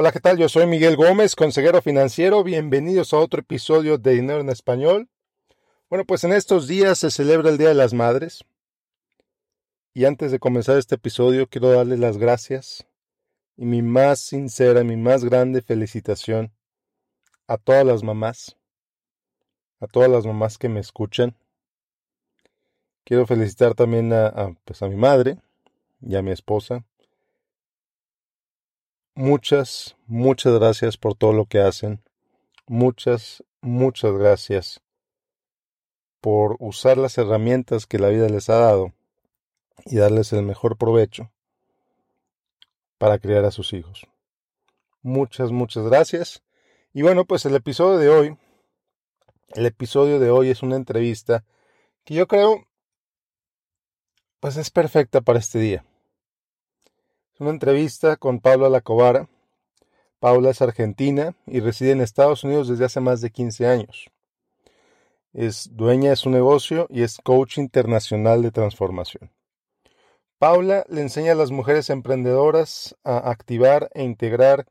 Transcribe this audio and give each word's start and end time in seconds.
Hola, 0.00 0.12
¿qué 0.12 0.20
tal? 0.20 0.38
Yo 0.38 0.48
soy 0.48 0.66
Miguel 0.66 0.96
Gómez, 0.96 1.36
consejero 1.36 1.82
financiero. 1.82 2.42
Bienvenidos 2.42 3.12
a 3.12 3.18
otro 3.18 3.40
episodio 3.40 3.98
de 3.98 4.14
Dinero 4.14 4.40
en 4.40 4.48
Español. 4.48 5.10
Bueno, 5.90 6.06
pues 6.06 6.24
en 6.24 6.32
estos 6.32 6.66
días 6.66 6.96
se 6.96 7.10
celebra 7.10 7.50
el 7.50 7.58
Día 7.58 7.68
de 7.68 7.74
las 7.74 7.92
Madres. 7.92 8.42
Y 9.92 10.06
antes 10.06 10.32
de 10.32 10.38
comenzar 10.38 10.78
este 10.78 10.94
episodio, 10.94 11.46
quiero 11.48 11.70
darles 11.70 11.98
las 11.98 12.16
gracias 12.16 12.86
y 13.58 13.66
mi 13.66 13.82
más 13.82 14.20
sincera, 14.20 14.84
mi 14.84 14.96
más 14.96 15.22
grande 15.22 15.60
felicitación 15.60 16.50
a 17.46 17.58
todas 17.58 17.84
las 17.84 18.02
mamás, 18.02 18.56
a 19.80 19.86
todas 19.86 20.08
las 20.08 20.24
mamás 20.24 20.56
que 20.56 20.70
me 20.70 20.80
escuchan. 20.80 21.36
Quiero 23.04 23.26
felicitar 23.26 23.74
también 23.74 24.14
a, 24.14 24.56
pues 24.64 24.80
a 24.80 24.88
mi 24.88 24.96
madre 24.96 25.36
y 26.00 26.16
a 26.16 26.22
mi 26.22 26.30
esposa, 26.30 26.86
Muchas, 29.14 29.96
muchas 30.06 30.54
gracias 30.54 30.96
por 30.96 31.16
todo 31.16 31.32
lo 31.32 31.46
que 31.46 31.58
hacen. 31.58 32.00
Muchas, 32.66 33.42
muchas 33.60 34.12
gracias 34.12 34.80
por 36.20 36.56
usar 36.60 36.96
las 36.96 37.18
herramientas 37.18 37.86
que 37.86 37.98
la 37.98 38.08
vida 38.08 38.28
les 38.28 38.48
ha 38.48 38.56
dado 38.56 38.92
y 39.84 39.96
darles 39.96 40.32
el 40.32 40.42
mejor 40.42 40.76
provecho 40.76 41.32
para 42.98 43.18
criar 43.18 43.44
a 43.44 43.50
sus 43.50 43.72
hijos. 43.72 44.06
Muchas, 45.02 45.50
muchas 45.50 45.84
gracias. 45.84 46.42
Y 46.92 47.02
bueno, 47.02 47.24
pues 47.24 47.44
el 47.46 47.56
episodio 47.56 47.98
de 47.98 48.08
hoy, 48.08 48.38
el 49.48 49.66
episodio 49.66 50.20
de 50.20 50.30
hoy 50.30 50.50
es 50.50 50.62
una 50.62 50.76
entrevista 50.76 51.44
que 52.04 52.14
yo 52.14 52.28
creo, 52.28 52.64
pues 54.38 54.56
es 54.56 54.70
perfecta 54.70 55.20
para 55.20 55.40
este 55.40 55.58
día 55.58 55.84
una 57.40 57.50
entrevista 57.50 58.16
con 58.16 58.38
Paula 58.38 58.68
Lacobara. 58.68 59.28
Paula 60.18 60.50
es 60.50 60.60
argentina 60.60 61.34
y 61.46 61.60
reside 61.60 61.92
en 61.92 62.02
Estados 62.02 62.44
Unidos 62.44 62.68
desde 62.68 62.84
hace 62.84 63.00
más 63.00 63.22
de 63.22 63.30
15 63.30 63.66
años. 63.66 64.10
Es 65.32 65.74
dueña 65.74 66.10
de 66.10 66.16
su 66.16 66.28
negocio 66.28 66.86
y 66.90 67.02
es 67.02 67.16
coach 67.16 67.56
internacional 67.56 68.42
de 68.42 68.50
transformación. 68.50 69.30
Paula 70.38 70.84
le 70.90 71.00
enseña 71.00 71.32
a 71.32 71.34
las 71.34 71.50
mujeres 71.50 71.88
emprendedoras 71.88 72.94
a 73.04 73.30
activar 73.30 73.90
e 73.94 74.02
integrar 74.02 74.66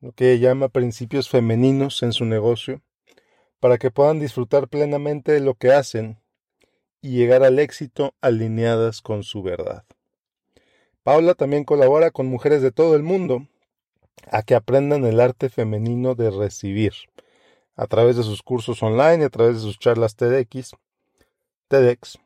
lo 0.00 0.10
que 0.10 0.32
ella 0.32 0.48
llama 0.48 0.68
principios 0.68 1.28
femeninos 1.28 2.02
en 2.02 2.12
su 2.12 2.24
negocio 2.24 2.82
para 3.60 3.78
que 3.78 3.92
puedan 3.92 4.18
disfrutar 4.18 4.66
plenamente 4.66 5.30
de 5.30 5.40
lo 5.40 5.54
que 5.54 5.72
hacen 5.72 6.18
y 7.02 7.10
llegar 7.10 7.44
al 7.44 7.60
éxito 7.60 8.14
alineadas 8.20 9.00
con 9.00 9.22
su 9.22 9.42
verdad. 9.42 9.84
Paula 11.10 11.34
también 11.34 11.64
colabora 11.64 12.12
con 12.12 12.26
mujeres 12.28 12.62
de 12.62 12.70
todo 12.70 12.94
el 12.94 13.02
mundo 13.02 13.44
a 14.30 14.44
que 14.44 14.54
aprendan 14.54 15.04
el 15.04 15.18
arte 15.18 15.48
femenino 15.48 16.14
de 16.14 16.30
recibir 16.30 16.92
a 17.74 17.88
través 17.88 18.16
de 18.16 18.22
sus 18.22 18.44
cursos 18.44 18.80
online 18.80 19.22
y 19.22 19.24
a 19.24 19.28
través 19.28 19.56
de 19.56 19.62
sus 19.62 19.76
charlas 19.80 20.14
TEDx, 20.14 20.70
TEDx 21.66 22.20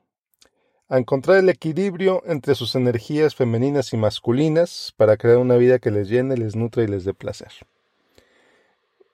a 0.90 0.98
encontrar 0.98 1.38
el 1.38 1.48
equilibrio 1.48 2.22
entre 2.26 2.54
sus 2.54 2.74
energías 2.74 3.34
femeninas 3.34 3.94
y 3.94 3.96
masculinas 3.96 4.92
para 4.98 5.16
crear 5.16 5.38
una 5.38 5.56
vida 5.56 5.78
que 5.78 5.90
les 5.90 6.10
llene, 6.10 6.36
les 6.36 6.54
nutra 6.54 6.82
y 6.82 6.86
les 6.86 7.06
dé 7.06 7.14
placer. 7.14 7.52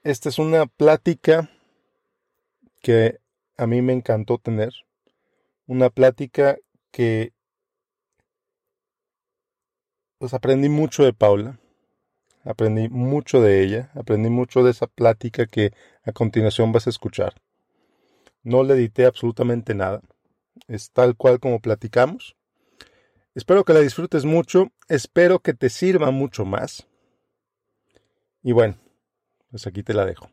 Esta 0.03 0.31
es 0.31 0.41
una 0.41 0.67
plática 0.67 1.49
que 2.83 3.21
a 3.57 3.69
mí 3.69 3.83
me 3.83 3.93
encantó 3.93 4.39
tener, 4.39 4.75
una 5.69 5.91
plática 5.91 6.59
que 6.91 7.33
pues 10.21 10.35
aprendí 10.35 10.69
mucho 10.69 11.03
de 11.03 11.15
Paula, 11.15 11.59
aprendí 12.45 12.91
mucho 12.91 13.41
de 13.41 13.65
ella, 13.65 13.91
aprendí 13.95 14.29
mucho 14.29 14.63
de 14.63 14.71
esa 14.71 14.87
plática 14.87 15.47
que 15.47 15.73
a 16.03 16.13
continuación 16.13 16.73
vas 16.73 16.87
a 16.87 16.91
escuchar. 16.91 17.41
No 18.43 18.63
le 18.63 18.75
edité 18.75 19.07
absolutamente 19.07 19.75
nada, 19.75 20.03
es 20.69 20.91
tal 20.91 21.17
cual 21.17 21.41
como 21.41 21.61
platicamos. 21.61 22.37
Espero 23.35 23.65
que 23.65 23.73
la 23.73 23.81
disfrutes 23.81 24.27
mucho, 24.27 24.71
espero 24.89 25.39
que 25.39 25.55
te 25.55 25.71
sirva 25.71 26.11
mucho 26.11 26.45
más. 26.45 26.87
Y 28.43 28.53
bueno, 28.53 28.77
pues 29.51 29.67
aquí 29.67 29.83
te 29.83 29.95
la 29.95 30.05
dejo. 30.05 30.31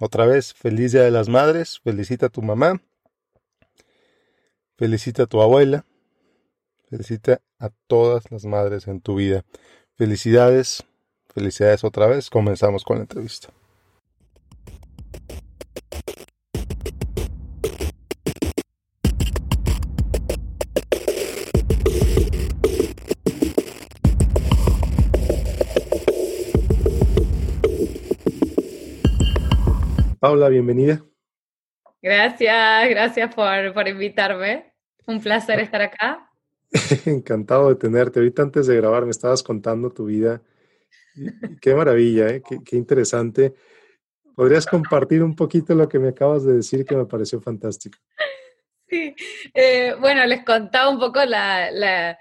Otra 0.00 0.26
vez, 0.26 0.54
feliz 0.54 0.90
Día 0.90 1.02
de 1.02 1.12
las 1.12 1.28
Madres, 1.28 1.78
felicita 1.84 2.26
a 2.26 2.30
tu 2.30 2.42
mamá, 2.42 2.82
felicita 4.76 5.22
a 5.22 5.26
tu 5.26 5.40
abuela, 5.40 5.86
Felicita 6.94 7.40
a 7.64 7.70
todas 7.86 8.30
las 8.30 8.44
madres 8.44 8.86
en 8.88 9.00
tu 9.00 9.16
vida. 9.16 9.44
Felicidades, 9.96 10.84
felicidades 11.32 11.82
otra 11.82 12.06
vez. 12.06 12.28
Comenzamos 12.28 12.84
con 12.84 12.98
la 12.98 13.02
entrevista. 13.02 13.48
Paula, 30.20 30.48
bienvenida. 30.48 31.02
Gracias, 32.02 32.88
gracias 32.90 33.34
por, 33.34 33.72
por 33.72 33.88
invitarme. 33.88 34.74
Un 35.06 35.20
placer 35.20 35.60
estar 35.60 35.82
acá. 35.82 36.30
Encantado 37.06 37.68
de 37.68 37.76
tenerte. 37.76 38.18
Ahorita 38.18 38.42
antes 38.42 38.66
de 38.66 38.76
grabar 38.76 39.04
me 39.04 39.10
estabas 39.10 39.42
contando 39.42 39.90
tu 39.90 40.06
vida. 40.06 40.42
Qué 41.60 41.74
maravilla, 41.74 42.28
¿eh? 42.28 42.42
qué, 42.42 42.76
interesante. 42.76 43.54
¿Podrías 44.34 44.66
compartir 44.66 45.22
un 45.22 45.36
poquito 45.36 45.74
lo 45.74 45.88
que 45.88 45.98
me 45.98 46.08
acabas 46.08 46.44
de 46.44 46.54
decir 46.54 46.84
que 46.84 46.96
me 46.96 47.06
pareció 47.06 47.40
fantástico? 47.40 47.98
Sí, 48.88 49.14
eh, 49.54 49.94
bueno, 50.00 50.26
les 50.26 50.44
contaba 50.44 50.88
un 50.88 50.98
poco 50.98 51.24
la, 51.24 51.70
la, 51.70 52.18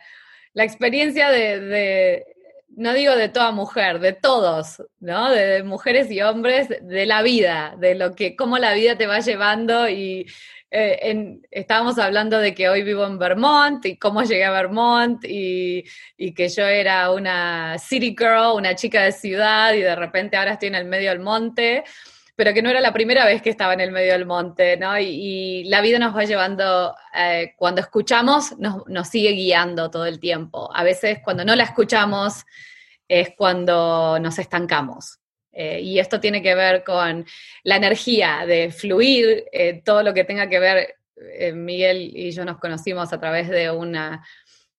experiencia 0.63 1.29
de, 1.29 2.23
no 2.69 2.93
digo 2.93 3.15
de 3.15 3.29
toda 3.29 3.51
mujer, 3.51 3.99
de 3.99 4.13
todos, 4.13 4.83
¿no? 4.99 5.31
De, 5.31 5.63
mujeres 5.63 6.11
y 6.11 6.21
hombres, 6.21 6.67
de 6.81 7.05
la 7.07 7.23
vida, 7.23 7.75
de 7.79 7.95
lo 7.95 8.13
que, 8.13 8.35
cómo 8.35 8.59
la 8.59 8.73
vida 8.73 8.95
te 8.95 9.07
va 9.07 9.19
llevando 9.19 9.89
y 9.89 10.27
eh, 10.75 11.39
estábamos 11.51 11.99
hablando 11.99 12.39
de 12.39 12.55
que 12.55 12.67
hoy 12.67 12.81
vivo 12.81 13.05
en 13.05 13.19
Vermont 13.19 13.85
y 13.85 13.97
cómo 13.97 14.23
llegué 14.23 14.43
a 14.43 14.51
Vermont 14.51 15.23
y, 15.23 15.83
que 16.35 16.49
yo 16.49 16.65
era 16.65 17.11
una 17.11 17.77
city 17.77 18.15
girl, 18.17 18.55
una 18.55 18.73
chica 18.73 19.03
de 19.03 19.11
ciudad 19.11 19.73
y 19.73 19.81
de 19.81 19.95
repente 19.95 20.35
ahora 20.35 20.53
estoy 20.53 20.69
en 20.69 20.75
el 20.75 20.85
medio 20.85 21.11
del 21.11 21.19
monte, 21.19 21.83
pero 22.35 22.55
que 22.55 22.63
no 22.63 22.71
era 22.71 22.81
la 22.81 22.91
primera 22.91 23.23
vez 23.23 23.43
que 23.43 23.51
estaba 23.51 23.73
en 23.73 23.81
el 23.81 23.91
medio 23.91 24.13
del 24.13 24.25
monte, 24.25 24.75
¿no? 24.77 24.97
Y, 24.97 25.63
la 25.65 25.81
vida 25.81 25.99
nos 25.99 26.15
va 26.15 26.23
llevando, 26.23 26.95
eh, 27.13 27.53
cuando 27.55 27.81
escuchamos, 27.81 28.57
nos, 28.57 28.87
nos 28.87 29.07
sigue 29.07 29.31
guiando 29.31 29.91
todo 29.91 30.07
el 30.07 30.19
tiempo. 30.19 30.71
A 30.73 30.83
veces 30.83 31.19
cuando 31.23 31.45
no 31.45 31.55
la 31.55 31.65
escuchamos 31.65 32.45
es 33.07 33.33
cuando 33.37 34.17
nos 34.19 34.39
estancamos. 34.39 35.19
Eh, 35.53 35.81
y 35.81 35.99
esto 35.99 36.19
tiene 36.19 36.41
que 36.41 36.55
ver 36.55 36.83
con 36.83 37.25
la 37.63 37.75
energía 37.75 38.43
de 38.47 38.71
fluir, 38.71 39.45
eh, 39.51 39.81
todo 39.85 40.01
lo 40.01 40.13
que 40.13 40.23
tenga 40.23 40.49
que 40.49 40.59
ver, 40.59 40.95
eh, 41.15 41.53
Miguel 41.53 42.11
y 42.13 42.31
yo 42.31 42.43
nos 42.43 42.57
conocimos 42.57 43.13
a 43.13 43.19
través 43.19 43.49
de 43.49 43.69
una 43.69 44.25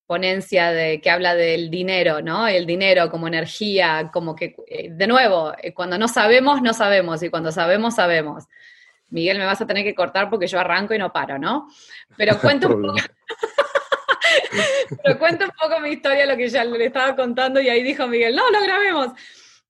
ponencia 0.06 0.72
de, 0.72 1.00
que 1.00 1.10
habla 1.10 1.36
del 1.36 1.70
dinero, 1.70 2.20
¿no? 2.20 2.48
El 2.48 2.66
dinero 2.66 3.10
como 3.10 3.28
energía, 3.28 4.10
como 4.12 4.34
que, 4.34 4.56
de 4.90 5.06
nuevo, 5.06 5.54
cuando 5.74 5.96
no 5.96 6.08
sabemos, 6.08 6.60
no 6.60 6.74
sabemos, 6.74 7.22
y 7.22 7.30
cuando 7.30 7.52
sabemos, 7.52 7.94
sabemos. 7.94 8.44
Miguel, 9.08 9.38
me 9.38 9.46
vas 9.46 9.60
a 9.60 9.66
tener 9.66 9.84
que 9.84 9.94
cortar 9.94 10.28
porque 10.28 10.46
yo 10.46 10.58
arranco 10.58 10.92
y 10.92 10.98
no 10.98 11.12
paro, 11.12 11.38
¿no? 11.38 11.68
Pero 12.16 12.38
cuento 12.40 12.68
un 12.68 12.82
poco... 12.82 12.98
Pero 15.02 15.18
cuento 15.18 15.44
un 15.44 15.52
poco 15.52 15.80
mi 15.80 15.90
historia, 15.90 16.26
lo 16.26 16.36
que 16.36 16.48
ya 16.48 16.64
le 16.64 16.84
estaba 16.84 17.16
contando, 17.16 17.60
y 17.60 17.68
ahí 17.68 17.82
dijo 17.82 18.06
Miguel, 18.06 18.34
no, 18.34 18.50
lo 18.50 18.60
grabemos. 18.60 19.12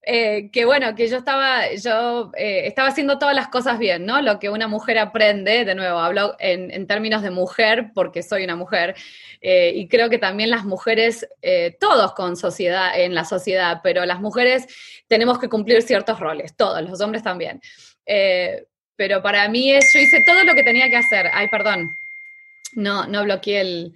Eh, 0.07 0.51
que 0.51 0.67
bueno, 0.67 0.95
que 0.95 1.09
yo 1.09 1.17
estaba, 1.17 1.73
yo 1.73 2.31
eh, 2.37 2.67
estaba 2.67 2.89
haciendo 2.89 3.19
todas 3.19 3.35
las 3.35 3.49
cosas 3.49 3.79
bien, 3.79 4.05
¿no? 4.05 4.21
Lo 4.21 4.39
que 4.39 4.51
una 4.51 4.69
mujer 4.69 4.99
aprende, 4.99 5.65
de 5.65 5.75
nuevo, 5.75 5.99
hablo 5.99 6.37
en, 6.39 6.87
términos 6.87 7.23
de 7.23 7.31
mujer 7.31 7.91
porque 7.95 8.23
soy 8.23 8.45
una 8.45 8.55
mujer, 8.55 8.95
eh, 9.41 9.73
y 9.75 9.89
creo 9.89 10.11
que 10.11 10.19
también 10.19 10.51
las 10.51 10.65
mujeres, 10.65 11.27
todos 11.81 12.13
con 12.13 12.37
sociedad, 12.37 12.99
en 13.01 13.15
la 13.15 13.25
sociedad, 13.25 13.81
pero 13.83 14.05
las 14.05 14.21
mujeres 14.21 14.67
tenemos 15.09 15.39
que 15.39 15.49
cumplir 15.49 15.83
ciertos 15.83 16.21
roles, 16.21 16.55
todos, 16.55 16.83
los 16.83 17.01
hombres 17.01 17.23
también. 17.23 17.61
pero 18.97 19.23
para 19.23 19.49
mí 19.49 19.73
es, 19.73 19.91
yo 19.95 20.01
hice 20.01 20.23
todo 20.27 20.45
lo 20.45 20.55
que 20.55 20.63
tenía 20.63 20.89
que 20.91 20.97
hacer. 20.97 21.31
Ay, 21.33 21.49
perdón, 21.49 21.97
no, 22.75 23.07
no 23.07 23.25
bloqueé 23.25 23.61
el, 23.61 23.95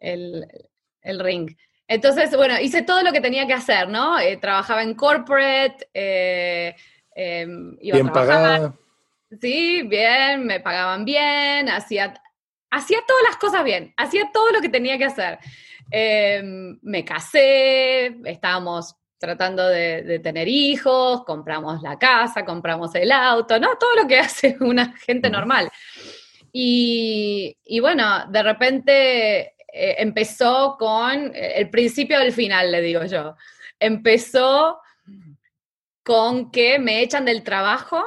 el, 0.00 0.46
el 1.02 1.20
ring. 1.20 1.50
Entonces, 1.88 2.36
bueno, 2.36 2.60
hice 2.60 2.82
todo 2.82 3.02
lo 3.02 3.12
que 3.12 3.20
tenía 3.20 3.46
que 3.46 3.54
hacer, 3.54 3.88
¿no? 3.88 4.18
Eh, 4.18 4.36
trabajaba 4.36 4.82
en 4.82 4.94
corporate, 4.94 5.88
eh, 5.94 6.76
em, 7.14 7.76
iba 7.80 7.96
bien 7.96 8.10
pagada. 8.10 8.74
Sí, 9.40 9.82
bien, 9.82 10.46
me 10.46 10.60
pagaban 10.60 11.04
bien, 11.04 11.68
hacía, 11.68 12.14
hacía 12.70 12.98
todas 13.06 13.22
las 13.24 13.36
cosas 13.36 13.64
bien, 13.64 13.92
hacía 13.96 14.30
todo 14.32 14.52
lo 14.52 14.60
que 14.60 14.68
tenía 14.68 14.98
que 14.98 15.06
hacer. 15.06 15.38
Em, 15.90 16.78
me 16.82 17.04
casé, 17.04 18.18
estábamos 18.24 18.94
tratando 19.18 19.66
de, 19.66 20.20
tener 20.22 20.46
hijos, 20.46 21.24
compramos 21.24 21.82
la 21.82 21.98
casa, 21.98 22.44
compramos 22.44 22.94
el 22.94 23.10
auto, 23.10 23.58
¿no? 23.58 23.76
Todo 23.78 24.02
lo 24.02 24.08
que 24.08 24.18
hace 24.18 24.56
una 24.60 24.92
gente 24.98 25.30
normal. 25.30 25.70
Y, 26.52 27.56
bueno, 27.80 28.26
de 28.30 28.42
repente 28.42 29.54
eh, 29.78 29.96
empezó 29.98 30.76
con 30.78 31.32
el 31.34 31.70
principio 31.70 32.18
del 32.18 32.32
final, 32.32 32.72
le 32.72 32.80
digo 32.80 33.04
yo. 33.04 33.36
Empezó 33.78 34.80
con 36.02 36.50
que 36.50 36.78
me 36.78 37.02
echan 37.02 37.24
del 37.24 37.42
trabajo 37.42 38.04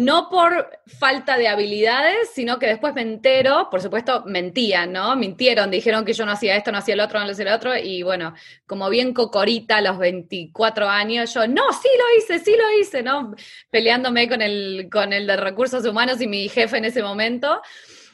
no 0.00 0.28
por 0.30 0.70
falta 0.86 1.36
de 1.36 1.48
habilidades, 1.48 2.30
sino 2.32 2.58
que 2.58 2.66
después 2.66 2.94
me 2.94 3.02
entero, 3.02 3.68
por 3.70 3.82
supuesto, 3.82 4.24
mentían, 4.24 4.92
¿no? 4.92 5.14
Mintieron, 5.16 5.70
dijeron 5.70 6.04
que 6.04 6.12
yo 6.12 6.24
no 6.24 6.32
hacía 6.32 6.56
esto, 6.56 6.72
no 6.72 6.78
hacía 6.78 6.94
el 6.94 7.00
otro, 7.00 7.20
no 7.20 7.30
hacía 7.30 7.44
el 7.44 7.52
otro, 7.52 7.76
y 7.76 8.02
bueno, 8.02 8.34
como 8.66 8.88
bien 8.88 9.12
cocorita 9.12 9.76
a 9.76 9.82
los 9.82 9.98
24 9.98 10.88
años, 10.88 11.34
yo, 11.34 11.46
no, 11.46 11.72
sí 11.72 11.88
lo 11.98 12.18
hice, 12.18 12.44
sí 12.44 12.56
lo 12.56 12.80
hice, 12.80 13.02
¿no? 13.02 13.34
Peleándome 13.70 14.28
con 14.28 14.40
el, 14.40 14.88
con 14.90 15.12
el 15.12 15.26
de 15.26 15.36
recursos 15.36 15.84
humanos 15.84 16.20
y 16.20 16.26
mi 16.26 16.48
jefe 16.48 16.78
en 16.78 16.86
ese 16.86 17.02
momento. 17.02 17.60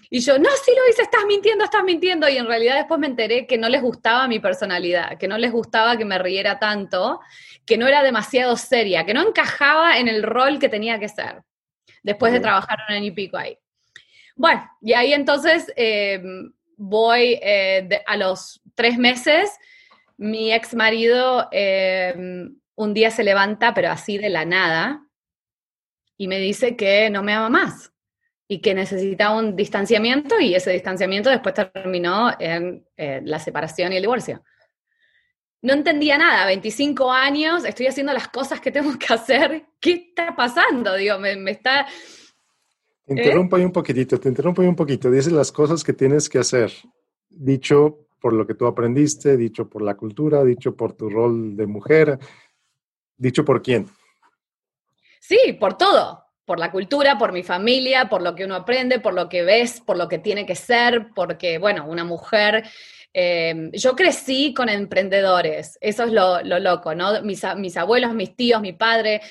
Y 0.08 0.20
yo, 0.20 0.38
no, 0.38 0.48
sí 0.64 0.72
lo 0.76 0.88
hice, 0.88 1.02
estás 1.02 1.24
mintiendo, 1.26 1.64
estás 1.64 1.82
mintiendo. 1.82 2.28
Y 2.28 2.36
en 2.36 2.46
realidad 2.46 2.76
después 2.76 3.00
me 3.00 3.06
enteré 3.06 3.46
que 3.46 3.58
no 3.58 3.68
les 3.68 3.82
gustaba 3.82 4.28
mi 4.28 4.38
personalidad, 4.38 5.18
que 5.18 5.28
no 5.28 5.38
les 5.38 5.52
gustaba 5.52 5.96
que 5.96 6.04
me 6.04 6.18
riera 6.18 6.58
tanto, 6.58 7.20
que 7.64 7.76
no 7.76 7.86
era 7.86 8.02
demasiado 8.02 8.56
seria, 8.56 9.04
que 9.04 9.14
no 9.14 9.26
encajaba 9.26 9.98
en 9.98 10.08
el 10.08 10.22
rol 10.22 10.58
que 10.58 10.68
tenía 10.68 10.98
que 10.98 11.08
ser 11.08 11.42
después 12.02 12.32
de 12.32 12.40
trabajar 12.40 12.78
un 12.88 12.94
año 12.94 13.06
y 13.06 13.10
pico 13.10 13.36
ahí. 13.36 13.58
Bueno, 14.36 14.70
y 14.80 14.92
ahí 14.92 15.12
entonces 15.12 15.72
eh, 15.76 16.22
voy 16.76 17.38
eh, 17.42 18.02
a 18.06 18.16
los 18.16 18.60
tres 18.76 18.96
meses, 18.96 19.50
mi 20.16 20.52
ex 20.52 20.74
marido 20.74 21.48
eh, 21.50 22.14
un 22.76 22.94
día 22.94 23.10
se 23.10 23.24
levanta, 23.24 23.74
pero 23.74 23.90
así 23.90 24.18
de 24.18 24.28
la 24.28 24.44
nada, 24.44 25.04
y 26.16 26.28
me 26.28 26.38
dice 26.38 26.76
que 26.76 27.10
no 27.10 27.22
me 27.22 27.32
ama 27.32 27.48
más 27.48 27.92
y 28.48 28.60
que 28.60 28.74
necesitaba 28.74 29.38
un 29.38 29.56
distanciamiento 29.56 30.38
y 30.40 30.54
ese 30.54 30.70
distanciamiento 30.70 31.30
después 31.30 31.54
terminó 31.54 32.30
en 32.38 32.86
la 32.96 33.38
separación 33.38 33.92
y 33.92 33.96
el 33.96 34.02
divorcio. 34.02 34.42
No 35.62 35.72
entendía 35.72 36.16
nada, 36.16 36.46
25 36.46 37.10
años, 37.10 37.64
estoy 37.64 37.86
haciendo 37.86 38.12
las 38.12 38.28
cosas 38.28 38.60
que 38.60 38.70
tengo 38.70 38.96
que 38.98 39.12
hacer, 39.12 39.66
¿qué 39.80 39.92
está 39.92 40.36
pasando? 40.36 40.94
Digo, 40.94 41.18
me, 41.18 41.50
está... 41.50 41.86
Te 43.04 43.14
interrumpo 43.14 43.56
ahí 43.56 43.64
un 43.64 43.72
poquitito, 43.72 44.20
te 44.20 44.28
interrumpo 44.28 44.62
ahí 44.62 44.68
un 44.68 44.76
poquito, 44.76 45.10
dices 45.10 45.32
las 45.32 45.50
cosas 45.50 45.82
que 45.82 45.92
tienes 45.92 46.28
que 46.28 46.38
hacer, 46.38 46.72
dicho 47.28 48.06
por 48.20 48.32
lo 48.32 48.46
que 48.46 48.54
tú 48.54 48.66
aprendiste, 48.66 49.36
dicho 49.36 49.68
por 49.68 49.82
la 49.82 49.96
cultura, 49.96 50.44
dicho 50.44 50.76
por 50.76 50.92
tu 50.92 51.08
rol 51.08 51.56
de 51.56 51.66
mujer, 51.66 52.18
dicho 53.16 53.44
por 53.44 53.62
quién. 53.62 53.88
Sí, 55.20 55.56
por 55.58 55.76
todo, 55.76 56.25
por 56.46 56.58
la 56.58 56.70
cultura, 56.70 57.18
por 57.18 57.32
mi 57.32 57.42
familia, 57.42 58.08
por 58.08 58.22
lo 58.22 58.34
que 58.34 58.46
uno 58.46 58.54
aprende, 58.54 59.00
por 59.00 59.12
lo 59.12 59.28
que 59.28 59.42
ves, 59.42 59.82
por 59.84 59.98
lo 59.98 60.08
que 60.08 60.18
tiene 60.18 60.46
que 60.46 60.54
ser, 60.54 61.08
porque, 61.14 61.58
bueno, 61.58 61.86
una 61.86 62.04
mujer 62.04 62.64
Em, 63.18 63.70
yo 63.72 63.96
crecí 63.96 64.52
con 64.52 64.68
emprendedores, 64.68 65.78
eso 65.80 66.04
es 66.04 66.12
lo, 66.12 66.42
loco, 66.42 66.94
¿no? 66.94 67.22
Mis, 67.22 67.42
abuelos, 67.78 68.12
mis 68.12 68.36
tíos, 68.36 68.60
mi 68.60 68.74
padre, 68.74 69.22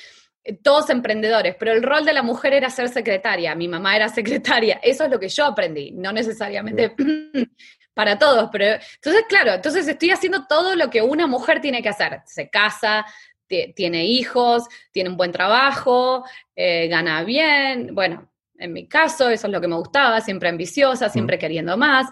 eh, 0.44 0.58
todos 0.58 0.90
emprendedores, 0.90 1.56
pero 1.60 1.72
el 1.72 1.84
rol 1.84 2.04
de 2.04 2.14
la 2.14 2.24
mujer 2.24 2.54
era 2.54 2.72
ser 2.72 2.90
secretaria, 2.90 3.54
mi 3.54 3.68
mamá 3.68 3.96
era 3.96 4.10
secretaria, 4.10 4.80
eso 4.82 5.04
es 5.04 5.12
lo 5.12 5.20
que 5.20 5.30
yo 5.30 5.46
aprendí, 5.46 5.92
no 5.92 6.12
necesariamente 6.12 6.96
para 7.94 8.18
todos, 8.18 8.50
pero 8.52 8.66
entonces, 8.66 9.26
claro, 9.30 9.54
entonces 9.54 9.88
estoy 9.88 10.10
haciendo 10.10 10.48
todo 10.48 10.76
lo 10.76 10.90
que 10.90 11.04
una 11.04 11.28
mujer 11.28 11.62
tiene 11.62 11.84
que 11.84 11.90
hacer, 11.90 12.22
se 12.26 12.50
casa, 12.50 13.06
tiene 13.48 14.06
hijos, 14.06 14.64
tiene 14.92 15.10
un 15.10 15.18
buen 15.18 15.32
trabajo, 15.32 16.24
eh, 16.56 16.88
gana 16.88 17.24
bien, 17.24 17.94
bueno, 17.94 18.32
en 18.58 18.74
mi 18.74 18.88
caso 18.88 19.30
eso 19.30 19.48
es 19.48 19.54
lo 19.54 19.62
que 19.62 19.68
me 19.68 19.76
gustaba, 19.76 20.22
siempre 20.22 20.50
ambiciosa, 20.50 21.10
siempre 21.10 21.38
queriendo 21.38 21.78
más, 21.78 22.12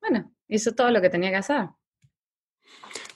bueno, 0.00 0.32
Hizo 0.48 0.74
todo 0.74 0.90
lo 0.90 1.00
que 1.00 1.10
tenía 1.10 1.30
que 1.30 1.36
hacer. 1.36 1.68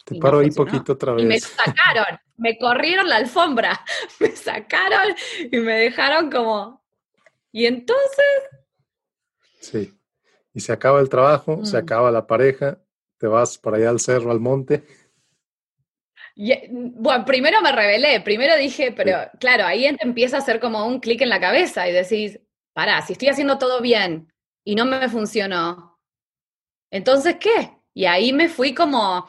Te 0.05 0.19
paro 0.19 0.41
ahí 0.41 0.51
poquito 0.51 0.95
otra 0.95 1.13
vez. 1.13 1.23
Y 1.25 1.27
me 1.27 1.39
sacaron, 1.39 2.19
me 2.37 2.59
corrieron 2.59 3.09
la 3.09 3.17
alfombra, 3.17 3.81
me 4.21 4.31
sacaron 4.31 5.15
y 5.51 5.57
me 5.59 5.75
dejaron 5.75 6.31
como... 6.31 6.85
Y 7.53 7.67
entonces... 7.67 8.25
Sí. 9.61 9.97
Y 10.53 10.61
se 10.61 10.73
acaba 10.73 11.01
el 11.01 11.09
trabajo, 11.09 11.65
se 11.65 11.77
mm. 11.77 11.81
acaba 11.81 12.11
la 12.11 12.27
pareja, 12.27 12.81
te 13.19 13.29
vas 13.29 13.59
por 13.59 13.75
allá 13.75 13.91
al 13.91 14.01
cerro, 14.01 14.33
al 14.33 14.41
monte. 14.41 14.85
Bueno, 16.37 17.25
primero 17.25 17.61
me 17.61 17.73
rebelé, 17.73 18.21
primero 18.21 18.57
dije, 18.57 18.93
pero 18.93 19.31
claro, 19.39 19.67
ahí 19.67 19.87
empieza 19.87 20.37
a 20.37 20.41
hacer 20.41 20.61
como 20.61 20.87
un 20.87 21.01
clic 21.01 21.21
en 21.23 21.29
la 21.29 21.41
cabeza 21.41 21.89
y 21.89 21.93
decís, 21.93 22.41
pará, 22.73 23.03
si 23.03 23.13
estoy 23.13 23.29
haciendo 23.29 23.59
todo 23.59 23.81
bien 23.81 24.33
y 24.65 24.75
no 24.75 24.85
me 24.85 25.09
funcionó, 25.09 25.99
entonces, 26.91 27.37
¿qué? 27.39 27.71
Y 27.95 28.07
ahí 28.07 28.33
me 28.33 28.49
fui 28.49 28.75
como, 28.75 29.29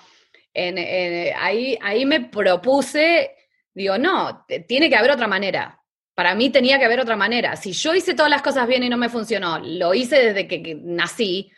ahí, 0.56 1.78
ahí 1.82 2.06
me 2.06 2.22
propuse, 2.22 3.36
digo, 3.74 3.98
no, 3.98 4.46
tiene 4.68 4.90
que 4.90 4.96
haber 4.96 5.12
otra 5.12 5.28
manera. 5.28 5.78
Para 6.14 6.36
mí 6.36 6.50
tenía 6.50 6.78
que 6.78 6.86
haber 6.86 7.00
otra 7.00 7.16
manera. 7.16 7.56
Si 7.56 7.72
yo 7.72 7.96
hice 7.96 8.14
todas 8.14 8.30
las 8.30 8.42
cosas 8.42 8.68
bien 8.68 8.84
y 8.84 8.90
no 8.90 8.98
me 8.98 9.10
funcionó, 9.10 9.60
lo 9.60 9.94
hice 9.94 10.34
desde 10.34 10.48
que 10.48 10.78
nací 10.82 11.52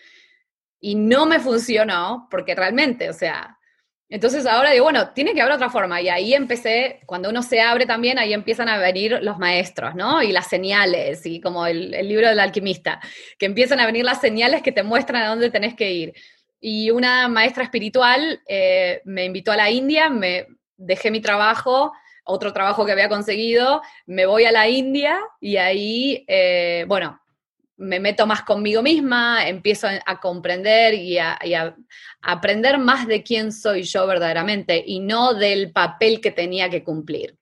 y 0.80 0.96
no 0.96 1.26
me 1.26 1.40
funcionó, 1.40 2.28
porque 2.30 2.56
realmente, 2.56 3.10
o 3.10 3.14
sea, 3.14 3.58
entonces 4.14 4.46
ahora 4.46 4.70
digo, 4.70 4.84
bueno, 4.84 5.10
tiene 5.10 5.34
que 5.34 5.42
haber 5.42 5.56
otra 5.56 5.72
forma. 5.72 6.00
Y 6.00 6.08
ahí 6.08 6.36
empecé, 6.36 7.00
cuando 7.08 7.32
uno 7.32 7.42
se 7.42 7.60
abre 7.62 7.88
también, 7.88 8.20
ahí 8.20 8.32
empiezan 8.32 8.70
a 8.70 8.78
venir 8.78 9.18
los 9.24 9.40
maestros, 9.40 9.96
¿no? 9.96 10.22
Y 10.22 10.32
las 10.32 10.46
señales, 10.46 11.26
y 11.26 11.42
como 11.42 11.66
el, 11.66 11.90
libro 12.08 12.30
del 12.30 12.40
alquimista, 12.40 13.02
que 13.40 13.48
empiezan 13.48 13.80
a 13.80 13.88
venir 13.88 14.06
las 14.06 14.22
señales 14.22 14.62
que 14.62 14.72
te 14.72 14.84
muestran 14.84 15.24
a 15.24 15.30
dónde 15.30 15.50
tenés 15.50 15.74
que 15.74 15.92
ir. 15.92 16.14
Y 16.62 16.92
una 16.92 17.28
maestra 17.28 17.64
espiritual 17.64 18.40
eh, 18.48 19.02
me 19.04 19.26
invitó 19.26 19.52
a 19.52 19.58
la 19.58 19.72
India, 19.72 20.12
me 20.12 20.46
dejé 20.78 21.10
mi 21.10 21.20
trabajo, 21.20 21.92
otro 22.24 22.54
trabajo 22.54 22.86
que 22.86 22.92
había 22.92 23.10
conseguido, 23.10 23.82
me 24.06 24.28
voy 24.28 24.46
a 24.46 24.52
la 24.52 24.70
India 24.70 25.20
y 25.40 25.58
ahí, 25.58 26.24
eh, 26.28 26.86
bueno, 26.88 27.20
me 27.78 28.00
meto 28.00 28.26
más 28.28 28.44
conmigo 28.44 28.82
misma, 28.82 29.48
empiezo 29.48 29.88
a 29.88 30.20
comprender 30.20 30.94
y 30.94 31.18
a, 31.18 31.38
aprender 32.22 32.78
más 32.78 33.08
de 33.08 33.24
quién 33.24 33.52
soy 33.52 33.84
yo 33.84 34.06
verdaderamente 34.08 34.84
y 34.86 35.00
no 35.00 35.34
del 35.34 35.72
papel 35.72 36.22
que 36.22 36.32
tenía 36.32 36.70
que 36.70 36.84
cumplir. 36.84 37.38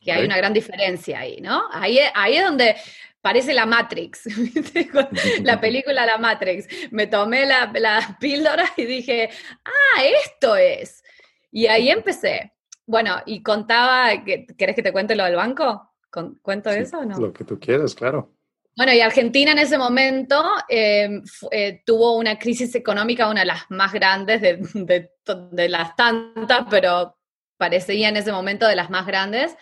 Que 0.00 0.12
hay 0.12 0.24
una 0.24 0.36
gran 0.36 0.52
diferencia 0.52 1.20
ahí, 1.20 1.40
¿no? 1.40 1.64
Ahí, 1.72 1.98
ahí 2.14 2.36
es 2.36 2.44
donde 2.44 2.76
parece 3.20 3.52
la 3.52 3.66
Matrix, 3.66 4.24
la 5.42 5.60
película 5.60 6.06
La 6.06 6.18
Matrix. 6.18 6.68
Me 6.92 7.08
tomé 7.08 7.44
la, 7.44 7.72
la 7.74 8.16
píldora 8.20 8.64
y 8.76 8.84
dije, 8.84 9.30
ah, 9.64 10.04
esto 10.24 10.56
es. 10.56 11.02
Y 11.50 11.66
ahí 11.66 11.90
empecé. 11.90 12.52
Bueno, 12.86 13.16
y 13.26 13.42
contaba, 13.42 14.22
¿querés 14.24 14.76
que 14.76 14.82
te 14.82 14.92
cuente 14.92 15.16
lo 15.16 15.24
del 15.24 15.34
banco? 15.34 15.92
¿Cuento 16.40 16.70
eso 16.70 17.00
o 17.00 17.04
no? 17.04 17.18
Lo 17.18 17.32
que 17.32 17.44
tú 17.44 17.58
quieras, 17.58 17.94
claro. 17.94 18.35
Bueno, 18.76 18.92
y 18.92 19.00
Argentina 19.00 19.52
en 19.52 19.58
ese 19.58 19.78
momento 19.78 20.44
em, 20.68 21.22
eh, 21.50 21.82
tuvo 21.86 22.14
una 22.16 22.38
crisis 22.38 22.74
económica, 22.74 23.30
una 23.30 23.40
de 23.40 23.46
las 23.46 23.62
más 23.70 23.90
grandes 23.90 24.42
de, 24.42 25.08
de, 25.24 25.68
las 25.70 25.96
tantas, 25.96 26.66
pero 26.68 27.16
parecía 27.56 28.10
en 28.10 28.18
ese 28.18 28.32
momento 28.32 28.66
de 28.66 28.76
las 28.76 28.90
más 28.90 29.06
grandes. 29.06 29.56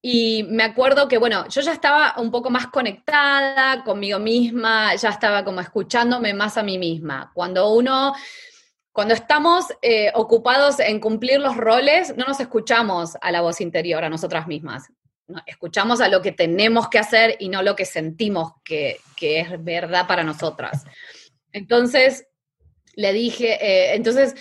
Y 0.00 0.44
me 0.44 0.62
acuerdo 0.62 1.08
que, 1.08 1.18
bueno, 1.18 1.46
yo 1.48 1.60
ya 1.60 1.72
estaba 1.72 2.14
un 2.16 2.30
poco 2.30 2.48
más 2.48 2.68
conectada 2.68 3.84
conmigo 3.84 4.18
misma, 4.18 4.94
ya 4.94 5.10
estaba 5.10 5.44
como 5.44 5.60
escuchándome 5.60 6.32
más 6.32 6.56
a 6.56 6.62
mí 6.62 6.78
misma. 6.78 7.30
Cuando 7.34 7.74
uno, 7.74 8.14
cuando 8.92 9.12
estamos 9.12 9.66
eh, 9.82 10.10
ocupados 10.14 10.80
en 10.80 11.00
cumplir 11.00 11.38
los 11.38 11.54
roles, 11.54 12.16
no 12.16 12.24
nos 12.24 12.40
escuchamos 12.40 13.14
a 13.20 13.30
la 13.30 13.42
voz 13.42 13.60
interior, 13.60 14.04
a 14.04 14.08
nosotras 14.08 14.46
mismas 14.46 14.90
escuchamos 15.46 16.00
a 16.00 16.08
lo 16.08 16.22
que 16.22 16.32
tenemos 16.32 16.88
que 16.88 16.98
hacer 16.98 17.36
y 17.38 17.48
no 17.48 17.62
lo 17.62 17.76
que 17.76 17.84
sentimos 17.84 18.52
que, 18.64 19.00
es 19.20 19.64
verdad 19.64 20.06
para 20.06 20.24
nosotras. 20.24 20.84
Entonces, 21.52 22.26
le 22.94 23.12
dije, 23.12 23.58
eh, 23.60 23.94
entonces 23.94 24.34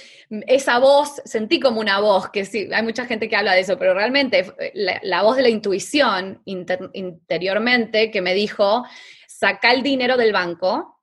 esa 0.47 0.79
voz, 0.79 1.21
sentí 1.25 1.59
como 1.59 1.79
una 1.79 1.99
voz, 1.99 2.29
que 2.29 2.45
sí, 2.45 2.69
hay 2.73 2.83
mucha 2.83 3.05
gente 3.05 3.29
que 3.29 3.35
habla 3.35 3.53
de 3.53 3.61
eso, 3.61 3.77
pero 3.77 3.93
realmente 3.93 4.51
la, 4.73 5.21
voz 5.21 5.35
de 5.35 5.43
la 5.43 5.49
intuición 5.49 6.41
interiormente 6.45 8.09
que 8.09 8.21
me 8.21 8.33
dijo, 8.33 8.85
saca 9.27 9.71
el 9.71 9.83
dinero 9.83 10.17
del 10.17 10.33
banco 10.33 11.01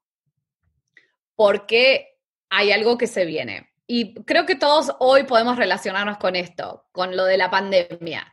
porque 1.37 2.19
hay 2.49 2.73
algo 2.73 2.99
que 2.99 3.07
se 3.07 3.25
viene. 3.25 3.71
Y 3.87 4.15
creo 4.25 4.47
que 4.47 4.57
todos 4.57 4.93
hoy 4.99 5.25
podemos 5.25 5.57
relacionarnos 5.57 6.17
con 6.19 6.37
esto, 6.37 6.87
con 6.91 7.17
lo 7.17 7.25
de 7.25 7.37
la 7.37 7.51
pandemia 7.51 8.33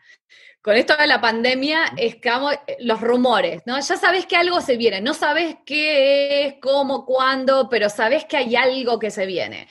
con 0.62 0.76
esto 0.76 0.96
de 0.96 1.08
la 1.08 1.20
pandemia 1.20 1.94
es 1.98 2.18
que 2.18 2.30
eh, 2.30 2.78
los 2.82 3.02
rumores, 3.02 3.64
¿no? 3.66 3.80
Ya 3.80 3.98
sabes 3.98 4.26
que 4.26 4.36
algo 4.36 4.62
se 4.62 4.78
viene, 4.78 5.02
no 5.02 5.14
sabes 5.14 5.58
qué 5.66 6.46
es, 6.46 6.56
cómo, 6.62 7.06
cuándo, 7.06 7.68
pero 7.70 7.90
sabes 7.90 8.26
que 8.26 8.38
hay 8.38 8.56
algo 8.56 9.00
que 9.00 9.10
se 9.10 9.26
viene. 9.26 9.68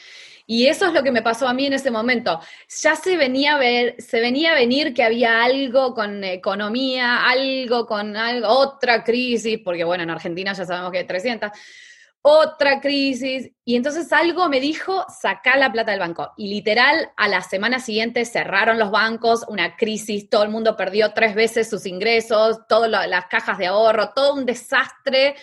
Y 0.46 0.66
eso 0.66 0.86
es 0.86 0.92
lo 0.92 1.04
que 1.04 1.12
me 1.12 1.22
pasó 1.22 1.46
a 1.46 1.54
mí 1.54 1.66
en 1.66 1.74
ese 1.74 1.92
momento. 1.92 2.40
Ya 2.82 2.96
se 2.96 3.16
venía 3.16 3.54
a 3.54 3.58
ver, 3.58 3.94
se 4.02 4.18
venía 4.18 4.50
a 4.50 4.56
venir 4.56 4.92
que 4.92 5.04
había 5.04 5.44
algo 5.44 5.94
con 5.94 6.24
economía, 6.24 7.24
algo 7.24 7.86
con 7.86 8.16
algo, 8.16 8.48
otra 8.48 9.04
crisis, 9.04 9.60
porque 9.64 9.84
bueno, 9.84 10.02
en 10.02 10.10
Argentina 10.10 10.52
ya 10.52 10.64
sabemos 10.64 10.90
que 10.90 10.98
hay 10.98 11.06
300 11.06 11.52
otra 12.22 12.80
crisis. 12.80 13.50
Y 13.64 13.76
entonces 13.76 14.12
algo 14.12 14.48
me 14.48 14.60
dijo, 14.60 15.04
saca 15.20 15.56
la 15.56 15.72
plata 15.72 15.92
del 15.92 16.00
banco. 16.00 16.32
Y 16.36 16.48
literal, 16.48 17.10
a 17.16 17.28
la 17.28 17.42
semana 17.42 17.80
siguiente 17.80 18.24
cerraron 18.24 18.78
los 18.78 18.90
bancos, 18.90 19.44
una 19.48 19.76
crisis, 19.76 20.28
todo 20.28 20.42
el 20.42 20.50
mundo 20.50 20.76
perdió 20.76 21.12
tres 21.12 21.34
veces 21.34 21.70
sus 21.70 21.86
ingresos, 21.86 22.66
todas 22.68 22.90
las 22.90 23.26
cajas 23.26 23.58
de 23.58 23.66
ahorro, 23.66 24.10
todo 24.14 24.34
un 24.34 24.44
desastre. 24.44 25.36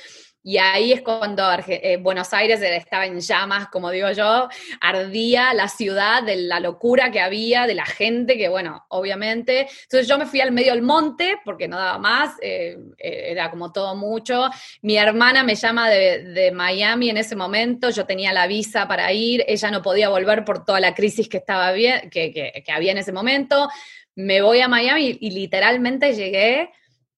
Y 0.47 0.59
ahí 0.59 0.93
es 0.93 1.01
cuando 1.01 1.43
eh, 1.67 1.97
Buenos 1.97 2.33
Aires 2.33 2.61
estaba 2.61 3.05
en 3.05 3.19
llamas, 3.19 3.67
como 3.67 3.91
digo 3.91 4.09
yo, 4.11 4.47
ardía 4.79 5.53
la 5.53 5.67
ciudad 5.67 6.23
de 6.23 6.37
la 6.37 6.61
locura 6.61 7.11
que 7.11 7.19
había, 7.19 7.67
de 7.67 7.75
la 7.75 7.85
gente, 7.85 8.37
que 8.37 8.47
bueno, 8.47 8.85
obviamente. 8.87 9.67
Entonces 9.83 10.07
yo 10.07 10.17
me 10.17 10.25
fui 10.25 10.39
al 10.39 10.53
medio 10.53 10.71
del 10.71 10.83
monte 10.83 11.35
porque 11.43 11.67
no 11.67 11.75
daba 11.77 11.97
más, 11.97 12.35
eh, 12.41 12.77
eh, 12.97 13.23
era 13.31 13.51
como 13.51 13.73
todo 13.73 13.93
mucho. 13.97 14.49
Mi 14.83 14.95
hermana 14.95 15.43
me 15.43 15.55
llama 15.55 15.89
de, 15.89 16.49
Miami 16.55 17.09
en 17.09 17.17
ese 17.17 17.35
momento, 17.35 17.89
yo 17.89 18.05
tenía 18.05 18.31
la 18.31 18.47
visa 18.47 18.87
para 18.87 19.11
ir, 19.11 19.43
ella 19.49 19.69
no 19.69 19.81
podía 19.81 20.07
volver 20.07 20.45
por 20.45 20.63
toda 20.63 20.79
la 20.79 20.95
crisis 20.95 21.27
que, 21.27 21.39
estaba 21.39 21.73
bien, 21.73 22.09
que, 22.09 22.63
había 22.73 22.93
en 22.93 22.99
ese 22.99 23.11
momento. 23.11 23.67
Me 24.15 24.41
voy 24.41 24.61
a 24.61 24.69
Miami 24.69 25.17
y, 25.19 25.29
literalmente 25.31 26.13
llegué 26.13 26.69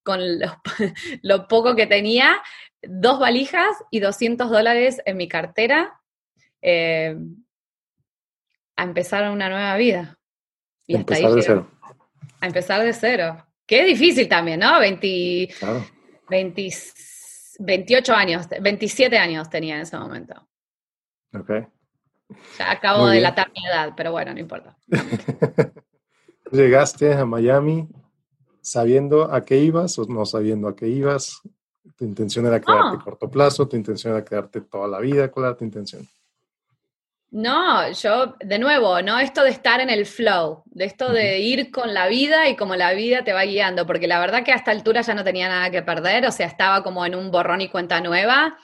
con 0.02 0.20
lo 1.22 1.48
poco 1.48 1.76
que 1.76 1.86
tenía, 1.86 2.42
dos 2.82 3.20
valijas 3.20 3.76
y 3.92 4.00
200 4.00 4.50
dólares 4.50 5.02
en 5.06 5.18
mi 5.18 5.28
cartera 5.28 6.00
eh, 6.62 7.18
a 8.76 8.84
empezar 8.84 9.30
una 9.30 9.50
nueva 9.50 9.76
vida. 9.78 10.18
Y 10.88 10.96
hasta 10.96 11.18
empezar 11.18 11.36
de 11.36 11.42
cero. 11.42 11.68
A 12.40 12.48
empezar 12.48 12.84
de 12.84 12.94
cero. 12.94 13.46
Qué 13.66 13.84
difícil 13.84 14.28
también, 14.28 14.62
¿no? 14.62 14.80
20, 14.80 15.50
28 17.60 18.14
años, 18.14 18.48
27 18.62 19.18
años 19.18 19.50
tenía 19.50 19.76
en 19.76 19.82
ese 19.82 19.98
momento. 19.98 20.48
Ok. 21.34 21.52
Ya 22.58 22.72
acabo 22.72 23.08
de 23.08 23.22
latar 23.22 23.52
mi 23.52 23.66
edad, 23.66 23.94
pero 23.96 24.12
bueno, 24.12 24.34
no 24.34 24.40
importa. 24.40 24.78
Llegaste 26.52 27.14
a 27.14 27.26
Miami 27.26 27.88
sabiendo 28.62 29.32
a 29.32 29.44
qué 29.46 29.58
ibas 29.58 29.98
o 30.00 30.06
no 30.06 30.26
sabiendo 30.26 30.68
a 30.68 30.76
qué 30.76 30.88
ibas, 30.88 31.42
¿Tu 32.00 32.06
intención 32.06 32.46
era 32.46 32.62
quedarte 32.62 32.96
a 32.96 33.04
corto 33.04 33.30
plazo? 33.30 33.68
¿Tu 33.68 33.76
intención 33.76 34.14
era 34.14 34.24
quedarte 34.24 34.62
toda 34.62 34.88
la 34.88 35.00
vida? 35.00 35.30
¿Cuál 35.30 35.48
era 35.48 35.58
tu 35.58 35.66
intención? 35.66 36.08
No, 37.30 37.92
yo, 37.92 38.38
de 38.40 38.58
nuevo, 38.58 39.02
¿no? 39.02 39.20
Esto 39.20 39.44
de 39.44 39.50
estar 39.50 39.82
en 39.82 39.90
el 39.90 40.06
flow, 40.06 40.64
de 40.68 40.86
esto 40.86 41.12
de 41.12 41.40
ir 41.40 41.72
con 41.72 41.94
la 41.94 42.08
vida 42.08 42.48
y 42.48 42.56
como 42.56 42.78
la 42.78 42.94
vida 42.94 43.26
te 43.26 43.34
va 43.34 43.44
guiando, 43.44 43.86
porque 43.86 44.08
la 44.08 44.22
verdad 44.22 44.46
que 44.46 44.54
a 44.54 44.56
esta 44.56 44.72
altura 44.72 45.02
ya 45.02 45.14
no 45.14 45.26
tenía 45.26 45.50
nada 45.50 45.70
que 45.70 45.82
perder, 45.82 46.26
o 46.26 46.32
sea, 46.32 46.48
estaba 46.48 46.82
como 46.84 47.06
en 47.06 47.16
un 47.16 47.32
borrón 47.32 47.60
y 47.60 47.68
cuenta 47.68 48.00
nueva. 48.00 48.58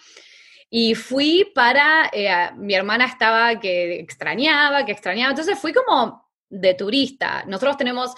Y 0.70 0.96
fui 0.96 1.52
para, 1.54 2.10
eh, 2.14 2.52
mi 2.56 2.74
hermana 2.74 3.06
estaba 3.06 3.60
que 3.60 4.00
extrañaba, 4.00 4.86
que 4.86 4.94
extrañaba, 4.94 5.32
entonces 5.32 5.60
fui 5.60 5.74
como 5.74 6.26
de 6.50 6.74
turista. 6.74 7.44
Nosotros 7.46 7.76
tenemos 7.76 8.16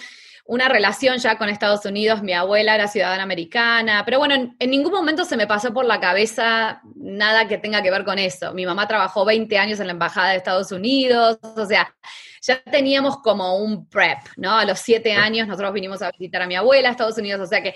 una 0.48 0.70
relación 0.70 1.18
ya 1.18 1.38
con 1.38 1.50
Estados 1.50 1.86
Unidos, 1.86 2.24
mi 2.24 2.32
abuela 2.32 2.74
era 2.74 2.88
ciudadana 2.88 3.24
americana, 3.24 4.04
pero 4.06 4.18
bueno, 4.18 4.56
en, 4.58 4.70
ningún 4.72 4.94
momento 4.94 5.26
se 5.26 5.36
me 5.36 5.46
pasó 5.46 5.74
por 5.74 5.86
la 5.86 6.00
cabeza 6.00 6.82
nada 6.96 7.50
que 7.50 7.58
tenga 7.58 7.84
que 7.84 7.92
ver 7.92 8.06
con 8.06 8.18
eso. 8.18 8.54
Mi 8.54 8.66
mamá 8.66 8.88
trabajó 8.88 9.26
20 9.26 9.58
años 9.58 9.80
en 9.82 9.88
la 9.88 9.94
Embajada 9.94 10.30
de 10.30 10.38
Estados 10.38 10.72
Unidos, 10.72 11.38
o 11.42 11.66
sea, 11.66 11.94
ya 12.42 12.62
teníamos 12.64 13.18
como 13.18 13.58
un 13.58 13.90
prep, 13.90 14.20
¿no? 14.38 14.58
A 14.58 14.64
los 14.64 14.80
siete 14.80 15.14
años 15.14 15.48
nosotros 15.50 15.74
vinimos 15.74 16.02
a 16.02 16.12
visitar 16.12 16.42
a 16.42 16.48
mi 16.48 16.56
abuela 16.56 16.88
a 16.88 16.92
Estados 16.92 17.18
Unidos, 17.18 17.42
o 17.42 17.48
sea 17.48 17.62
que 17.62 17.76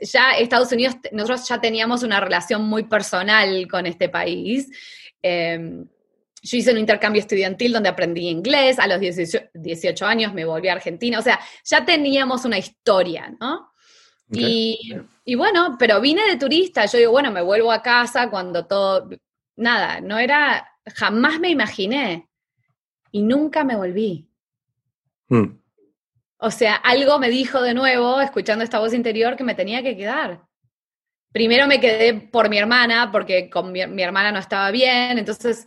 ya 0.00 0.32
Estados 0.32 0.72
Unidos, 0.72 0.96
nosotros 1.12 1.46
ya 1.48 1.60
teníamos 1.60 2.02
una 2.02 2.18
relación 2.18 2.62
muy 2.62 2.84
personal 2.84 3.68
con 3.68 3.86
este 3.86 4.08
país. 4.08 4.68
Em, 5.22 5.86
yo 6.42 6.56
hice 6.56 6.72
un 6.72 6.78
intercambio 6.78 7.20
estudiantil 7.20 7.72
donde 7.72 7.88
aprendí 7.88 8.28
inglés, 8.28 8.78
a 8.78 8.86
los 8.86 9.00
18, 9.00 10.06
años 10.06 10.32
me 10.32 10.44
volví 10.44 10.68
a 10.68 10.72
Argentina, 10.72 11.18
o 11.18 11.22
sea, 11.22 11.38
ya 11.64 11.84
teníamos 11.84 12.44
una 12.44 12.58
historia, 12.58 13.34
¿no? 13.40 13.70
Y, 14.32 14.94
y, 15.24 15.34
bueno, 15.34 15.76
pero 15.76 16.00
vine 16.00 16.22
de 16.28 16.36
turista, 16.36 16.86
yo 16.86 16.98
digo, 16.98 17.10
bueno, 17.10 17.32
me 17.32 17.42
vuelvo 17.42 17.72
a 17.72 17.82
casa 17.82 18.30
cuando 18.30 18.64
todo, 18.64 19.10
nada, 19.56 20.00
no 20.00 20.18
era, 20.18 20.70
jamás 20.94 21.40
me 21.40 21.50
imaginé 21.50 22.28
y 23.10 23.22
nunca 23.22 23.64
me 23.64 23.74
volví. 23.74 24.28
Hmm. 25.28 25.58
O 26.38 26.50
sea, 26.52 26.76
algo 26.76 27.18
me 27.18 27.28
dijo 27.28 27.60
de 27.60 27.74
nuevo, 27.74 28.20
escuchando 28.20 28.62
esta 28.62 28.78
voz 28.78 28.94
interior, 28.94 29.36
que 29.36 29.44
me 29.44 29.56
tenía 29.56 29.82
que 29.82 29.96
quedar. 29.96 30.42
Primero 31.32 31.66
me 31.66 31.80
quedé 31.80 32.14
por 32.14 32.48
mi 32.48 32.58
hermana, 32.58 33.10
porque 33.10 33.50
con 33.50 33.72
mi 33.72 34.02
hermana 34.02 34.30
no 34.30 34.38
estaba 34.38 34.70
bien, 34.70 35.18
entonces 35.18 35.66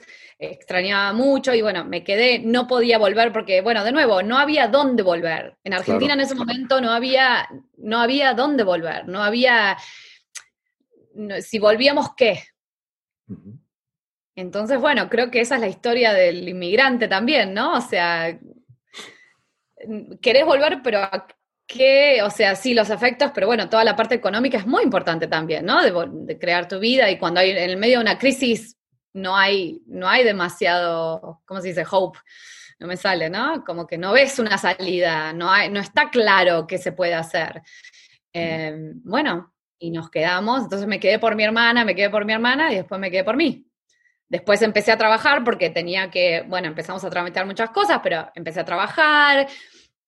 extrañaba 0.51 1.13
mucho 1.13 1.53
y 1.53 1.61
bueno, 1.61 1.85
me 1.85 2.03
quedé, 2.03 2.39
no 2.39 2.67
podía 2.67 2.97
volver 2.97 3.31
porque, 3.31 3.61
bueno, 3.61 3.83
de 3.83 3.91
nuevo, 3.91 4.23
no 4.23 4.37
había 4.37 4.67
dónde 4.67 5.03
volver. 5.03 5.57
En 5.63 5.73
Argentina 5.73 6.13
en 6.13 6.21
ese 6.21 6.35
momento 6.35 6.81
no 6.81 6.91
había, 6.91 7.47
no 7.77 7.99
había 7.99 8.33
dónde 8.33 8.63
volver, 8.63 9.07
no 9.07 9.23
había, 9.23 9.77
si 11.41 11.59
volvíamos, 11.59 12.15
¿qué? 12.15 12.43
Entonces, 14.35 14.79
bueno, 14.79 15.09
creo 15.09 15.29
que 15.29 15.41
esa 15.41 15.55
es 15.55 15.61
la 15.61 15.67
historia 15.67 16.13
del 16.13 16.47
inmigrante 16.47 17.07
también, 17.07 17.53
¿no? 17.53 17.73
O 17.77 17.81
sea, 17.81 18.39
querés 20.21 20.45
volver, 20.45 20.81
pero 20.83 20.99
¿a 20.99 21.27
qué? 21.67 22.21
O 22.23 22.29
sea, 22.29 22.55
sí, 22.55 22.73
los 22.73 22.89
efectos, 22.89 23.31
pero 23.33 23.47
bueno, 23.47 23.69
toda 23.69 23.83
la 23.83 23.95
parte 23.95 24.15
económica 24.15 24.57
es 24.57 24.65
muy 24.65 24.83
importante 24.83 25.27
también, 25.27 25.65
¿no? 25.65 25.83
De, 25.83 25.91
de 26.25 26.39
crear 26.39 26.67
tu 26.67 26.79
vida 26.79 27.09
y 27.11 27.17
cuando 27.17 27.39
hay 27.39 27.51
en 27.51 27.57
el 27.57 27.77
medio 27.77 27.99
de 27.99 28.03
una 28.03 28.17
crisis 28.17 28.77
no 29.13 29.37
hay, 29.37 29.81
no 29.85 30.07
hay 30.07 30.23
demasiado, 30.23 31.41
¿cómo 31.45 31.61
se 31.61 31.69
dice? 31.69 31.85
Hope. 31.89 32.19
No 32.79 32.87
me 32.87 32.97
sale, 32.97 33.29
¿no? 33.29 33.63
Como 33.63 33.87
que 33.87 33.97
no 33.97 34.11
ves 34.11 34.39
una 34.39 34.57
salida, 34.57 35.31
no, 35.31 35.49
hay, 35.49 35.69
no 35.69 35.79
está 35.79 36.09
claro 36.09 36.67
qué 36.67 36.77
se 36.77 36.91
puede 36.91 37.13
hacer. 37.13 37.61
Em, 38.33 38.99
bueno, 39.03 39.53
y 39.77 39.91
nos 39.91 40.09
quedamos, 40.09 40.63
entonces 40.63 40.87
me 40.87 40.99
quedé 40.99 41.19
por 41.19 41.35
mi 41.35 41.43
hermana, 41.43 41.85
me 41.85 41.95
quedé 41.95 42.09
por 42.09 42.25
mi 42.25 42.33
hermana 42.33 42.73
y 42.73 42.75
después 42.75 42.99
me 42.99 43.11
quedé 43.11 43.23
por 43.23 43.37
mí. 43.37 43.65
Después 44.27 44.61
empecé 44.63 44.91
a 44.91 44.97
trabajar 44.97 45.43
porque 45.43 45.69
tenía 45.69 46.09
que, 46.09 46.43
bueno, 46.47 46.67
empezamos 46.67 47.03
a 47.03 47.09
tramitar 47.09 47.45
muchas 47.45 47.69
cosas, 47.69 47.99
pero 48.01 48.31
empecé 48.33 48.61
a 48.61 48.65
trabajar 48.65 49.47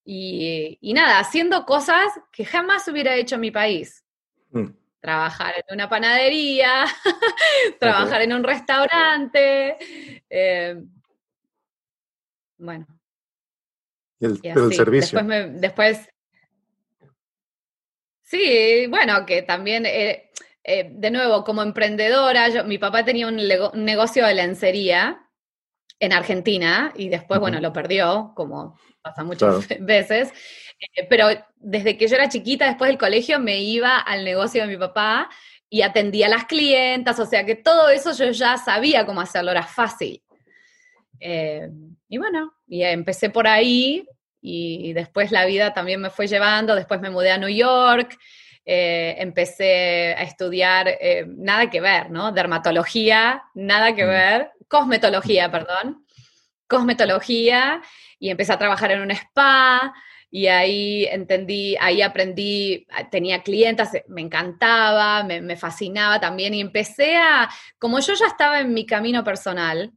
y, 0.03 0.93
nada, 0.95 1.19
haciendo 1.19 1.65
cosas 1.65 2.07
que 2.31 2.43
jamás 2.43 2.87
hubiera 2.87 3.15
hecho 3.15 3.35
en 3.35 3.41
mi 3.41 3.51
país. 3.51 4.03
Mm 4.51 4.84
trabajar 4.99 5.53
en 5.57 5.75
una 5.75 5.89
panadería, 5.89 6.85
trabajar 7.79 8.21
en 8.21 8.33
un 8.33 8.43
restaurante. 8.43 9.77
Eh, 10.29 10.81
bueno. 12.57 12.87
Y 14.19 14.25
el, 14.25 14.73
servicio. 14.73 15.19
Después, 15.19 15.61
después, 15.61 16.09
sí, 18.23 18.87
bueno, 18.87 19.25
que 19.25 19.41
también, 19.41 19.85
eh, 19.85 20.31
eh, 20.63 20.89
de 20.91 21.11
nuevo, 21.11 21.43
como 21.43 21.61
emprendedora, 21.61 22.49
yo, 22.49 22.63
mi 22.63 22.77
papá 22.77 23.03
tenía 23.03 23.27
un, 23.27 23.35
negocio 23.35 24.25
de 24.25 24.33
lencería 24.33 25.29
en 25.99 26.13
Argentina 26.13 26.93
y 26.95 27.09
después, 27.09 27.39
bueno, 27.39 27.59
lo 27.59 27.73
perdió, 27.73 28.33
como 28.35 28.79
pasa 29.01 29.23
muchas 29.23 29.67
veces. 29.79 30.33
Pero 31.09 31.27
desde 31.65 31.97
que 31.97 32.07
yo 32.07 32.15
era 32.15 32.29
chiquita, 32.29 32.67
después 32.67 32.89
del 32.89 32.99
colegio, 32.99 33.39
me 33.39 33.59
iba 33.59 33.97
al 33.97 34.23
negocio 34.23 34.61
de 34.61 34.67
mi 34.67 34.77
papá 34.77 35.29
y 35.67 35.81
atendía 35.81 36.27
a 36.27 36.29
las 36.29 36.45
clientas, 36.45 37.19
o 37.19 37.25
sea 37.25 37.43
que 37.43 37.55
todo 37.55 37.89
eso 37.89 38.13
yo 38.13 38.29
ya 38.31 38.57
sabía 38.57 39.05
cómo 39.05 39.19
hacerlo, 39.19 39.49
era 39.49 39.63
fácil. 39.63 40.21
Eh, 41.19 41.67
y 42.07 42.17
bueno, 42.19 42.53
y 42.67 42.83
empecé 42.83 43.31
por 43.31 43.47
ahí 43.47 44.07
y 44.41 44.93
después 44.93 45.31
la 45.31 45.45
vida 45.45 45.73
también 45.73 45.99
me 45.99 46.11
fue 46.11 46.27
llevando, 46.27 46.75
después 46.75 47.01
me 47.01 47.09
mudé 47.09 47.31
a 47.31 47.39
New 47.39 47.49
York, 47.49 48.15
eh, 48.63 49.15
empecé 49.17 50.13
a 50.15 50.21
estudiar, 50.21 50.99
nada 51.25 51.71
que 51.71 51.81
ver, 51.81 52.11
¿no? 52.11 52.31
Dermatología, 52.31 53.41
nada 53.55 53.95
que 53.95 54.05
mm. 54.05 54.07
ver, 54.07 54.51
cosmetología, 54.67 55.49
perdón, 55.49 56.05
cosmetología, 56.67 57.81
y 58.19 58.29
empecé 58.29 58.53
a 58.53 58.59
trabajar 58.59 58.91
en 58.91 59.01
un 59.01 59.09
spa, 59.11 59.95
y 60.31 60.47
ahí 60.47 61.05
entendí, 61.05 61.75
ahí 61.79 62.01
aprendí, 62.01 62.85
tenía 63.11 63.41
clientas, 63.41 63.91
me 64.07 64.21
encantaba, 64.21 65.23
me, 65.23 65.55
fascinaba 65.55 66.19
también 66.19 66.53
y 66.53 66.61
empecé 66.61 67.15
a, 67.15 67.49
como 67.79 67.99
yo 67.99 68.13
ya 68.13 68.27
estaba 68.27 68.59
en 68.59 68.73
mi 68.73 68.85
camino 68.85 69.23
personal, 69.23 69.93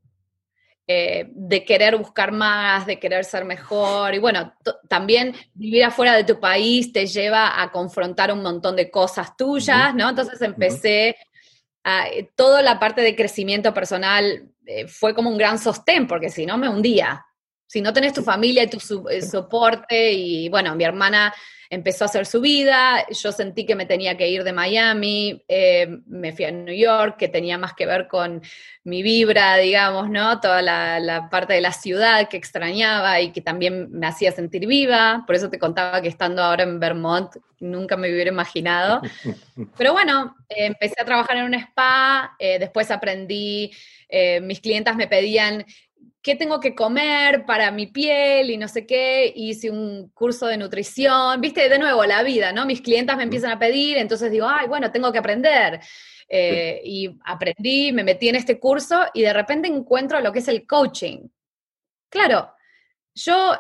eh, 0.87 1.27
de 1.31 1.65
querer 1.65 1.97
buscar 1.97 2.33
más, 2.33 2.87
de 2.87 2.99
querer 2.99 3.25
ser 3.25 3.45
mejor. 3.45 4.15
Y 4.15 4.19
bueno, 4.19 4.55
también 4.89 5.35
vivir 5.53 5.85
afuera 5.85 6.17
de 6.17 6.25
tu 6.25 6.41
país 6.41 6.93
te 6.93 7.07
lleva 7.07 7.61
a 7.61 7.71
confrontar 7.71 8.33
un 8.33 8.43
montón 8.43 8.75
de 8.75 8.91
cosas 8.91 9.37
tuyas, 9.37 9.95
¿no? 9.95 10.09
Entonces 10.09 10.41
empecé 10.41 11.17
toda 12.35 12.63
la 12.63 12.79
parte 12.79 13.01
de 13.01 13.17
crecimiento 13.17 13.73
personal 13.73 14.49
eh, 14.67 14.87
fue 14.87 15.15
como 15.15 15.31
un 15.31 15.39
gran 15.39 15.59
sostén, 15.59 16.07
porque 16.07 16.29
si 16.29 16.45
no 16.45 16.59
me 16.59 16.69
hundía. 16.69 17.25
Si 17.69 17.81
no 17.81 17.93
tenés 17.93 18.15
tu 18.15 18.23
familia 18.23 18.65
y 18.65 18.67
tu 18.69 18.79
eh, 19.09 19.23
soporte, 19.23 20.13
y 20.13 20.49
bueno, 20.49 20.75
mi 20.75 20.85
hermana 20.85 21.33
empezó 21.71 22.05
a 22.05 22.07
hacer 22.07 22.25
su 22.25 22.41
vida, 22.41 23.07
yo 23.11 23.31
sentí 23.31 23.67
que 23.67 23.75
me 23.75 23.85
tenía 23.85 24.17
que 24.17 24.29
ir 24.29 24.43
de 24.43 24.53
Miami, 24.53 25.45
eh, 25.49 25.99
me 26.07 26.33
fui 26.33 26.47
a 26.47 26.51
New 26.51 26.75
York, 26.75 27.17
que 27.19 27.29
tenía 27.29 27.59
más 27.59 27.75
que 27.75 27.85
ver 27.85 28.09
con 28.09 28.41
mi 28.85 29.03
vibra, 29.03 29.57
digamos, 29.59 30.09
¿no? 30.09 30.41
Toda 30.41 30.63
la, 30.63 31.29
parte 31.31 31.53
de 31.53 31.61
la 31.61 31.73
ciudad 31.73 32.29
que 32.29 32.39
extrañaba 32.39 33.21
y 33.21 33.33
que 33.33 33.43
también 33.43 33.91
me 33.91 34.07
hacía 34.07 34.33
sentir 34.33 34.67
viva, 34.67 35.25
por 35.27 35.37
eso 35.37 35.51
te 35.51 35.59
contaba 35.59 36.01
que 36.01 36.09
estando 36.09 36.43
ahora 36.43 36.63
en 36.63 36.81
Vermont 36.81 37.37
nunca 37.61 37.97
me 37.97 38.11
hubiera 38.11 38.31
imaginado. 38.31 39.03
Pero 39.77 39.93
bueno, 39.93 40.37
empecé 40.49 40.95
a 41.01 41.05
trabajar 41.05 41.37
en 41.37 41.45
un 41.45 41.55
spa, 41.55 42.35
eh, 42.39 42.59
después 42.59 42.91
aprendí, 42.91 43.71
eh, 44.09 44.41
mis 44.41 44.61
clientas 44.61 44.97
me 44.97 45.07
pedían 45.07 45.67
qué 46.29 46.37
tengo 46.37 46.61
que 46.61 46.75
comer 46.75 47.47
para 47.47 47.71
mi 47.71 47.87
piel 47.87 48.51
y 48.51 48.59
no 48.59 48.69
sé 48.69 48.85
qué, 48.85 49.33
hice 49.35 49.71
un 49.71 50.11
curso 50.11 50.47
de 50.47 50.59
nutrición, 50.59 51.41
viste, 51.41 51.71
de 51.71 51.79
nuevo, 51.79 52.05
la 52.05 52.23
vida, 52.23 52.53
¿no? 52.53 52.67
Mis 52.67 52.83
clientas 52.83 53.17
me 53.17 53.23
empiezan 53.23 53.51
a 53.51 53.59
pedir, 53.59 53.97
entonces 53.97 54.31
digo, 54.31 54.47
ay, 54.47 54.69
bueno, 54.69 54.93
tengo 54.93 55.11
que 55.11 55.21
aprender. 55.21 55.81
Eh, 56.29 56.83
y 56.85 57.19
aprendí, 57.25 57.93
me 57.93 58.05
metí 58.05 58.29
en 58.29 58.35
este 58.35 58.61
curso 58.61 59.07
y 59.15 59.23
de 59.23 59.33
repente 59.33 59.69
encuentro 59.69 60.21
lo 60.21 60.31
que 60.31 60.41
es 60.41 60.49
el 60.49 60.67
coaching. 60.67 61.29
Claro, 62.11 62.53
yo 63.15 63.59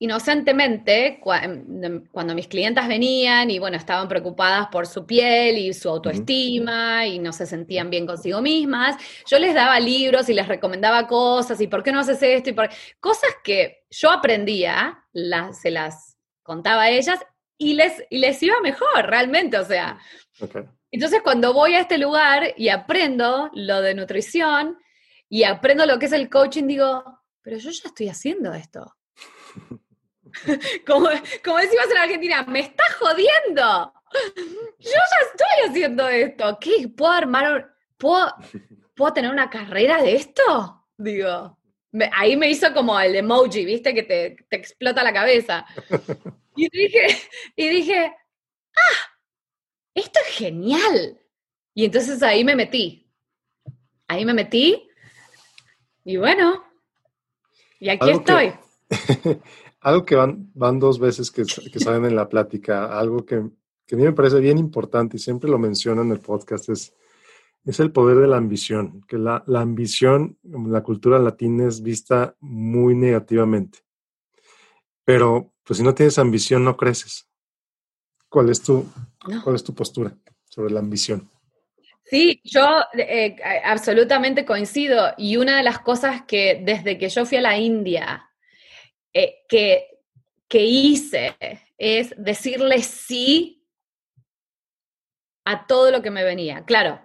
inocentemente, 0.00 1.20
em, 1.42 2.06
cuando 2.12 2.34
mis 2.34 2.46
clientas 2.46 2.86
venían 2.86 3.50
y 3.50 3.58
bueno, 3.58 3.76
estaban 3.76 4.06
preocupadas 4.06 4.68
por 4.68 4.86
su 4.86 5.04
piel 5.04 5.58
y 5.58 5.74
su 5.74 5.88
autoestima 5.88 7.06
y 7.06 7.18
no 7.18 7.32
se 7.32 7.46
sentían 7.46 7.90
bien 7.90 8.06
consigo 8.06 8.40
mismas, 8.40 8.96
yo 9.26 9.38
les 9.38 9.54
daba 9.54 9.80
libros 9.80 10.28
y 10.28 10.34
les 10.34 10.46
recomendaba 10.46 11.06
cosas 11.08 11.60
y 11.60 11.66
por 11.66 11.82
qué 11.82 11.90
no 11.90 12.00
haces 12.00 12.22
esto 12.22 12.50
y 12.50 12.52
por 12.52 12.68
cosas 13.00 13.30
que 13.42 13.84
yo 13.90 14.10
aprendía, 14.10 15.04
las, 15.12 15.60
se 15.60 15.70
las 15.70 16.16
contaba 16.42 16.82
a 16.82 16.90
ellas 16.90 17.18
y 17.56 17.74
les, 17.74 18.04
y 18.08 18.18
les 18.18 18.40
iba 18.42 18.60
mejor 18.60 19.06
realmente, 19.06 19.58
o 19.58 19.64
sea. 19.64 19.98
Entonces 20.92 21.22
cuando 21.22 21.52
voy 21.52 21.74
a 21.74 21.80
este 21.80 21.98
lugar 21.98 22.54
y 22.56 22.68
aprendo 22.68 23.50
lo 23.52 23.80
de 23.80 23.94
nutrición 23.94 24.78
y 25.28 25.42
aprendo 25.42 25.86
lo 25.86 25.98
que 25.98 26.06
es 26.06 26.12
el 26.12 26.30
coaching, 26.30 26.68
digo, 26.68 27.02
pero 27.42 27.58
yo 27.58 27.70
ya 27.70 27.88
estoy 27.88 28.08
haciendo 28.08 28.54
esto. 28.54 28.94
como, 30.86 31.08
como 31.44 31.58
decimos 31.58 31.90
en 31.90 31.98
Argentina, 31.98 32.42
me 32.44 32.60
está 32.60 32.84
jodiendo. 32.98 33.92
Yo 34.78 34.90
ya 34.90 35.26
estoy 35.30 35.68
haciendo 35.68 36.08
esto. 36.08 36.58
¿Qué? 36.60 36.88
¿Puedo 36.88 37.12
armar, 37.12 37.74
puedo, 37.96 38.34
¿puedo 38.94 39.12
tener 39.12 39.30
una 39.30 39.50
carrera 39.50 40.02
de 40.02 40.16
esto? 40.16 40.86
Digo, 40.96 41.58
ahí 42.12 42.36
me 42.36 42.50
hizo 42.50 42.72
como 42.72 42.98
el 42.98 43.16
emoji, 43.16 43.64
¿viste? 43.64 43.94
Que 43.94 44.02
te, 44.02 44.36
te 44.48 44.56
explota 44.56 45.02
la 45.02 45.12
cabeza. 45.12 45.66
Y 46.56 46.68
dije, 46.70 47.06
y 47.54 47.68
dije, 47.68 48.12
ah, 48.76 49.18
esto 49.94 50.20
es 50.26 50.34
genial. 50.34 51.20
Y 51.74 51.84
entonces 51.84 52.22
ahí 52.22 52.44
me 52.44 52.56
metí. 52.56 53.08
Ahí 54.08 54.24
me 54.24 54.34
metí. 54.34 54.88
Y 56.04 56.16
bueno, 56.16 56.64
y 57.78 57.90
aquí 57.90 58.10
estoy. 58.10 58.52
algo 59.88 60.04
que 60.04 60.16
van, 60.16 60.50
van 60.54 60.78
dos 60.78 60.98
veces 60.98 61.30
que, 61.30 61.44
que 61.44 61.80
salen 61.80 62.04
en 62.04 62.14
la 62.14 62.28
plática, 62.28 62.98
algo 62.98 63.24
que, 63.24 63.42
que, 63.86 63.94
a 63.94 63.98
mí 63.98 64.04
me 64.04 64.12
parece 64.12 64.38
bien 64.38 64.58
importante 64.58 65.16
y 65.16 65.20
siempre 65.20 65.50
lo 65.50 65.58
menciono 65.58 66.02
en 66.02 66.12
el 66.12 66.20
podcast, 66.20 66.68
es, 66.68 66.94
es 67.64 67.80
el 67.80 67.90
poder 67.90 68.18
de 68.18 68.26
la 68.26 68.36
ambición, 68.36 69.02
que 69.08 69.16
la, 69.16 69.42
la 69.46 69.60
ambición 69.60 70.38
en 70.44 70.70
la 70.70 70.82
cultura 70.82 71.18
latina 71.18 71.66
es 71.66 71.82
vista 71.82 72.36
muy 72.40 72.94
negativamente. 72.94 73.78
Pero 75.04 75.54
pues 75.64 75.78
si 75.78 75.82
no 75.82 75.94
tienes 75.94 76.18
ambición 76.18 76.64
no 76.64 76.76
creces. 76.76 77.26
¿Cuál 78.28 78.50
es 78.50 78.60
tu, 78.60 78.86
cuál 79.42 79.56
es 79.56 79.64
tu 79.64 79.74
postura 79.74 80.14
sobre 80.44 80.72
la 80.72 80.80
ambición? 80.80 81.30
Sí, 82.04 82.42
yo 82.44 82.66
eh, 82.94 83.36
absolutamente 83.64 84.44
coincido. 84.44 85.14
Y 85.16 85.38
una 85.38 85.56
de 85.56 85.62
las 85.62 85.78
cosas 85.78 86.22
que 86.26 86.62
desde 86.62 86.98
que 86.98 87.08
yo 87.08 87.24
fui 87.24 87.38
a 87.38 87.42
la 87.42 87.56
India 87.56 88.27
eh, 89.12 89.44
que, 89.48 90.00
que 90.48 90.64
hice 90.64 91.36
es 91.76 92.14
decirle 92.16 92.82
sí 92.82 93.66
a 95.44 95.66
todo 95.66 95.90
lo 95.90 96.02
que 96.02 96.10
me 96.10 96.24
venía. 96.24 96.64
Claro, 96.64 97.00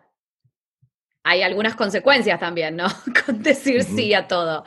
hay 1.26 1.42
algunas 1.42 1.76
consecuencias 1.76 2.38
también, 2.38 2.76
¿no? 2.76 2.86
Con 3.26 3.42
decir 3.42 3.84
sí 3.84 4.14
a 4.14 4.28
todo. 4.28 4.66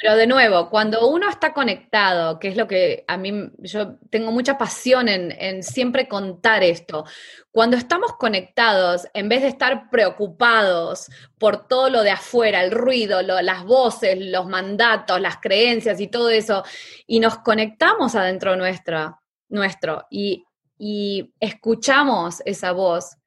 Pero 0.00 0.16
de 0.16 0.26
nuevo, 0.26 0.68
cuando 0.68 1.06
uno 1.08 1.28
está 1.28 1.52
conectado, 1.52 2.40
que 2.40 2.48
es 2.48 2.56
lo 2.56 2.66
que 2.66 3.04
a 3.06 3.16
mí, 3.16 3.50
yo 3.58 3.98
tengo 4.10 4.32
mucha 4.32 4.58
pasión 4.58 5.08
en, 5.08 5.62
siempre 5.62 6.08
contar 6.08 6.64
esto, 6.64 7.04
cuando 7.52 7.76
estamos 7.76 8.14
conectados, 8.16 9.06
en 9.14 9.28
vez 9.28 9.42
de 9.42 9.48
estar 9.48 9.90
preocupados 9.90 11.08
por 11.38 11.68
todo 11.68 11.88
lo 11.88 12.02
de 12.02 12.10
afuera, 12.10 12.64
el 12.64 12.72
ruido, 12.72 13.22
las 13.22 13.64
voces, 13.64 14.18
los 14.18 14.48
mandatos, 14.48 15.20
las 15.20 15.36
creencias 15.36 16.00
y 16.00 16.08
todo 16.08 16.30
eso, 16.30 16.64
y 17.06 17.20
nos 17.20 17.38
conectamos 17.38 18.16
adentro 18.16 18.56
nuestra, 18.56 19.20
nuestro 19.48 20.06
y, 20.10 20.44
y 20.76 21.32
escuchamos 21.38 22.42
esa 22.44 22.72
voz 22.72 23.18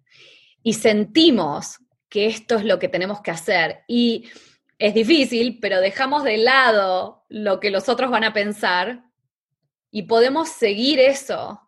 y 0.62 0.74
sentimos 0.74 1.78
que 2.16 2.28
esto 2.28 2.56
es 2.56 2.64
lo 2.64 2.80
que 2.80 2.88
tenemos 2.88 3.20
que 3.20 3.32
hacer. 3.32 3.84
Y 3.90 4.32
es 4.80 4.94
difícil, 4.94 5.60
pero 5.60 5.82
dejamos 5.82 6.24
de 6.24 6.38
lado 6.38 7.26
lo 7.28 7.60
que 7.60 7.72
los 7.72 7.90
otros 7.90 8.10
van 8.10 8.24
a 8.24 8.32
pensar 8.32 9.04
y 9.92 10.04
podemos 10.04 10.48
seguir 10.48 10.98
eso. 10.98 11.60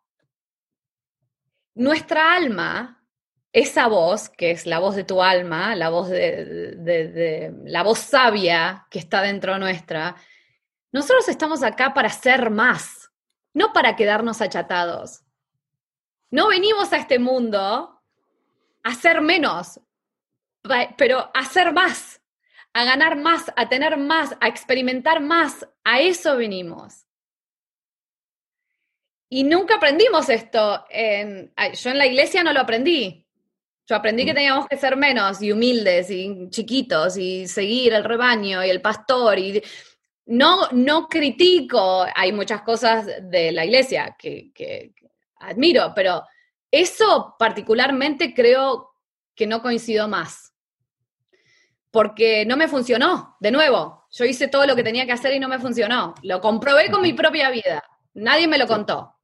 Nuestra 1.76 2.34
alma, 2.34 3.06
esa 3.52 3.90
voz, 3.90 4.30
que 4.30 4.52
es 4.52 4.66
la 4.66 4.80
voz 4.80 4.96
de 4.96 5.04
tu 5.04 5.22
alma, 5.22 5.76
la 5.76 5.90
voz 5.90 6.08
de, 6.08 7.54
la 7.66 7.84
voz 7.84 8.00
sabia 8.00 8.88
que 8.90 9.00
está 9.00 9.22
dentro 9.24 9.60
nuestra, 9.60 10.16
nosotros 10.94 11.28
estamos 11.28 11.62
acá 11.62 11.94
para 11.94 12.08
ser 12.08 12.52
más, 12.52 13.12
no 13.54 13.74
para 13.74 13.98
quedarnos 13.98 14.40
achatados. 14.40 15.26
No 16.32 16.48
venimos 16.48 16.94
a 16.94 16.98
este 17.00 17.20
mundo 17.20 18.02
a 18.82 18.96
ser 18.96 19.20
menos, 19.20 19.82
pero 20.98 21.32
hacer 21.34 21.74
más, 21.74 22.22
a 22.74 22.84
ganar 22.84 23.18
más, 23.18 23.52
a 23.56 23.68
tener 23.70 23.98
más, 23.98 24.36
a 24.40 24.48
experimentar 24.48 25.20
más, 25.20 25.68
a 25.84 26.00
eso 26.00 26.38
venimos. 26.38 27.06
Y 29.30 29.44
nunca 29.44 29.76
aprendimos 29.76 30.30
esto. 30.30 30.86
En, 30.90 31.54
yo 31.74 31.90
en 31.90 31.98
la 31.98 32.06
iglesia 32.06 32.44
no 32.44 32.54
lo 32.54 32.62
aprendí. 32.62 33.26
Yo 33.88 33.96
aprendí 33.96 34.26
que 34.26 34.34
mm. 34.34 34.36
teníamos 34.36 34.68
que 34.68 34.78
ser 34.78 34.96
menos 34.96 35.42
y 35.42 35.52
humildes 35.52 36.10
y 36.12 36.50
chiquitos 36.50 37.18
y 37.18 37.48
seguir 37.48 37.94
el 37.94 38.04
rebaño 38.04 38.64
y 38.64 38.70
el 38.70 38.82
pastor. 38.82 39.40
Y 39.40 39.62
no, 40.28 40.70
no 40.72 41.08
critico, 41.08 42.06
hay 42.14 42.32
muchas 42.32 42.62
cosas 42.62 43.08
de 43.24 43.52
la 43.52 43.66
iglesia 43.66 44.16
que, 44.20 44.52
que 44.54 44.94
admiro, 45.40 45.94
pero 45.96 46.24
eso 46.70 47.36
particularmente 47.40 48.34
creo 48.34 48.92
que 49.36 49.48
no 49.48 49.62
coincido 49.62 50.08
más 50.08 50.54
porque 51.98 52.46
no 52.46 52.58
me 52.58 52.68
funcionó. 52.68 53.38
De 53.40 53.50
nuevo, 53.50 54.06
yo 54.12 54.24
hice 54.24 54.48
todo 54.48 54.68
lo 54.68 54.76
que 54.76 54.84
tenía 54.84 55.08
que 55.08 55.14
hacer 55.14 55.34
y 55.34 55.40
no 55.40 55.50
me 55.50 55.58
funcionó. 55.58 56.14
Lo 56.22 56.40
comprobé 56.40 56.92
con 56.92 57.02
mi 57.02 57.14
propia 57.14 57.50
vida. 57.50 57.84
Nadie 58.14 58.48
me 58.48 58.60
lo 58.60 58.68
contó. 58.68 59.16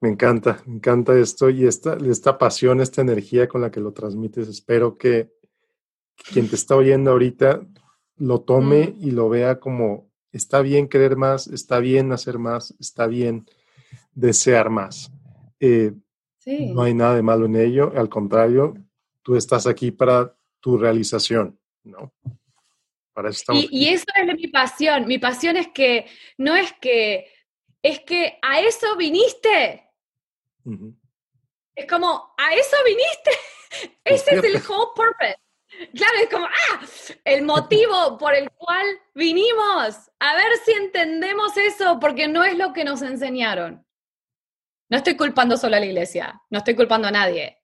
Me 0.00 0.08
encanta, 0.08 0.62
me 0.64 0.76
encanta 0.76 1.12
esto 1.18 1.50
y 1.50 1.66
esta, 1.66 1.98
esta 2.08 2.38
pasión, 2.38 2.80
esta 2.80 3.02
energía 3.02 3.46
con 3.46 3.60
la 3.60 3.70
que 3.70 3.80
lo 3.80 3.92
transmites. 3.92 4.48
Espero 4.48 4.96
que 4.96 5.30
quien 6.32 6.48
te 6.48 6.54
está 6.54 6.74
oyendo 6.74 7.10
ahorita 7.10 7.60
lo 8.16 8.40
tome 8.40 8.94
y 8.98 9.10
lo 9.10 9.28
vea 9.28 9.60
como 9.60 10.08
está 10.32 10.62
bien 10.62 10.88
querer 10.88 11.16
más, 11.16 11.48
está 11.48 11.80
bien 11.80 12.12
hacer 12.12 12.38
más, 12.38 12.74
está 12.80 13.06
bien 13.06 13.44
desear 14.14 14.70
más. 14.70 15.12
Eh, 15.60 15.92
no 16.46 16.80
hay 16.80 16.94
nada 16.94 17.14
de 17.14 17.22
malo 17.22 17.44
en 17.44 17.56
ello, 17.56 17.92
al 17.94 18.08
contrario, 18.08 18.72
tú 19.22 19.36
estás 19.36 19.66
aquí 19.66 19.90
para 19.90 20.36
tu 20.60 20.76
realización, 20.76 21.58
¿no? 21.84 22.12
Para 23.12 23.30
eso 23.30 23.52
y, 23.52 23.68
y, 23.70 23.88
eso 23.88 24.06
es 24.14 24.34
mi 24.34 24.48
pasión. 24.48 25.06
Mi 25.06 25.18
pasión 25.18 25.56
es 25.56 25.68
que, 25.68 26.06
no 26.38 26.56
es 26.56 26.72
que, 26.80 27.30
es 27.82 28.00
que 28.00 28.38
a 28.40 28.60
eso 28.60 28.96
viniste. 28.96 29.90
Es 31.74 31.86
como, 31.86 32.34
a 32.38 32.54
eso 32.54 32.76
viniste. 32.86 33.30
Ese 34.04 34.36
es 34.36 34.44
el 34.44 34.62
whole 34.68 34.92
purpose. 34.94 35.36
Claro, 35.94 36.18
es 36.22 36.28
como, 36.28 36.46
ah, 36.46 36.80
el 37.24 37.42
motivo 37.42 38.18
por 38.18 38.34
el 38.34 38.50
cual 38.50 38.86
vinimos. 39.14 40.10
A 40.18 40.34
ver 40.36 40.56
si 40.64 40.72
entendemos 40.72 41.56
eso, 41.56 41.98
porque 41.98 42.28
no 42.28 42.44
es 42.44 42.56
lo 42.56 42.72
que 42.72 42.84
nos 42.84 43.02
enseñaron. 43.02 43.84
No 44.88 44.98
estoy 44.98 45.16
culpando 45.16 45.56
solo 45.56 45.76
a 45.76 45.80
la 45.80 45.86
iglesia, 45.86 46.40
no 46.50 46.58
estoy 46.58 46.76
culpando 46.76 47.08
a 47.08 47.10
nadie. 47.10 47.61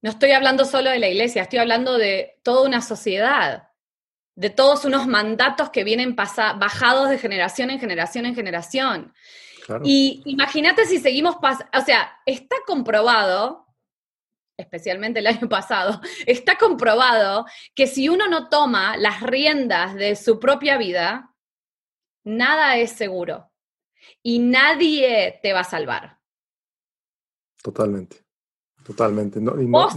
No 0.00 0.10
estoy 0.10 0.30
hablando 0.32 0.64
solo 0.64 0.90
de 0.90 0.98
la 0.98 1.08
iglesia, 1.08 1.42
estoy 1.42 1.58
hablando 1.58 1.98
de 1.98 2.38
toda 2.42 2.66
una 2.66 2.80
sociedad, 2.80 3.70
de 4.36 4.50
todos 4.50 4.84
unos 4.84 5.06
mandatos 5.06 5.70
que 5.70 5.82
vienen 5.82 6.14
bajados 6.14 7.10
de 7.10 7.18
generación 7.18 7.70
en 7.70 7.80
generación 7.80 8.24
en 8.26 8.34
generación. 8.34 9.12
Y 9.82 10.22
imagínate 10.24 10.86
si 10.86 10.98
seguimos 10.98 11.36
pasando, 11.36 11.70
o 11.76 11.82
sea, 11.82 12.20
está 12.24 12.56
comprobado, 12.66 13.66
especialmente 14.56 15.18
el 15.18 15.26
año 15.26 15.48
pasado, 15.48 16.00
está 16.26 16.56
comprobado 16.56 17.44
que 17.74 17.86
si 17.86 18.08
uno 18.08 18.28
no 18.28 18.48
toma 18.48 18.96
las 18.96 19.20
riendas 19.20 19.94
de 19.94 20.14
su 20.14 20.38
propia 20.38 20.78
vida, 20.78 21.34
nada 22.24 22.76
es 22.76 22.92
seguro 22.92 23.50
y 24.22 24.38
nadie 24.38 25.40
te 25.42 25.52
va 25.52 25.60
a 25.60 25.64
salvar. 25.64 26.18
Totalmente, 27.62 28.24
totalmente. 28.88 29.38
No, 29.38 29.54
no, 29.54 29.88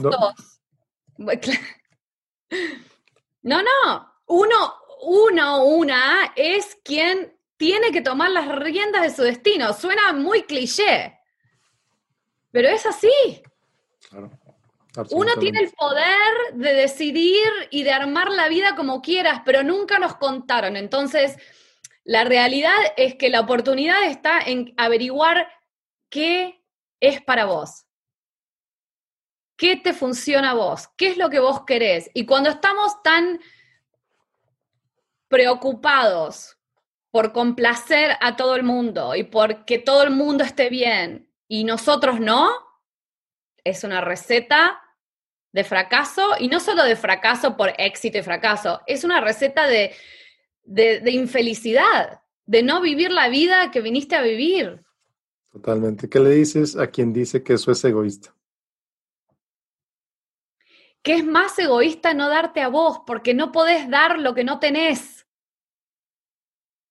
no, 3.42 3.64
no, 3.64 4.14
uno, 4.28 4.74
uno, 5.04 5.64
una 5.64 6.34
es 6.36 6.78
quien 6.84 7.34
tiene 7.56 7.92
que 7.92 8.02
tomar 8.02 8.30
las 8.32 8.54
riendas 8.60 9.02
de 9.02 9.16
su 9.16 9.22
destino. 9.22 9.72
Suena 9.72 10.12
muy 10.12 10.44
cliché, 10.44 11.18
pero 12.52 12.68
es 12.68 12.86
así. 12.86 13.42
Uno 15.12 15.36
tiene 15.40 15.62
el 15.62 15.72
poder 15.72 16.54
de 16.56 16.74
decidir 16.74 17.48
y 17.70 17.84
de 17.84 17.94
armar 17.94 18.30
la 18.30 18.50
vida 18.50 18.76
como 18.76 19.02
quieras, 19.02 19.42
pero 19.46 19.64
nunca 19.64 20.00
nos 20.00 20.16
contaron. 20.16 20.76
Entonces, 20.76 21.38
la 22.04 22.26
realidad 22.26 22.76
es 22.98 23.16
que 23.16 23.30
la 23.30 23.40
oportunidad 23.40 24.04
está 24.04 24.42
en 24.42 24.74
averiguar 24.76 25.48
qué 26.10 26.62
es 27.00 27.22
para 27.22 27.46
vos. 27.46 27.86
¿Qué 29.62 29.76
te 29.76 29.94
funciona 29.94 30.50
a 30.50 30.54
vos? 30.56 30.88
¿Qué 30.98 31.10
es 31.10 31.18
lo 31.18 31.30
que 31.30 31.40
vos 31.40 31.66
querés? 31.68 32.10
Y 32.16 32.26
cuando 32.26 32.50
estamos 32.50 33.04
tan 33.04 33.40
preocupados 35.28 36.58
por 37.12 37.32
complacer 37.32 38.18
a 38.22 38.36
todo 38.36 38.56
el 38.56 38.64
mundo 38.64 39.14
y 39.14 39.22
por 39.22 39.64
que 39.66 39.78
todo 39.78 40.02
el 40.02 40.10
mundo 40.10 40.44
esté 40.44 40.70
bien 40.72 41.30
y 41.48 41.64
nosotros 41.64 42.20
no, 42.20 42.50
es 43.64 43.84
una 43.84 44.02
receta 44.02 44.82
de 45.52 45.64
fracaso 45.64 46.32
y 46.40 46.48
no 46.48 46.60
solo 46.60 46.84
de 46.84 46.96
fracaso 46.96 47.56
por 47.56 47.72
éxito 47.78 48.18
y 48.18 48.24
fracaso, 48.24 48.82
es 48.88 49.04
una 49.04 49.22
receta 49.22 49.68
de, 49.68 49.94
de, 50.64 51.12
infelicidad, 51.12 52.22
de 52.48 52.64
no 52.64 52.82
vivir 52.82 53.12
la 53.12 53.30
vida 53.30 53.70
que 53.70 53.82
viniste 53.82 54.16
a 54.16 54.24
vivir. 54.24 54.84
Totalmente. 55.52 56.10
¿Qué 56.10 56.20
le 56.20 56.32
dices 56.32 56.76
a 56.76 56.88
quien 56.88 57.14
dice 57.14 57.44
que 57.44 57.54
eso 57.54 57.72
es 57.72 57.86
egoísta? 57.86 58.34
Que 61.04 61.16
es 61.16 61.26
más 61.26 61.58
egoísta 61.58 62.14
no 62.14 62.30
darte 62.30 62.62
a 62.62 62.68
vos, 62.68 63.02
porque 63.06 63.34
no 63.34 63.52
podés 63.52 63.90
dar 63.90 64.20
lo 64.20 64.34
que 64.34 64.44
no 64.44 64.60
tenés. 64.60 65.22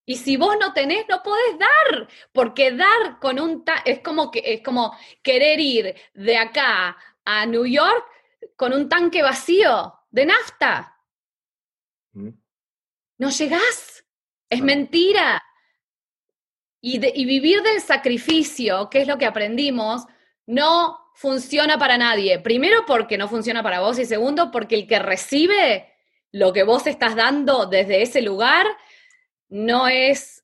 Y 0.04 0.16
si 0.16 0.36
vos 0.36 0.56
no 0.58 0.72
tenés, 0.72 1.06
no 1.08 1.22
podés 1.22 1.56
dar, 1.58 2.08
porque 2.32 2.72
dar 2.72 3.20
con 3.20 3.38
un 3.38 3.64
es 3.84 4.00
como 4.00 4.30
que 4.32 4.42
es 4.44 4.60
como 4.62 4.96
querer 5.22 5.60
ir 5.60 5.94
de 6.14 6.36
acá 6.36 6.96
a 7.24 7.46
New 7.46 7.64
York 7.64 8.04
con 8.56 8.72
un 8.72 8.88
tanque 8.88 9.22
vacío 9.22 9.94
de 10.10 10.26
nafta. 10.26 10.98
Mm. 12.12 12.30
No 13.18 13.30
llegás. 13.30 14.04
Es 14.48 14.62
mentira. 14.62 15.40
Y, 16.80 16.96
y 16.96 17.24
vivir 17.24 17.62
del 17.62 17.80
sacrificio, 17.80 18.90
que 18.90 19.02
es 19.02 19.06
lo 19.06 19.16
que 19.16 19.26
aprendimos, 19.26 20.06
no 20.46 21.09
funciona 21.20 21.78
para 21.78 21.98
nadie. 21.98 22.38
Primero 22.38 22.86
porque 22.86 23.18
no 23.18 23.28
funciona 23.28 23.62
para 23.62 23.80
vos 23.80 23.98
y 23.98 24.06
segundo 24.06 24.50
porque 24.50 24.74
el 24.74 24.86
que 24.86 24.98
recibe 24.98 25.92
lo 26.32 26.54
que 26.54 26.62
vos 26.62 26.86
estás 26.86 27.14
dando 27.14 27.66
desde 27.66 28.00
ese 28.00 28.22
lugar 28.22 28.66
no 29.50 29.86
es, 29.86 30.42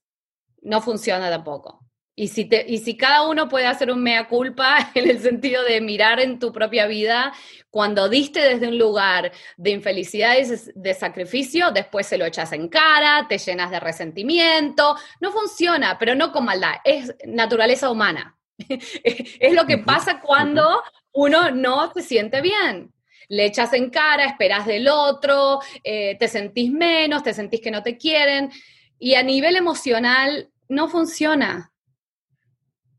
no 0.61 0.79
funciona 0.81 1.31
tampoco. 1.31 1.83
Y 2.13 2.27
si, 2.27 2.45
te, 2.45 2.63
y 2.67 2.77
si 2.77 2.95
cada 2.95 3.27
uno 3.27 3.49
puede 3.49 3.65
hacer 3.65 3.91
un 3.91 4.03
mea 4.03 4.27
culpa 4.27 4.91
en 4.93 5.09
el 5.09 5.19
sentido 5.19 5.63
de 5.63 5.81
mirar 5.81 6.19
en 6.19 6.37
tu 6.37 6.51
propia 6.51 6.85
vida, 6.85 7.33
cuando 7.71 8.07
diste 8.07 8.39
desde 8.39 8.67
un 8.67 8.77
lugar 8.77 9.31
de 9.55 9.71
infelicidad 9.71 10.35
y 10.37 10.43
de 10.75 10.93
sacrificio, 10.93 11.71
después 11.71 12.05
se 12.05 12.19
lo 12.19 12.25
echas 12.25 12.51
en 12.51 12.67
cara, 12.69 13.25
te 13.27 13.39
llenas 13.39 13.71
de 13.71 13.79
resentimiento, 13.79 14.95
no 15.21 15.31
funciona, 15.31 15.97
pero 15.97 16.13
no 16.13 16.31
con 16.31 16.45
maldad, 16.45 16.75
es 16.83 17.15
naturaleza 17.25 17.89
humana. 17.89 18.36
es 19.03 19.53
lo 19.53 19.65
que 19.65 19.77
pasa 19.77 20.21
cuando 20.21 20.81
uno 21.13 21.51
no 21.51 21.91
se 21.93 22.01
siente 22.01 22.41
bien 22.41 22.93
le 23.29 23.45
echas 23.45 23.73
en 23.73 23.89
cara, 23.89 24.25
esperas 24.25 24.65
del 24.65 24.87
otro, 24.87 25.59
eh, 25.83 26.17
te 26.17 26.27
sentís 26.27 26.71
menos, 26.71 27.23
te 27.23 27.33
sentís 27.33 27.61
que 27.61 27.71
no 27.71 27.83
te 27.83 27.97
quieren. 27.97 28.51
Y 28.99 29.15
a 29.15 29.23
nivel 29.23 29.55
emocional 29.55 30.51
no 30.69 30.87
funciona. 30.87 31.71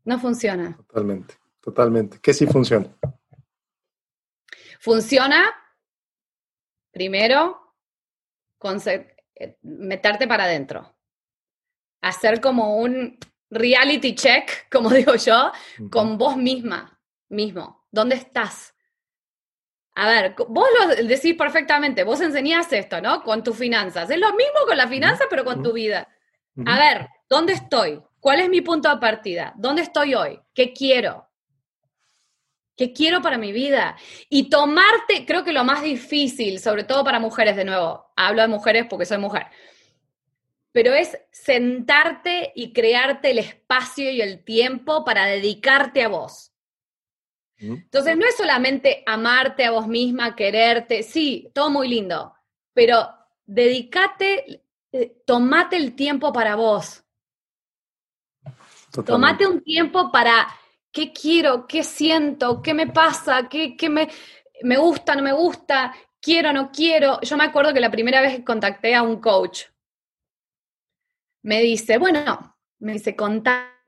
No 0.05 0.18
funciona. 0.18 0.77
Totalmente, 0.77 1.35
totalmente. 1.61 2.18
¿Qué 2.21 2.33
sí 2.33 2.47
funciona? 2.47 2.88
Funciona, 4.81 5.55
primero, 6.90 7.75
eh, 8.87 9.57
meterte 9.62 10.29
para 10.29 10.44
adentro. 10.44 10.94
Hacer 12.01 12.40
como 12.40 12.77
un 12.77 13.18
reality 13.50 14.14
check, 14.14 14.68
como 14.70 14.90
digo 14.94 15.14
yo, 15.16 15.52
con 15.90 16.18
vos 16.18 16.37
misma, 16.37 17.00
mismo. 17.28 17.87
¿Dónde 17.90 18.16
estás? 18.16 18.74
A 19.94 20.06
ver, 20.06 20.34
vos 20.48 20.68
lo 20.78 20.94
decís 21.06 21.34
perfectamente, 21.34 22.04
vos 22.04 22.20
enseñás 22.20 22.72
esto, 22.72 23.00
¿no? 23.00 23.22
Con 23.24 23.42
tus 23.42 23.56
finanzas. 23.56 24.08
Es 24.11 24.18
lo 24.18 24.32
mismo 24.34 24.61
con 24.66 24.76
las 24.76 24.88
finanzas, 24.88 25.26
pero 25.28 25.44
con 25.44 25.62
tu 25.62 25.72
vida. 25.72 26.08
A 26.66 26.78
ver, 26.78 27.08
¿dónde 27.28 27.54
estoy? 27.54 28.00
¿Cuál 28.20 28.40
es 28.40 28.48
mi 28.48 28.61
punto 28.61 28.88
de 28.88 28.98
partida? 28.98 29.52
¿Dónde 29.56 29.82
estoy 29.82 30.14
hoy? 30.14 30.40
¿Qué 30.54 30.72
quiero? 30.72 31.28
¿Qué 32.76 32.92
quiero 32.92 33.20
para 33.20 33.38
mi 33.38 33.50
vida? 33.50 33.96
Y 34.28 34.48
tomarte, 34.48 35.26
creo 35.26 35.42
que 35.42 35.52
lo 35.52 35.64
más 35.64 35.82
difícil, 35.82 36.61
sobre 36.61 36.84
todo 36.84 37.02
para 37.02 37.18
mujeres, 37.18 37.56
de 37.56 37.64
nuevo, 37.64 38.12
hablo 38.14 38.42
de 38.42 38.48
mujeres 38.48 38.87
porque 38.88 39.04
soy 39.04 39.18
mujer, 39.18 39.48
pero 40.79 40.95
es 40.95 41.19
sentarte 41.33 42.53
y 42.55 42.73
crearte 42.73 43.33
el 43.33 43.41
espacio 43.41 44.12
y 44.12 44.21
el 44.21 44.45
tiempo 44.45 45.05
para 45.05 45.27
dedicarte 45.27 46.05
a 46.05 46.09
vos. 46.09 46.53
Entonces 47.57 48.17
no 48.17 48.25
es 48.25 48.37
solamente 48.37 49.03
amarte 49.05 49.64
a 49.64 49.73
vos 49.73 49.88
misma, 49.88 50.37
quererte, 50.37 51.03
sí, 51.03 51.51
todo 51.53 51.69
muy 51.69 51.88
lindo, 51.88 52.33
pero 52.73 53.09
dedícate, 53.45 54.62
eh, 54.93 55.17
tomate 55.27 55.75
el 55.75 55.97
tiempo 55.97 56.33
para 56.33 56.55
vos. 56.55 57.03
Tomate 59.05 59.49
un 59.49 59.61
tiempo 59.64 60.12
para 60.12 60.47
qué 60.93 61.12
quiero, 61.12 61.67
qué 61.67 61.83
siento, 61.83 62.62
qué 62.62 62.73
me 62.73 62.87
pasa, 62.87 63.49
qué, 63.49 63.77
qué 63.77 63.88
me, 63.88 64.09
me 64.62 64.77
gusta, 64.77 65.17
no 65.17 65.25
me 65.25 65.33
gusta, 65.33 65.93
quiero, 66.21 66.53
no 66.53 66.71
quiero. 66.71 67.21
Yo 67.23 67.37
me 67.37 67.43
acuerdo 67.43 67.75
que 67.75 67.81
la 67.81 67.91
primera 67.91 68.21
vez 68.21 68.37
que 68.37 68.45
contacté 68.45 68.95
a 68.95 69.03
un 69.03 69.21
coach, 69.21 69.64
me 71.42 71.61
dice, 71.61 71.98
bueno, 71.98 72.57
me 72.79 72.92
dice, 72.94 73.16
contá 73.16 73.79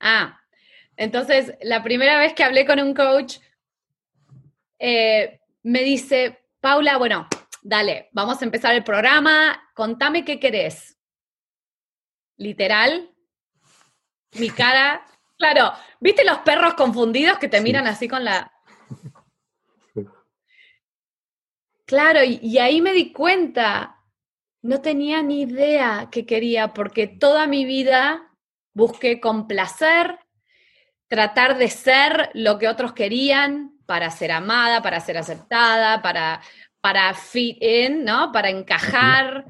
Ah, 0.00 0.40
entonces 0.96 1.52
la 1.60 1.82
primera 1.82 2.18
vez 2.18 2.32
que 2.32 2.42
hablé 2.42 2.64
con 2.64 2.80
un 2.80 2.94
coach, 2.94 3.38
eh, 4.78 5.40
me 5.62 5.82
dice, 5.82 6.46
Paula, 6.60 6.96
bueno, 6.96 7.28
dale, 7.62 8.08
vamos 8.12 8.40
a 8.40 8.44
empezar 8.46 8.74
el 8.74 8.82
programa, 8.82 9.62
contame 9.74 10.24
qué 10.24 10.40
querés. 10.40 10.98
Literal, 12.36 13.10
mi 14.32 14.48
cara, 14.50 15.06
claro, 15.36 15.72
¿viste 16.00 16.24
los 16.24 16.38
perros 16.38 16.74
confundidos 16.74 17.38
que 17.38 17.48
te 17.48 17.60
miran 17.60 17.86
así 17.86 18.08
con 18.08 18.24
la... 18.24 18.50
Claro, 21.90 22.22
y, 22.24 22.38
y, 22.40 22.58
ahí 22.58 22.80
me 22.80 22.92
di 22.92 23.12
cuenta, 23.12 24.00
no 24.62 24.80
tenía 24.80 25.22
ni 25.22 25.42
idea 25.42 26.08
qué 26.10 26.24
quería, 26.24 26.72
porque 26.72 27.06
toda 27.06 27.46
mi 27.46 27.64
vida 27.64 28.30
Busqué 28.72 29.20
complacer, 29.20 30.18
tratar 31.08 31.58
de 31.58 31.68
ser 31.68 32.30
lo 32.34 32.58
que 32.58 32.68
otros 32.68 32.92
querían 32.92 33.72
para 33.84 34.10
ser 34.10 34.30
amada, 34.30 34.80
para 34.80 35.00
ser 35.00 35.18
aceptada, 35.18 36.00
para, 36.02 36.40
para 36.80 37.12
fit 37.14 37.60
in, 37.60 38.04
¿no? 38.04 38.30
Para 38.30 38.48
encajar. 38.48 39.44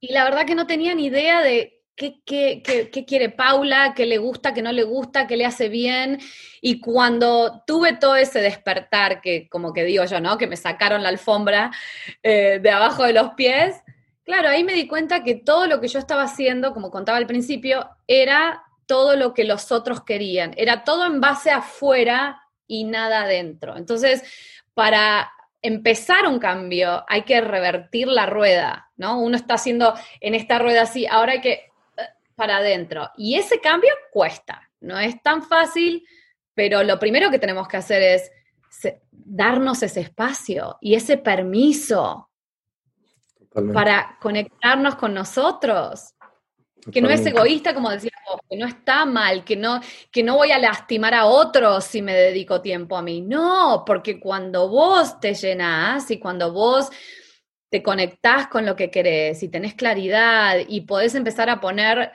Y 0.00 0.12
la 0.12 0.24
verdad 0.24 0.46
que 0.46 0.56
no 0.56 0.66
tenía 0.66 0.94
ni 0.94 1.06
idea 1.06 1.42
de 1.42 1.83
qué, 1.96 2.62
quiere 3.06 3.30
Paula, 3.30 3.94
qué 3.94 4.06
le 4.06 4.18
gusta, 4.18 4.52
qué 4.54 4.62
no 4.62 4.72
le 4.72 4.82
gusta, 4.82 5.26
qué 5.26 5.36
le 5.36 5.46
hace 5.46 5.68
bien. 5.68 6.18
Y 6.60 6.80
cuando 6.80 7.62
tuve 7.66 7.94
todo 7.94 8.16
ese 8.16 8.40
despertar, 8.40 9.20
que 9.20 9.48
como 9.48 9.72
que 9.72 9.84
digo 9.84 10.04
yo, 10.04 10.20
¿no? 10.20 10.38
Que 10.38 10.46
me 10.46 10.56
sacaron 10.56 11.02
la 11.02 11.08
alfombra 11.10 11.70
eh, 12.22 12.58
de 12.62 12.70
abajo 12.70 13.04
de 13.04 13.12
los 13.12 13.30
pies, 13.34 13.82
Claro, 14.24 14.48
ahí 14.48 14.64
me 14.64 14.72
di 14.72 14.88
cuenta 14.88 15.22
que 15.22 15.34
todo 15.34 15.66
lo 15.66 15.80
que 15.80 15.88
yo 15.88 15.98
estaba 15.98 16.22
haciendo, 16.22 16.72
como 16.72 16.90
contaba 16.90 17.18
al 17.18 17.26
principio, 17.26 17.90
era 18.06 18.64
todo 18.86 19.16
lo 19.16 19.34
que 19.34 19.44
los 19.44 19.70
otros 19.70 20.02
querían. 20.02 20.54
Era 20.56 20.82
todo 20.82 21.04
en 21.04 21.20
base 21.20 21.50
afuera 21.50 22.40
y 22.66 22.84
nada 22.84 23.22
adentro. 23.22 23.76
Entonces, 23.76 24.22
para 24.72 25.30
empezar 25.60 26.26
un 26.26 26.38
cambio 26.38 27.04
hay 27.08 27.22
que 27.22 27.40
revertir 27.40 28.08
la 28.08 28.26
rueda, 28.26 28.90
¿no? 28.96 29.20
Uno 29.20 29.36
está 29.36 29.54
haciendo 29.54 29.94
en 30.20 30.34
esta 30.34 30.58
rueda 30.58 30.82
así, 30.82 31.06
ahora 31.06 31.32
hay 31.32 31.40
que 31.40 31.70
para 32.34 32.58
adentro. 32.58 33.10
Y 33.16 33.36
ese 33.36 33.60
cambio 33.60 33.92
cuesta, 34.12 34.70
no 34.80 34.98
es 34.98 35.20
tan 35.22 35.42
fácil, 35.42 36.06
pero 36.54 36.82
lo 36.82 36.98
primero 36.98 37.30
que 37.30 37.38
tenemos 37.38 37.68
que 37.68 37.76
hacer 37.76 38.02
es 38.02 38.30
darnos 39.10 39.82
ese 39.82 40.00
espacio 40.00 40.78
y 40.80 40.94
ese 40.94 41.16
permiso 41.16 42.30
para 43.72 44.18
conectarnos 44.20 44.96
con 44.96 45.14
nosotros. 45.14 46.10
Que 46.92 47.00
no 47.00 47.08
es 47.08 47.24
egoísta, 47.24 47.72
como 47.72 47.88
decíamos, 47.88 48.40
que 48.50 48.58
no 48.58 48.66
está 48.66 49.06
mal, 49.06 49.42
que 49.42 49.56
no, 49.56 49.80
que 50.10 50.22
no 50.22 50.36
voy 50.36 50.50
a 50.50 50.58
lastimar 50.58 51.14
a 51.14 51.24
otros 51.24 51.84
si 51.84 52.02
me 52.02 52.12
dedico 52.12 52.60
tiempo 52.60 52.98
a 52.98 53.02
mí. 53.02 53.22
No, 53.22 53.84
porque 53.86 54.20
cuando 54.20 54.68
vos 54.68 55.18
te 55.18 55.32
llenás 55.32 56.10
y 56.10 56.18
cuando 56.18 56.52
vos 56.52 56.90
te 57.74 57.82
conectás 57.82 58.46
con 58.46 58.64
lo 58.64 58.76
que 58.76 58.88
querés 58.88 59.42
y 59.42 59.48
tenés 59.48 59.74
claridad 59.74 60.58
y 60.68 60.82
podés 60.82 61.16
empezar 61.16 61.50
a 61.50 61.60
poner 61.60 62.12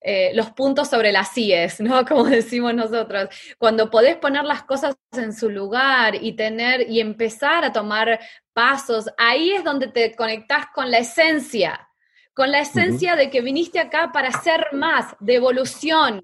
eh, 0.00 0.30
los 0.32 0.52
puntos 0.52 0.88
sobre 0.88 1.12
las 1.12 1.36
IES, 1.36 1.80
¿no? 1.80 2.02
Como 2.08 2.24
decimos 2.24 2.72
nosotros. 2.72 3.28
Cuando 3.58 3.90
podés 3.90 4.16
poner 4.16 4.44
las 4.44 4.62
cosas 4.62 4.96
en 5.12 5.34
su 5.34 5.50
lugar 5.50 6.14
y 6.14 6.32
tener 6.32 6.88
y 6.88 7.00
empezar 7.00 7.62
a 7.62 7.74
tomar 7.74 8.18
pasos, 8.54 9.10
ahí 9.18 9.52
es 9.52 9.62
donde 9.62 9.88
te 9.88 10.16
conectás 10.16 10.68
con 10.74 10.90
la 10.90 10.96
esencia, 10.96 11.90
con 12.32 12.50
la 12.50 12.60
esencia 12.60 13.16
de 13.16 13.28
que 13.28 13.42
viniste 13.42 13.78
acá 13.78 14.12
para 14.14 14.32
ser 14.32 14.68
más, 14.72 15.14
de 15.20 15.34
evolución, 15.34 16.22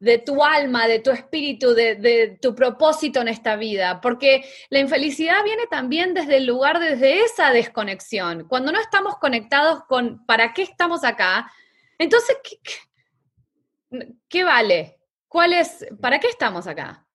de 0.00 0.16
tu 0.18 0.42
alma, 0.42 0.88
de 0.88 0.98
tu 0.98 1.10
espíritu, 1.10 1.74
de, 1.74 1.94
de, 1.94 2.38
tu 2.40 2.54
propósito 2.54 3.20
en 3.20 3.28
esta 3.28 3.56
vida, 3.56 4.00
porque 4.00 4.42
la 4.70 4.80
infelicidad 4.80 5.44
viene 5.44 5.66
también 5.70 6.14
desde 6.14 6.38
el 6.38 6.46
lugar, 6.46 6.80
desde 6.80 7.22
esa 7.22 7.52
desconexión. 7.52 8.48
Cuando 8.48 8.72
no 8.72 8.80
estamos 8.80 9.18
conectados 9.18 9.84
con 9.84 10.24
para 10.24 10.54
qué 10.54 10.62
estamos 10.62 11.04
acá, 11.04 11.52
entonces, 11.98 12.38
¿qué, 12.42 14.06
¿qué 14.26 14.42
vale? 14.42 14.96
¿Cuál 15.28 15.52
es, 15.52 15.86
para 16.00 16.18
qué 16.18 16.28
estamos 16.28 16.66
acá? 16.66 17.06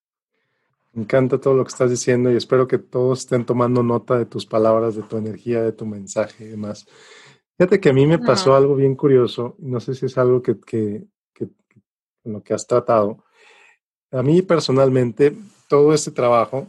Me 0.94 1.02
encanta 1.02 1.42
todo 1.42 1.56
lo 1.56 1.64
que 1.66 1.70
estás 1.70 1.90
diciendo 1.90 2.32
y 2.32 2.38
espero 2.38 2.68
que 2.68 2.78
todos 2.78 3.22
estén 3.22 3.46
tomando 3.46 3.82
nota 3.82 4.18
de 4.18 4.28
tus 4.28 4.46
palabras, 4.46 4.96
de 4.96 5.02
tu 5.02 5.18
energía, 5.18 5.64
de 5.64 5.74
tu 5.74 5.88
mensaje 5.88 6.46
y 6.46 6.50
demás. 6.50 6.86
Fíjate 7.58 7.80
que 7.80 7.90
a 7.90 7.94
mí 7.94 8.06
me 8.06 8.20
pasó 8.20 8.56
algo 8.56 8.76
bien 8.76 8.96
curioso, 8.96 9.56
no 9.60 9.80
sé 9.80 9.96
si 9.96 10.06
es 10.06 10.18
algo 10.18 10.42
que, 10.42 10.60
que, 10.60 11.04
en 12.26 12.34
lo 12.34 12.44
que 12.44 12.54
has 12.54 12.68
tratado. 12.68 13.24
A 14.12 14.22
mí 14.22 14.42
personalmente, 14.42 15.36
todo 15.68 15.94
este 15.94 16.12
trabajo 16.12 16.68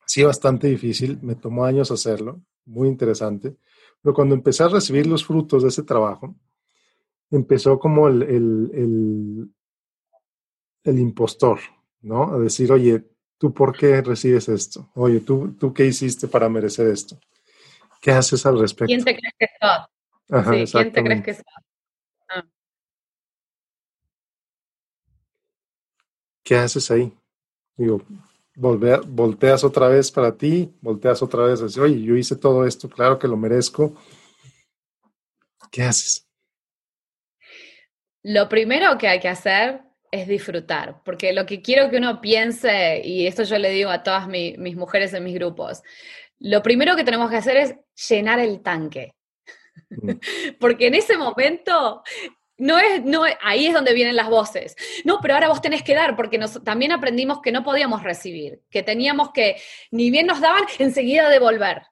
ha 0.00 0.08
sido 0.08 0.28
bastante 0.28 0.68
difícil, 0.68 1.18
me 1.22 1.34
tomó 1.34 1.64
años 1.64 1.90
hacerlo, 1.90 2.40
muy 2.64 2.88
interesante, 2.88 3.56
pero 4.02 4.14
cuando 4.14 4.34
empecé 4.34 4.62
a 4.62 4.68
recibir 4.68 5.06
los 5.06 5.24
frutos 5.24 5.62
de 5.62 5.68
ese 5.68 5.82
trabajo, 5.82 6.34
empezó 7.30 7.78
como 7.78 8.08
el, 8.08 8.22
el, 8.22 9.50
el, 10.84 10.98
impostor, 10.98 11.58
¿no? 12.00 12.34
A 12.34 12.38
decir, 12.38 12.72
oye, 12.72 13.04
¿tú 13.36 13.52
por 13.52 13.76
qué 13.76 14.00
recibes 14.00 14.48
esto? 14.48 14.90
Oye, 14.94 15.20
¿tú, 15.20 15.54
¿tú 15.58 15.74
qué 15.74 15.84
hiciste 15.86 16.28
para 16.28 16.48
merecer 16.48 16.88
esto? 16.88 17.18
¿Qué 18.00 18.12
haces 18.12 18.46
al 18.46 18.58
respecto? 18.58 18.86
¿Quién 18.86 19.04
te 19.04 19.16
crees 19.16 19.34
que 19.38 19.46
sos? 19.60 20.70
sí, 20.70 20.72
¿quién 20.72 20.92
te 20.92 21.04
crees 21.04 21.22
que 21.22 21.34
sos? 21.34 21.44
Ah. 22.28 22.44
¿Qué 26.48 26.56
haces 26.56 26.90
ahí? 26.90 27.12
Digo, 27.76 28.00
volteas 28.56 29.64
otra 29.64 29.88
vez 29.88 30.10
para 30.10 30.34
ti, 30.34 30.74
volteas 30.80 31.22
otra 31.22 31.42
vez 31.42 31.60
así, 31.60 31.78
oye, 31.78 32.00
yo 32.00 32.16
hice 32.16 32.36
todo 32.36 32.64
esto, 32.64 32.88
claro 32.88 33.18
que 33.18 33.28
lo 33.28 33.36
merezco. 33.36 33.94
¿Qué 35.70 35.82
haces? 35.82 36.26
Lo 38.22 38.48
primero 38.48 38.96
que 38.96 39.08
hay 39.08 39.20
que 39.20 39.28
hacer 39.28 39.82
es 40.10 40.26
disfrutar, 40.26 41.02
porque 41.04 41.34
lo 41.34 41.44
que 41.44 41.60
quiero 41.60 41.90
que 41.90 41.98
uno 41.98 42.18
piense, 42.22 43.02
y 43.04 43.26
esto 43.26 43.42
yo 43.42 43.58
le 43.58 43.68
digo 43.68 43.90
a 43.90 44.02
todas 44.02 44.26
mis 44.26 44.74
mujeres 44.74 45.12
en 45.12 45.24
mis 45.24 45.34
grupos, 45.34 45.82
lo 46.38 46.62
primero 46.62 46.96
que 46.96 47.04
tenemos 47.04 47.28
que 47.28 47.36
hacer 47.36 47.58
es 47.58 47.74
llenar 48.08 48.38
el 48.38 48.62
tanque. 48.62 49.12
Mm. 49.90 50.12
porque 50.60 50.86
en 50.86 50.94
ese 50.94 51.18
momento 51.18 52.02
no 52.58 52.78
es, 52.78 53.04
no 53.04 53.22
ahí 53.40 53.66
es 53.66 53.74
donde 53.74 53.94
vienen 53.94 54.16
las 54.16 54.28
voces. 54.28 54.76
No, 55.04 55.20
pero 55.22 55.34
ahora 55.34 55.48
vos 55.48 55.62
tenés 55.62 55.82
que 55.82 55.94
dar, 55.94 56.16
porque 56.16 56.38
nos, 56.38 56.62
también 56.64 56.92
aprendimos 56.92 57.40
que 57.40 57.52
no 57.52 57.62
podíamos 57.62 58.02
recibir, 58.02 58.62
que 58.68 58.82
teníamos 58.82 59.30
que, 59.32 59.56
ni 59.90 60.10
bien 60.10 60.26
nos 60.26 60.40
daban, 60.40 60.64
enseguida 60.78 61.28
devolver. 61.28 61.82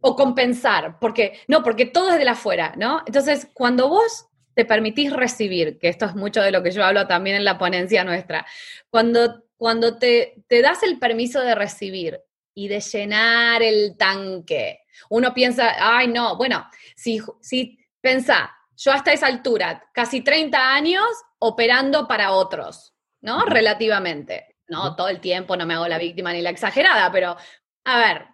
O 0.00 0.16
compensar, 0.16 0.98
porque, 0.98 1.40
no, 1.46 1.62
porque 1.62 1.84
todo 1.84 2.12
es 2.12 2.18
de 2.18 2.24
la 2.24 2.32
afuera, 2.32 2.72
¿no? 2.78 3.02
Entonces, 3.06 3.48
cuando 3.52 3.88
vos 3.88 4.28
te 4.54 4.64
permitís 4.64 5.12
recibir, 5.12 5.78
que 5.78 5.88
esto 5.88 6.06
es 6.06 6.14
mucho 6.14 6.40
de 6.40 6.52
lo 6.52 6.62
que 6.62 6.70
yo 6.70 6.84
hablo 6.84 7.06
también 7.06 7.36
en 7.36 7.44
la 7.44 7.58
ponencia 7.58 8.02
nuestra, 8.02 8.46
cuando, 8.88 9.44
cuando 9.56 9.98
te, 9.98 10.42
te 10.48 10.62
das 10.62 10.82
el 10.84 10.98
permiso 10.98 11.40
de 11.40 11.54
recibir 11.54 12.20
y 12.54 12.68
de 12.68 12.80
llenar 12.80 13.62
el 13.62 13.96
tanque, 13.98 14.80
uno 15.10 15.34
piensa, 15.34 15.74
ay 15.78 16.08
no, 16.08 16.36
bueno, 16.36 16.66
si, 16.96 17.20
si 17.40 17.78
pensa, 18.00 18.54
yo 18.82 18.92
hasta 18.92 19.12
esa 19.12 19.26
altura, 19.26 19.90
casi 19.92 20.22
30 20.22 20.72
años 20.72 21.04
operando 21.38 22.08
para 22.08 22.32
otros, 22.32 22.94
¿no? 23.20 23.44
Relativamente. 23.44 24.56
No 24.68 24.96
todo 24.96 25.08
el 25.08 25.20
tiempo, 25.20 25.54
no 25.54 25.66
me 25.66 25.74
hago 25.74 25.86
la 25.86 25.98
víctima 25.98 26.32
ni 26.32 26.40
la 26.40 26.48
exagerada, 26.48 27.12
pero 27.12 27.36
a 27.84 27.98
ver, 27.98 28.26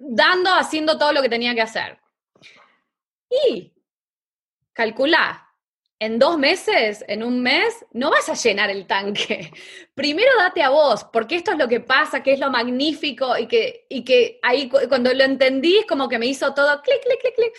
dando, 0.00 0.52
haciendo 0.52 0.98
todo 0.98 1.12
lo 1.12 1.22
que 1.22 1.30
tenía 1.30 1.54
que 1.54 1.62
hacer. 1.62 1.98
Y 3.30 3.72
calculá, 4.74 5.48
en 5.98 6.18
dos 6.18 6.36
meses, 6.36 7.02
en 7.08 7.22
un 7.22 7.40
mes, 7.40 7.86
no 7.92 8.10
vas 8.10 8.28
a 8.28 8.34
llenar 8.34 8.70
el 8.70 8.86
tanque. 8.86 9.50
Primero 9.94 10.30
date 10.38 10.62
a 10.62 10.68
vos, 10.68 11.04
porque 11.10 11.36
esto 11.36 11.52
es 11.52 11.58
lo 11.58 11.66
que 11.66 11.80
pasa, 11.80 12.22
que 12.22 12.34
es 12.34 12.40
lo 12.40 12.50
magnífico 12.50 13.38
y 13.38 13.46
que, 13.46 13.86
y 13.88 14.04
que 14.04 14.38
ahí 14.42 14.68
cuando 14.68 15.14
lo 15.14 15.24
entendí 15.24 15.78
es 15.78 15.86
como 15.86 16.10
que 16.10 16.18
me 16.18 16.26
hizo 16.26 16.52
todo 16.52 16.82
clic, 16.82 17.02
clic, 17.02 17.20
clic, 17.20 17.34
clic. 17.34 17.52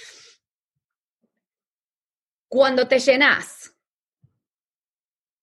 Cuando 2.50 2.88
te 2.88 3.00
llenas 3.00 3.74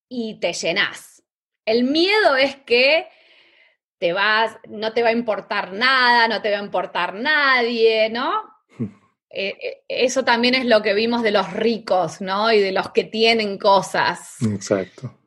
y 0.08 0.38
te 0.40 0.52
llenas, 0.52 1.22
el 1.64 1.84
miedo 1.84 2.36
es 2.36 2.56
que 2.56 3.08
te 3.98 4.12
vas, 4.12 4.58
no 4.68 4.92
te 4.92 5.02
va 5.02 5.08
a 5.08 5.12
importar 5.12 5.72
nada, 5.72 6.28
no 6.28 6.42
te 6.42 6.50
va 6.50 6.58
a 6.58 6.64
importar 6.64 7.14
nadie, 7.14 8.10
¿no? 8.10 8.42
Eh, 9.28 9.54
eh, 9.60 9.84
eso 9.88 10.24
también 10.24 10.54
es 10.54 10.64
lo 10.64 10.80
que 10.80 10.94
vimos 10.94 11.22
de 11.22 11.32
los 11.32 11.52
ricos, 11.52 12.22
¿no? 12.22 12.50
Y 12.52 12.60
de 12.60 12.72
los 12.72 12.92
que 12.92 13.04
tienen 13.04 13.58
cosas. 13.58 14.36
Exacto. 14.40 15.18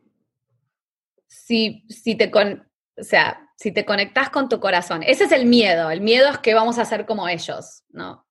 Si, 1.28 1.86
si 1.90 2.16
te 2.16 2.32
con, 2.32 2.68
o 2.98 3.04
sea, 3.04 3.50
si 3.56 3.72
te 3.72 3.86
conectas 3.86 4.30
con 4.30 4.50
tu 4.50 4.60
corazón, 4.60 5.04
ese 5.04 5.26
es 5.26 5.32
el 5.32 5.46
miedo. 5.46 5.92
El 5.92 6.02
miedo 6.02 6.30
es 6.30 6.40
que 6.40 6.56
vamos 6.56 6.80
a 6.80 6.86
ser 6.86 7.06
como 7.06 7.28
ellos, 7.28 7.84
¿no? 7.90 8.26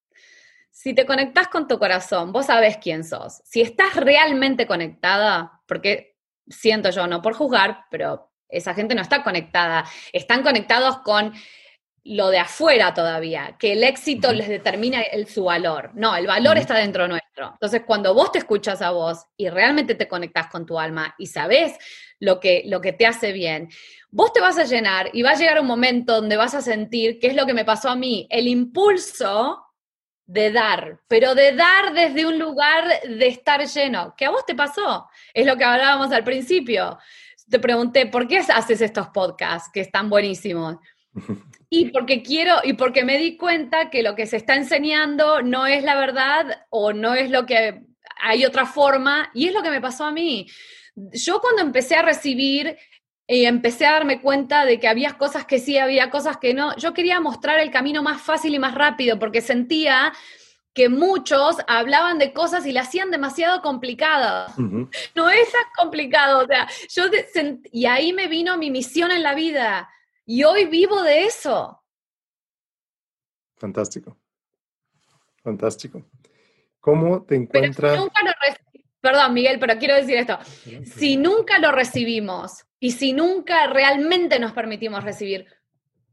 Si 0.80 0.94
te 0.94 1.06
conectas 1.06 1.48
con 1.48 1.66
tu 1.66 1.76
corazón, 1.76 2.30
vos 2.30 2.46
sabés 2.46 2.76
quién 2.76 3.02
sos. 3.02 3.42
Si 3.44 3.60
estás 3.60 3.96
realmente 3.96 4.64
conectada, 4.64 5.60
porque 5.66 6.14
siento 6.46 6.90
yo, 6.90 7.08
no 7.08 7.20
por 7.20 7.34
juzgar, 7.34 7.86
pero 7.90 8.30
esa 8.48 8.74
gente 8.74 8.94
no 8.94 9.02
está 9.02 9.24
conectada. 9.24 9.84
Están 10.12 10.44
conectados 10.44 10.98
con 10.98 11.32
lo 12.04 12.28
de 12.28 12.38
afuera 12.38 12.94
todavía, 12.94 13.56
que 13.58 13.72
el 13.72 13.82
éxito 13.82 14.32
les 14.32 14.46
determina 14.46 15.02
el, 15.02 15.26
su 15.26 15.42
valor. 15.42 15.90
No, 15.94 16.14
el 16.14 16.28
valor 16.28 16.56
está 16.58 16.76
dentro 16.76 17.08
nuestro. 17.08 17.50
Entonces, 17.54 17.82
cuando 17.84 18.14
vos 18.14 18.30
te 18.30 18.38
escuchas 18.38 18.80
a 18.80 18.92
vos 18.92 19.24
y 19.36 19.48
realmente 19.48 19.96
te 19.96 20.06
conectas 20.06 20.46
con 20.46 20.64
tu 20.64 20.78
alma 20.78 21.12
y 21.18 21.26
sabes 21.26 21.76
lo 22.20 22.38
que, 22.38 22.62
lo 22.66 22.80
que 22.80 22.92
te 22.92 23.04
hace 23.04 23.32
bien, 23.32 23.68
vos 24.10 24.32
te 24.32 24.40
vas 24.40 24.56
a 24.58 24.64
llenar 24.64 25.10
y 25.12 25.22
va 25.22 25.30
a 25.30 25.36
llegar 25.36 25.60
un 25.60 25.66
momento 25.66 26.14
donde 26.14 26.36
vas 26.36 26.54
a 26.54 26.62
sentir, 26.62 27.18
que 27.18 27.26
es 27.26 27.34
lo 27.34 27.46
que 27.46 27.54
me 27.54 27.64
pasó 27.64 27.88
a 27.88 27.96
mí, 27.96 28.28
el 28.30 28.46
impulso 28.46 29.64
de 30.28 30.52
dar, 30.52 31.00
pero 31.08 31.34
de 31.34 31.52
dar 31.52 31.94
desde 31.94 32.26
un 32.26 32.38
lugar 32.38 32.84
de 33.02 33.26
estar 33.26 33.66
lleno, 33.66 34.14
que 34.14 34.26
a 34.26 34.30
vos 34.30 34.44
te 34.44 34.54
pasó. 34.54 35.08
Es 35.32 35.46
lo 35.46 35.56
que 35.56 35.64
hablábamos 35.64 36.12
al 36.12 36.22
principio. 36.22 36.98
Te 37.48 37.58
pregunté, 37.58 38.04
¿por 38.04 38.28
qué 38.28 38.38
haces 38.38 38.82
estos 38.82 39.08
podcasts 39.08 39.70
que 39.72 39.80
están 39.80 40.08
buenísimos? 40.08 40.76
Y 41.70 41.90
porque 41.90 42.22
quiero, 42.22 42.54
y 42.64 42.72
porque 42.72 43.04
me 43.04 43.18
di 43.18 43.36
cuenta 43.36 43.90
que 43.90 44.02
lo 44.02 44.14
que 44.14 44.24
se 44.24 44.38
está 44.38 44.54
enseñando 44.54 45.42
no 45.42 45.66
es 45.66 45.84
la 45.84 45.96
verdad 45.96 46.62
o 46.70 46.94
no 46.94 47.14
es 47.14 47.30
lo 47.30 47.44
que 47.44 47.82
hay 48.22 48.46
otra 48.46 48.64
forma, 48.64 49.30
y 49.34 49.48
es 49.48 49.52
lo 49.52 49.62
que 49.62 49.68
me 49.68 49.82
pasó 49.82 50.06
a 50.06 50.10
mí. 50.10 50.46
Yo 50.94 51.42
cuando 51.42 51.60
empecé 51.60 51.94
a 51.96 52.00
recibir 52.00 52.78
y 53.30 53.44
empecé 53.44 53.84
a 53.84 53.92
darme 53.92 54.22
cuenta 54.22 54.64
de 54.64 54.80
que 54.80 54.88
había 54.88 55.18
cosas 55.18 55.44
que 55.44 55.58
sí, 55.58 55.76
había 55.76 56.08
cosas 56.08 56.38
que 56.38 56.54
no, 56.54 56.74
yo 56.76 56.94
quería 56.94 57.20
mostrar 57.20 57.60
el 57.60 57.70
camino 57.70 58.02
más 58.02 58.22
fácil 58.22 58.54
y 58.54 58.58
más 58.58 58.74
rápido 58.74 59.18
porque 59.18 59.42
sentía 59.42 60.14
que 60.72 60.88
muchos 60.88 61.56
hablaban 61.66 62.18
de 62.18 62.32
cosas 62.32 62.64
y 62.64 62.72
las 62.72 62.88
hacían 62.88 63.10
demasiado 63.10 63.60
complicadas. 63.60 64.54
No 65.14 65.28
es 65.28 65.52
tan 65.52 65.64
complicado, 65.76 66.44
o 66.44 66.46
sea, 66.46 66.66
yo 66.88 67.04
y 67.70 67.84
ahí 67.84 68.12
me 68.14 68.28
vino 68.28 68.56
mi 68.56 68.70
misión 68.70 69.10
en 69.10 69.22
la 69.22 69.34
vida 69.34 69.90
y 70.24 70.44
hoy 70.44 70.64
vivo 70.64 71.02
de 71.02 71.24
eso. 71.24 71.82
Fantástico. 73.56 74.16
Fantástico. 75.42 76.02
¿Cómo 76.80 77.22
te 77.24 77.34
encuentras? 77.34 78.00
Perdón, 79.00 79.34
Miguel, 79.34 79.58
pero 79.58 79.78
quiero 79.78 79.94
decir 79.94 80.16
esto. 80.16 80.38
Si 80.84 81.16
nunca 81.16 81.58
lo 81.58 81.72
recibimos 81.72 82.64
y 82.80 82.92
si 82.92 83.12
nunca 83.12 83.66
realmente 83.66 84.38
nos 84.38 84.52
permitimos 84.52 85.04
recibir, 85.04 85.46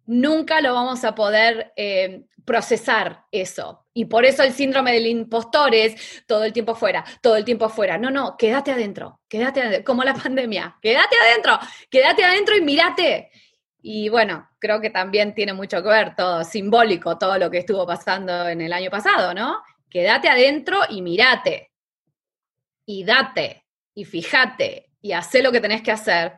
nunca 0.05 0.61
lo 0.61 0.73
vamos 0.73 1.03
a 1.03 1.15
poder 1.15 1.73
eh, 1.75 2.25
procesar 2.45 3.23
eso. 3.31 3.87
Y 3.93 4.05
por 4.05 4.25
eso 4.25 4.43
el 4.43 4.53
síndrome 4.53 4.93
del 4.93 5.07
impostor 5.07 5.73
es 5.73 6.23
todo 6.27 6.43
el 6.43 6.53
tiempo 6.53 6.75
fuera, 6.75 7.03
todo 7.21 7.35
el 7.37 7.45
tiempo 7.45 7.69
fuera. 7.69 7.97
No, 7.97 8.11
no, 8.11 8.35
quédate 8.37 8.71
adentro, 8.71 9.21
quédate 9.27 9.61
adentro, 9.61 9.83
como 9.83 10.03
la 10.03 10.13
pandemia, 10.13 10.77
quédate 10.81 11.15
adentro, 11.23 11.59
quédate 11.89 12.23
adentro 12.23 12.55
y 12.55 12.61
mírate. 12.61 13.31
Y 13.81 14.09
bueno, 14.09 14.49
creo 14.59 14.81
que 14.81 14.89
también 14.89 15.33
tiene 15.33 15.53
mucho 15.53 15.81
que 15.81 15.89
ver 15.89 16.15
todo 16.15 16.43
simbólico, 16.43 17.17
todo 17.17 17.37
lo 17.37 17.49
que 17.49 17.59
estuvo 17.59 17.85
pasando 17.85 18.47
en 18.47 18.61
el 18.61 18.73
año 18.73 18.89
pasado, 18.89 19.33
¿no? 19.33 19.61
Quédate 19.89 20.27
adentro 20.27 20.79
y 20.89 21.01
mírate. 21.01 21.71
Y 22.85 23.03
date, 23.03 23.65
y 23.93 24.05
fíjate, 24.05 24.91
y 25.01 25.11
hace 25.13 25.41
lo 25.41 25.51
que 25.51 25.61
tenés 25.61 25.81
que 25.81 25.91
hacer 25.91 26.33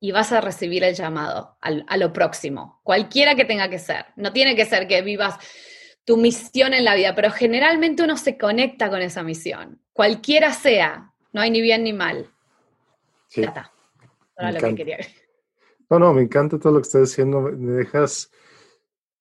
y 0.00 0.12
vas 0.12 0.32
a 0.32 0.40
recibir 0.40 0.84
el 0.84 0.94
llamado 0.94 1.56
a 1.60 1.96
lo 1.96 2.12
próximo, 2.12 2.80
cualquiera 2.84 3.34
que 3.34 3.44
tenga 3.44 3.68
que 3.68 3.78
ser. 3.78 4.06
No 4.16 4.32
tiene 4.32 4.54
que 4.54 4.64
ser 4.64 4.86
que 4.86 5.02
vivas 5.02 5.36
tu 6.04 6.16
misión 6.16 6.72
en 6.72 6.84
la 6.84 6.94
vida, 6.94 7.14
pero 7.14 7.30
generalmente 7.30 8.02
uno 8.02 8.16
se 8.16 8.38
conecta 8.38 8.88
con 8.88 9.02
esa 9.02 9.22
misión, 9.22 9.82
cualquiera 9.92 10.52
sea, 10.52 11.12
no 11.32 11.40
hay 11.40 11.50
ni 11.50 11.60
bien 11.60 11.84
ni 11.84 11.92
mal. 11.92 12.30
Sí. 13.28 13.42
Ya 13.42 13.48
está. 13.48 13.72
lo 14.38 14.60
que 14.60 14.74
quería. 14.74 14.98
No, 15.90 15.98
no, 15.98 16.12
me 16.12 16.22
encanta 16.22 16.58
todo 16.58 16.74
lo 16.74 16.80
que 16.80 16.86
estás 16.86 17.02
diciendo. 17.02 17.40
Me 17.40 17.72
dejas 17.72 18.30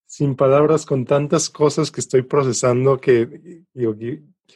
sin 0.05 0.35
palabras 0.35 0.85
con 0.85 1.05
tantas 1.05 1.49
cosas 1.49 1.91
que 1.91 2.01
estoy 2.01 2.21
procesando 2.21 2.99
que 2.99 3.63
digo, 3.73 3.95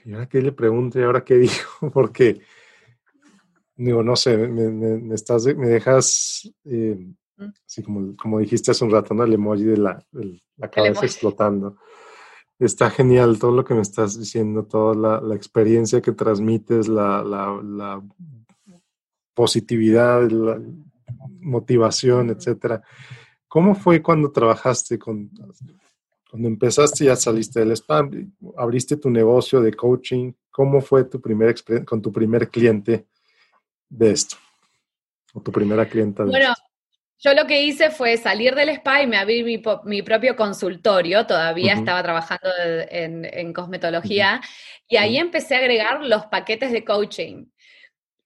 ¿y 0.05 0.13
ahora 0.13 0.27
qué 0.27 0.41
le 0.41 0.51
pregunto 0.51 0.99
y 0.99 1.03
ahora 1.03 1.23
qué 1.23 1.35
digo? 1.35 1.91
Porque 1.93 2.41
digo, 3.75 4.03
no 4.03 4.15
sé, 4.15 4.37
me, 4.37 5.13
estás, 5.13 5.45
me 5.55 5.67
dejas, 5.67 6.51
eh, 6.65 6.97
mm. 7.37 7.49
así 7.65 7.83
como, 7.83 8.15
como 8.15 8.39
dijiste 8.39 8.71
hace 8.71 8.85
un 8.85 8.91
rato, 8.91 9.13
¿no? 9.13 9.23
El 9.23 9.33
emoji 9.33 9.63
de 9.63 9.77
la, 9.77 10.05
la 10.57 10.69
cabeza 10.69 11.05
explotando. 11.05 11.77
Está 12.59 12.91
genial 12.91 13.39
todo 13.39 13.51
lo 13.51 13.65
que 13.65 13.73
me 13.73 13.81
estás 13.81 14.19
diciendo, 14.19 14.65
toda 14.65 14.93
la, 14.93 15.21
la 15.21 15.35
experiencia 15.35 15.99
que 16.01 16.11
transmites, 16.11 16.87
la, 16.87 17.23
la 17.23 18.03
positividad, 19.33 20.29
la 20.29 20.61
motivación, 21.39 22.29
etcétera. 22.29 22.83
¿Cómo 23.47 23.73
fue 23.73 24.01
cuando 24.01 24.31
trabajaste 24.31 24.99
con, 24.99 25.31
cuando 26.31 26.47
empezaste 26.47 27.05
ya 27.05 27.15
saliste 27.15 27.59
del 27.59 27.73
spam, 27.73 28.33
abriste 28.57 28.97
tu 28.97 29.11
negocio 29.11 29.61
de 29.61 29.73
coaching? 29.73 30.31
¿Cómo 30.49 30.81
fue 30.81 31.03
tu 31.03 31.21
primer 31.21 31.49
experiencia 31.49 31.85
con 31.85 32.01
tu 32.01 32.11
primer 32.11 32.49
cliente? 32.49 33.05
de 33.91 34.11
esto? 34.11 34.37
¿O 35.33 35.41
tu 35.41 35.51
primera 35.51 35.85
clienta? 35.85 36.23
bueno, 36.23 36.53
yo 37.19 37.33
lo 37.33 37.45
que 37.45 37.61
hice 37.61 37.91
fue 37.91 38.17
salir 38.17 38.55
del 38.55 38.69
spa 38.69 39.03
y 39.03 39.07
me 39.07 39.17
abrí 39.17 39.43
mi, 39.43 40.01
propio 40.01 40.35
consultorio, 40.35 41.27
todavía 41.27 41.73
estaba 41.73 42.01
trabajando 42.01 42.49
en, 42.89 43.53
cosmetología, 43.53 44.41
y 44.87 44.97
ahí 44.97 45.17
empecé 45.17 45.55
a 45.55 45.59
agregar 45.59 46.03
los 46.03 46.25
paquetes 46.25 46.71
de 46.71 46.83
coaching. 46.83 47.45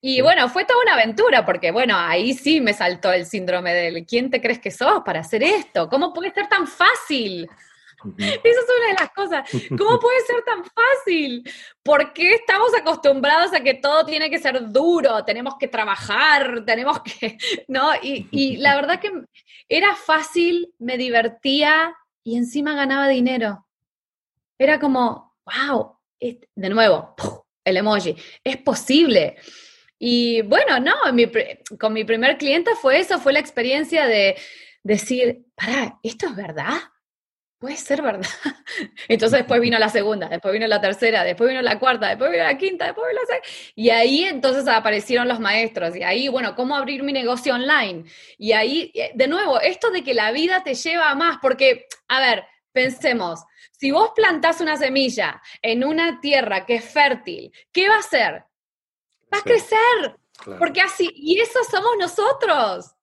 Y 0.02 0.22
bueno, 0.22 0.48
fue 0.50 0.66
toda 0.66 0.82
una 0.84 0.94
aventura, 0.94 1.46
porque 1.46 1.72
bueno, 1.72 1.96
ahí 1.98 2.34
sí 2.34 2.62
me 2.62 2.74
saltó 2.74 3.12
el 3.12 3.26
síndrome 3.26 3.74
del 3.74 4.06
¿quién 4.06 4.30
te 4.30 4.40
crees 4.40 4.60
que 4.60 4.72
sos 4.72 5.02
para 5.04 5.22
hacer 5.22 5.44
esto? 5.44 5.90
¿Cómo 5.90 6.14
puede 6.14 6.32
ser 6.32 6.48
tan 6.48 6.68
fácil? 6.68 7.50
Esa 8.18 8.40
es 8.44 8.66
una 8.78 8.88
de 8.88 8.94
las 9.00 9.12
cosas. 9.12 9.50
¿Cómo 9.78 10.00
puede 10.00 10.20
ser 10.22 10.44
tan 10.44 10.64
fácil? 10.64 11.50
¿Por 11.84 12.14
qué 12.14 12.36
estamos 12.36 12.70
acostumbrados 12.76 13.54
a 13.54 13.62
que 13.62 13.76
todo 13.76 14.06
tiene 14.06 14.30
que 14.30 14.40
ser 14.40 14.72
duro? 14.72 15.24
Tenemos 15.24 15.56
que 15.60 15.68
trabajar, 15.68 16.64
tenemos 16.66 17.02
que, 17.02 17.38
¿no? 17.68 17.94
Y, 18.02 18.28
y 18.32 18.58
la 18.58 18.76
verdad 18.82 19.00
que 19.00 19.12
era 19.70 19.96
fácil, 19.96 20.74
me 20.80 20.98
divertía 20.98 21.96
y 22.24 22.38
encima 22.38 22.76
ganaba 22.76 23.08
dinero. 23.08 23.66
Era 24.58 24.80
como, 24.80 25.36
wow, 25.46 25.98
de 26.20 26.70
nuevo, 26.70 27.16
el 27.64 27.78
emoji, 27.78 28.16
es 28.44 28.58
posible. 28.58 29.36
Y 30.00 30.42
bueno, 30.44 30.80
no, 30.80 30.94
con 31.80 31.94
mi 31.94 32.04
primer 32.04 32.38
cliente 32.38 32.72
fue 32.76 33.00
eso, 33.00 33.20
fue 33.20 33.34
la 33.34 33.40
experiencia 33.40 34.06
de 34.06 34.36
decir, 34.84 35.46
para, 35.56 36.00
¿esto 36.04 36.28
es 36.28 36.36
verdad? 36.36 36.78
Puede 37.60 37.78
ser 37.78 38.02
verdad. 38.02 38.30
Entonces 39.08 39.40
después 39.40 39.62
vino 39.62 39.80
la 39.80 39.90
segunda, 39.90 40.28
después 40.28 40.54
vino 40.54 40.68
la 40.68 40.82
tercera, 40.82 41.24
después 41.24 41.50
vino 41.50 41.62
la 41.62 41.80
cuarta, 41.80 42.10
después 42.10 42.32
vino 42.32 42.44
la 42.44 42.58
quinta, 42.58 42.86
después 42.86 43.08
vino 43.08 43.22
la 43.22 43.36
sexta. 43.36 43.72
Y 43.76 43.90
ahí 43.90 44.24
entonces 44.24 44.68
aparecieron 44.68 45.28
los 45.28 45.40
maestros. 45.40 45.96
Y 45.96 46.04
ahí, 46.04 46.28
bueno, 46.28 46.56
¿cómo 46.56 46.76
abrir 46.76 47.04
mi 47.04 47.14
negocio 47.14 47.54
online? 47.54 48.06
Y 48.38 48.52
ahí, 48.52 48.92
eh, 48.94 49.12
de 49.16 49.28
nuevo, 49.28 49.60
esto 49.60 49.92
de 49.92 50.04
que 50.04 50.14
la 50.14 50.32
vida 50.32 50.64
te 50.64 50.76
lleva 50.76 51.10
a 51.10 51.16
más, 51.16 51.38
porque, 51.42 51.88
a 52.08 52.20
ver, 52.20 52.46
pensemos, 52.72 53.42
si 53.72 53.92
vos 53.92 54.12
plantás 54.16 54.62
una 54.62 54.78
semilla 54.78 55.42
en 55.62 55.84
una 55.84 56.20
tierra 56.20 56.66
que 56.66 56.76
es 56.76 56.86
fértil, 56.86 57.52
¿qué 57.72 57.88
va 57.90 57.96
a 57.96 58.00
hacer? 58.00 58.44
Va 59.34 59.40
a 59.40 59.44
crecer. 59.44 60.18
Porque 60.60 60.82
así, 60.82 61.10
y 61.16 61.40
eso 61.40 61.60
somos 61.70 61.92
nosotros. 61.98 62.95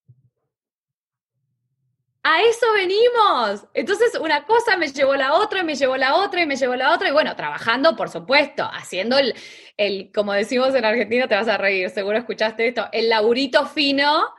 A 2.25 2.41
eso 2.43 2.67
venimos. 2.75 3.67
Entonces, 3.75 4.17
una 4.21 4.45
cosa 4.45 4.77
me 4.77 4.89
llevó 4.89 5.17
la 5.17 5.35
otra, 5.35 5.65
me 5.65 5.75
llevó 5.75 5.97
la 5.97 6.15
otra, 6.15 6.43
y 6.43 6.47
me 6.47 6.55
llevó 6.57 6.77
la 6.77 6.95
otra. 6.95 7.09
Y 7.09 7.13
bueno, 7.13 7.35
trabajando, 7.35 7.97
por 7.97 8.11
supuesto, 8.11 8.69
haciendo 8.73 9.19
el, 9.19 9.35
el, 9.77 10.13
como 10.13 10.33
decimos 10.33 10.75
en 10.75 10.85
Argentina, 10.85 11.27
te 11.27 11.35
vas 11.35 11.49
a 11.49 11.59
reír, 11.59 11.91
seguro 11.91 12.19
escuchaste 12.19 12.69
esto, 12.69 12.89
el 12.93 13.09
laburito 13.09 13.67
fino 13.67 14.33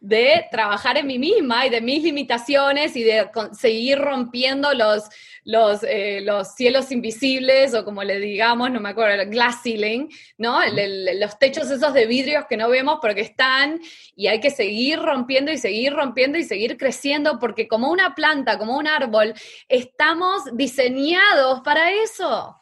de 0.00 0.46
trabajar 0.50 0.96
en 0.96 1.06
mí 1.06 1.18
misma 1.18 1.66
y 1.66 1.70
de 1.70 1.82
mis 1.82 2.02
limitaciones 2.02 2.96
y 2.96 3.02
de 3.02 3.30
seguir 3.52 3.98
rompiendo 3.98 4.72
los, 4.72 5.04
los, 5.44 5.82
eh, 5.82 6.22
los 6.22 6.54
cielos 6.54 6.90
invisibles 6.90 7.74
o 7.74 7.84
como 7.84 8.02
le 8.02 8.18
digamos, 8.18 8.70
no 8.70 8.80
me 8.80 8.88
acuerdo, 8.88 9.20
el 9.20 9.28
glass 9.28 9.60
ceiling, 9.62 10.08
¿no? 10.38 10.58
los 10.64 11.38
techos 11.38 11.70
esos 11.70 11.92
de 11.92 12.06
vidrios 12.06 12.46
que 12.48 12.56
no 12.56 12.70
vemos 12.70 12.98
porque 13.02 13.20
están 13.20 13.78
y 14.16 14.28
hay 14.28 14.40
que 14.40 14.50
seguir 14.50 14.98
rompiendo 15.00 15.52
y 15.52 15.58
seguir 15.58 15.92
rompiendo 15.92 16.38
y 16.38 16.44
seguir 16.44 16.78
creciendo 16.78 17.38
porque 17.38 17.68
como 17.68 17.90
una 17.90 18.14
planta, 18.14 18.58
como 18.58 18.78
un 18.78 18.86
árbol, 18.86 19.34
estamos 19.68 20.44
diseñados 20.54 21.60
para 21.60 21.92
eso. 21.92 22.56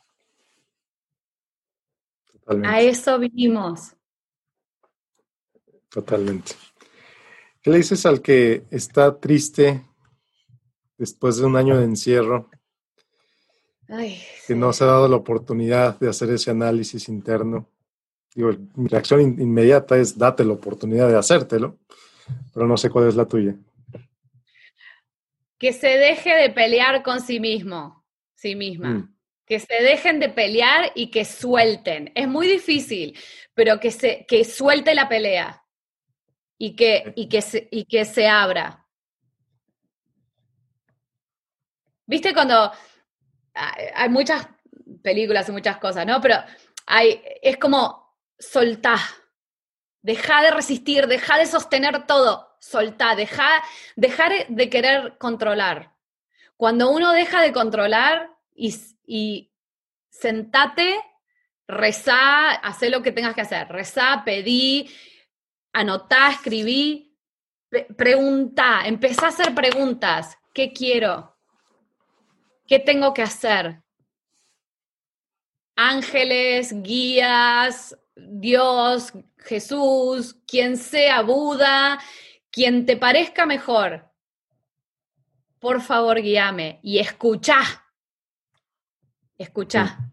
A 2.64 2.81
eso 2.81 3.18
vivimos. 3.18 3.94
Totalmente. 5.90 6.67
¿Qué 7.68 7.72
le 7.72 7.78
dices 7.81 8.07
al 8.07 8.22
que 8.22 8.64
está 8.70 9.20
triste 9.20 9.83
después 10.96 11.37
de 11.37 11.44
un 11.44 11.54
año 11.54 11.76
de 11.76 11.85
encierro? 11.85 12.48
que 14.46 14.54
no 14.54 14.72
se 14.72 14.85
ha 14.85 14.87
dado 14.87 15.07
la 15.07 15.16
oportunidad 15.16 16.00
de 16.00 16.09
hacer 16.09 16.31
ese 16.31 16.50
análisis 16.50 17.11
interno. 17.11 17.68
Digo, 18.35 18.52
mi 18.74 18.88
reacción 18.88 19.20
inmediata 19.20 19.98
es 19.98 20.16
date 20.16 20.46
la 20.46 20.54
oportunidad 20.54 21.11
de 21.11 21.18
hacértelo, 21.18 21.76
pero 22.54 22.66
no 22.66 22.78
sé 22.78 22.88
cuál 22.88 23.09
es 23.09 23.16
la 23.16 23.26
tuya. 23.26 23.54
Que 25.59 25.74
se 25.74 25.88
deje 25.88 26.35
de 26.37 26.48
pelear 26.48 27.02
con 27.02 27.20
sí 27.20 27.38
mismo, 27.38 28.02
sí 28.35 28.57
misma. 28.57 28.88
Mm. 28.88 29.14
Que 29.44 29.61
se 29.61 29.74
dejen 29.83 30.20
de 30.20 30.31
pelear 30.31 30.90
y 30.94 31.11
que 31.11 31.26
suelten. 31.26 32.12
Es 32.14 32.28
muy 32.28 32.46
difícil, 32.46 33.14
pero 33.52 33.78
que, 33.78 33.90
se, 33.90 34.24
que 34.26 34.46
suelte 34.46 34.94
la 34.94 35.07
pelea 35.11 35.66
y 36.59 36.75
que, 36.75 37.13
y 37.17 37.29
que, 37.29 37.40
se, 37.40 37.69
y 37.71 37.85
que 37.85 38.04
se 38.04 38.29
abra. 38.29 38.85
¿Viste 42.04 42.35
cuando 42.35 42.73
hay 43.54 44.09
muchas 44.09 44.48
películas 45.02 45.48
y 45.48 45.52
muchas 45.52 45.79
cosas, 45.79 46.06
¿no? 46.06 46.21
Pero 46.21 46.37
hay, 46.87 47.23
es 47.42 47.59
como 47.59 48.17
soltá, 48.38 48.98
deja 50.02 50.42
de 50.42 50.50
resistir, 50.50 51.06
deja 51.06 51.38
de 51.38 51.46
sostener 51.46 52.06
todo, 52.06 52.56
soltá, 52.61 53.15
deja, 53.15 53.63
dejar 53.96 54.33
de 54.48 54.71
querer 54.71 55.19
controlar. 55.19 55.94
Cuando 56.56 56.90
uno 56.90 57.13
deja 57.13 57.42
de 57.42 57.52
controlar 57.52 58.31
y, 58.54 58.75
y 59.06 59.52
sentate, 60.09 60.98
rezá, 61.67 62.52
hacé 62.52 62.90
lo 62.90 63.02
que 63.02 63.13
tengas 63.13 63.35
que 63.35 63.42
hacer, 63.42 63.69
rezá, 63.69 64.23
pedí, 64.25 64.90
anotá, 65.81 66.31
escribí, 66.31 67.16
pregunta, 67.96 68.87
empezá 68.87 69.26
a 69.26 69.29
hacer 69.29 69.54
preguntas. 69.54 70.37
¿Qué 70.52 70.72
quiero? 70.72 71.37
¿Qué 72.66 72.79
tengo 72.79 73.14
que 73.14 73.22
hacer? 73.22 73.83
ángeles, 75.79 76.74
guías, 76.83 77.96
Dios, 78.16 79.12
Jesús, 79.38 80.37
quien 80.46 80.76
sea 80.76 81.22
Buda, 81.22 82.00
quien 82.50 82.85
te 82.85 82.96
parezca 82.96 83.46
mejor, 83.46 84.10
por 85.60 85.81
favor 85.81 86.20
guíame 86.20 86.81
y 86.83 86.98
escucha. 86.98 87.60
Escucha. 89.38 90.08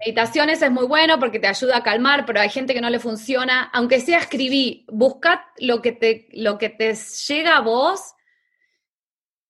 Meditaciones 0.00 0.60
es 0.60 0.70
muy 0.70 0.86
bueno 0.86 1.20
porque 1.20 1.38
te 1.38 1.46
ayuda 1.46 1.78
a 1.78 1.82
calmar, 1.82 2.26
pero 2.26 2.40
hay 2.40 2.48
gente 2.48 2.74
que 2.74 2.80
no 2.80 2.90
le 2.90 2.98
funciona. 2.98 3.70
Aunque 3.72 4.00
sea 4.00 4.18
escribí, 4.18 4.84
buscad 4.88 5.38
lo 5.58 5.82
que 5.82 5.92
te, 5.92 6.28
lo 6.32 6.58
que 6.58 6.68
te 6.68 6.94
llega 6.94 7.56
a 7.56 7.60
vos, 7.60 8.14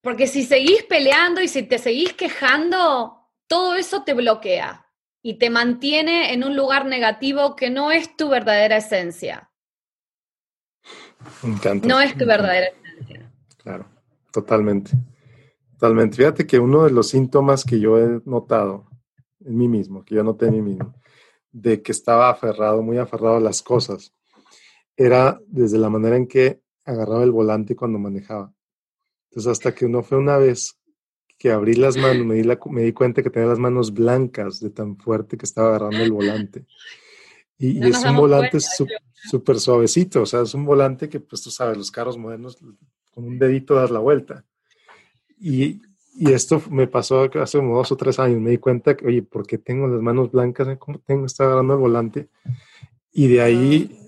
porque 0.03 0.27
si 0.27 0.45
seguís 0.45 0.83
peleando 0.83 1.41
y 1.41 1.49
si 1.49 1.63
te 1.63 1.79
seguís 1.79 2.13
quejando, 2.13 3.31
todo 3.47 3.75
eso 3.75 4.03
te 4.03 4.13
bloquea 4.13 4.87
y 5.23 5.39
te 5.39 5.49
mantiene 5.49 6.35
en 6.35 6.45
un 6.45 6.55
lugar 6.55 6.85
negativo 6.85 7.57
que 7.57 7.71
no 7.71 7.91
es 7.91 8.15
tu 8.15 8.29
verdadera 8.29 8.77
esencia. 8.77 9.51
Me 11.43 11.55
encanta. 11.55 11.89
No 11.89 12.01
es 12.01 12.17
tu 12.19 12.27
verdadera 12.27 12.67
esencia. 12.67 13.33
Claro, 13.57 13.87
totalmente. 14.31 14.91
Totalmente. 15.73 16.17
Fíjate 16.19 16.47
que 16.47 16.59
uno 16.59 16.85
de 16.85 16.91
los 16.91 17.09
síntomas 17.09 17.65
que 17.65 17.81
yo 17.81 17.99
he 17.99 18.21
notado 18.27 18.94
en 19.45 19.57
mí 19.57 19.69
mismo, 19.69 20.05
que 20.05 20.15
yo 20.15 20.25
noté 20.25 20.47
en 20.47 20.53
mí 20.53 20.63
mismo, 20.63 20.95
de 21.53 21.83
que 21.83 21.93
estaba 21.93 22.31
aferrado, 22.31 22.83
muy 22.83 22.99
aferrado 22.99 23.37
a 23.37 23.41
las 23.41 23.63
cosas, 23.63 24.13
era 24.97 25.41
desde 25.47 25.79
la 25.79 25.91
manera 25.91 26.17
en 26.17 26.27
que 26.27 26.61
agarraba 26.85 27.25
el 27.25 27.33
volante 27.33 27.77
cuando 27.77 27.99
manejaba. 27.99 28.53
Entonces, 29.31 29.53
hasta 29.53 29.75
que 29.75 29.87
uno 29.87 30.03
fue 30.03 30.19
una 30.19 30.39
vez 30.39 30.79
que 31.39 31.51
abrí 31.51 31.75
las 31.75 31.97
manos, 31.97 32.25
me 32.25 32.37
di, 32.37 32.49
me 32.71 32.83
di 32.83 32.93
cuenta 32.93 33.23
que 33.23 33.31
tenía 33.31 33.49
las 33.49 33.59
manos 33.59 33.93
blancas 33.93 34.61
de 34.61 34.71
tan 34.71 34.97
fuerte 34.97 35.37
que 35.37 35.45
estaba 35.45 35.69
agarrando 35.69 36.03
el 36.03 36.13
volante. 36.13 36.67
Y, 37.59 37.85
es 37.87 38.05
un 38.05 38.17
volante 38.17 38.59
súper 38.61 39.61
suavecito, 39.61 40.23
o 40.23 40.27
sea, 40.27 40.43
es 40.43 40.55
un 40.55 40.65
volante 40.65 41.09
que, 41.09 41.21
pues 41.21 41.43
tú 41.43 41.51
sabes, 41.51 41.77
los 41.77 41.91
carros 41.91 42.19
modernos 42.19 42.59
con 43.11 43.25
un 43.25 43.39
dedito 43.39 43.75
das 43.75 43.91
la 43.91 44.01
vuelta. 44.01 44.45
Y, 45.39 45.81
y 46.15 46.33
esto 46.33 46.63
me 46.71 46.87
pasó 46.87 47.29
hace 47.41 47.59
como 47.59 47.77
dos 47.77 47.93
o 47.93 47.97
tres 47.97 48.19
años, 48.19 48.41
me 48.41 48.51
di 48.51 48.59
cuenta 48.59 48.97
que, 48.97 49.07
oye, 49.07 49.23
¿por 49.23 49.47
qué 49.47 49.59
tengo 49.59 49.87
las 49.87 50.01
manos 50.01 50.31
blancas? 50.31 50.79
¿Cómo 50.79 50.99
tengo? 51.01 51.27
Estaba 51.27 51.51
agarrando 51.51 51.75
el 51.75 51.81
volante. 51.81 52.29
Y 53.13 53.29
de 53.29 53.43
ahí, 53.43 53.99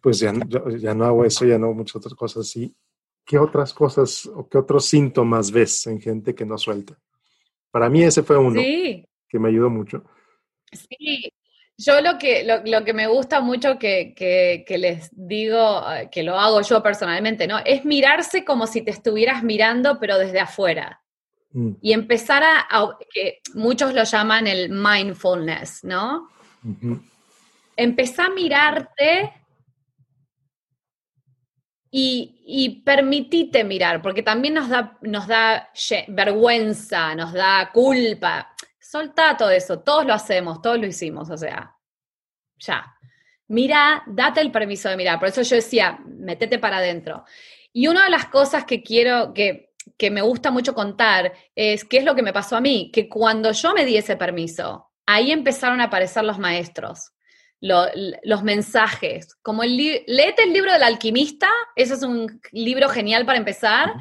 pues 0.00 0.18
ya, 0.18 0.32
ya 0.78 0.94
no 0.94 1.04
hago 1.04 1.24
eso, 1.24 1.44
ya 1.44 1.58
no 1.58 1.66
hago 1.66 1.74
muchas 1.74 1.96
otras 1.96 2.14
cosas 2.14 2.46
así. 2.48 2.74
¿qué 3.26 3.38
otras 3.38 3.74
cosas 3.74 4.24
o 4.26 4.48
qué 4.48 4.56
otros 4.56 4.86
síntomas 4.86 5.50
ves 5.50 5.86
en 5.88 6.00
gente 6.00 6.34
que 6.34 6.46
no 6.46 6.56
suelta? 6.56 6.96
Para 7.70 7.90
mí 7.90 8.02
ese 8.02 8.22
fue 8.22 8.38
uno 8.38 8.62
que 8.62 9.38
me 9.38 9.48
ayudó 9.48 9.68
mucho. 9.68 10.04
Sí, 10.72 11.30
yo 11.78 12.00
lo 12.00 12.18
que, 12.18 12.44
lo, 12.64 12.84
que 12.84 12.94
me 12.94 13.06
gusta 13.06 13.40
mucho 13.40 13.78
que, 13.78 14.14
que, 14.16 14.78
les 14.78 15.10
digo, 15.12 15.84
eh, 15.92 16.08
que 16.10 16.22
lo 16.22 16.38
hago 16.38 16.62
yo 16.62 16.82
personalmente, 16.82 17.46
¿no? 17.46 17.58
Es 17.64 17.84
mirarse 17.84 18.44
como 18.44 18.66
si 18.66 18.82
te 18.82 18.90
estuvieras 18.90 19.42
mirando, 19.42 19.98
pero 20.00 20.18
desde 20.18 20.40
afuera. 20.40 21.02
Mm. 21.52 21.72
Y 21.82 21.92
empezar 21.92 22.42
a, 22.44 22.96
que 23.12 23.40
muchos 23.54 23.92
lo 23.92 24.04
llaman 24.04 24.46
el 24.46 24.70
mindfulness, 24.70 25.84
¿no? 25.84 26.30
Empezar 27.76 28.30
a 28.30 28.34
mirarte 28.34 29.32
y, 31.90 32.42
y 32.46 32.80
permitite 32.80 33.64
mirar, 33.64 34.00
porque 34.00 34.22
también 34.22 34.54
nos 34.54 34.70
da, 34.70 34.96
nos 35.02 35.26
da 35.26 35.70
vergüenza, 36.08 37.14
nos 37.14 37.34
da 37.34 37.70
culpa. 37.70 38.50
Solta 38.88 39.36
todo 39.36 39.50
eso, 39.50 39.80
todos 39.80 40.06
lo 40.06 40.14
hacemos, 40.14 40.62
todos 40.62 40.78
lo 40.78 40.86
hicimos, 40.86 41.28
o 41.30 41.36
sea, 41.36 41.74
ya. 42.58 42.94
Mira, 43.48 44.02
date 44.06 44.40
el 44.40 44.52
permiso 44.52 44.88
de 44.88 44.96
mirar. 44.96 45.18
Por 45.18 45.28
eso 45.28 45.42
yo 45.42 45.56
decía, 45.56 45.98
metete 46.06 46.58
para 46.58 46.78
adentro. 46.78 47.24
Y 47.72 47.88
una 47.88 48.04
de 48.04 48.10
las 48.10 48.26
cosas 48.26 48.64
que 48.64 48.82
quiero, 48.82 49.32
que, 49.34 49.72
que 49.96 50.10
me 50.10 50.22
gusta 50.22 50.50
mucho 50.50 50.74
contar, 50.74 51.32
es 51.54 51.84
qué 51.84 51.98
es 51.98 52.04
lo 52.04 52.14
que 52.14 52.22
me 52.22 52.32
pasó 52.32 52.56
a 52.56 52.60
mí, 52.60 52.90
que 52.92 53.08
cuando 53.08 53.52
yo 53.52 53.74
me 53.74 53.84
di 53.84 53.96
ese 53.96 54.16
permiso, 54.16 54.92
ahí 55.04 55.32
empezaron 55.32 55.80
a 55.80 55.84
aparecer 55.84 56.24
los 56.24 56.38
maestros 56.38 57.12
los 57.60 58.42
mensajes. 58.42 59.34
Como 59.42 59.62
el 59.62 59.76
léete 59.76 60.44
el 60.44 60.52
libro 60.52 60.72
del 60.72 60.82
alquimista, 60.82 61.48
ese 61.74 61.94
es 61.94 62.02
un 62.02 62.40
libro 62.52 62.88
genial 62.88 63.24
para 63.24 63.38
empezar. 63.38 63.94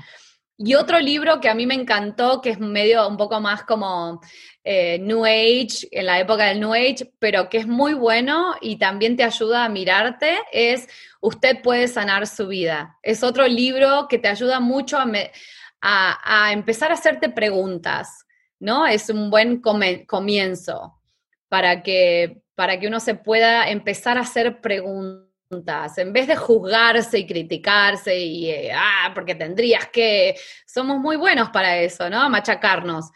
Y 0.58 0.76
otro 0.76 0.99
libro 0.99 1.41
que 1.41 1.49
a 1.49 1.53
mí 1.53 1.66
me 1.66 1.74
encantó, 1.74 2.41
que 2.41 2.51
es 2.51 2.60
medio 2.60 3.08
un 3.08 3.18
poco 3.18 3.41
más 3.41 3.64
como 3.64 4.22
eh, 4.64 4.99
New 4.99 5.26
Age, 5.26 5.88
en 5.91 6.06
la 6.06 6.20
época 6.20 6.45
del 6.45 6.62
New 6.62 6.74
Age, 6.74 7.12
pero 7.20 7.49
que 7.49 7.58
es 7.58 7.68
muy 7.68 7.93
bueno 7.93 8.56
y 8.62 8.78
también 8.78 9.18
te 9.18 9.24
ayuda 9.24 9.66
a 9.66 9.70
mirarte, 9.70 10.38
es 10.53 10.88
Usted 11.26 11.64
puede 11.64 11.88
sanar 11.88 12.28
su 12.28 12.47
vida. 12.47 12.99
Es 13.01 13.24
otro 13.24 13.47
libro 13.47 14.06
que 14.08 14.20
te 14.20 14.28
ayuda 14.28 14.60
mucho 14.60 14.99
a, 14.99 16.51
empezar 16.51 16.91
a 16.91 16.93
hacerte 16.93 17.30
preguntas, 17.30 18.28
¿no? 18.60 18.86
Es 18.86 19.10
un 19.10 19.32
buen 19.32 19.60
comienzo 19.60 21.01
para 21.49 21.82
que 21.82 22.43
para 22.53 22.80
que 22.80 22.88
uno 22.88 22.99
se 22.99 23.16
pueda 23.16 23.68
empezar 23.72 24.20
a 24.20 24.22
hacer 24.22 24.62
preguntas, 24.62 25.24
en 25.49 26.13
vez 26.13 26.27
de 26.27 26.35
juzgarse 26.35 27.19
y 27.19 27.27
criticarse 27.27 28.17
y, 28.17 28.49
eh, 28.49 28.71
ah, 28.73 29.11
porque 29.13 29.35
tendrías 29.35 29.87
que, 29.89 30.35
somos 30.65 30.99
muy 30.99 31.15
buenos 31.17 31.49
para 31.49 31.77
eso, 31.77 32.09
¿no? 32.09 32.29
Machacarnos. 32.29 33.11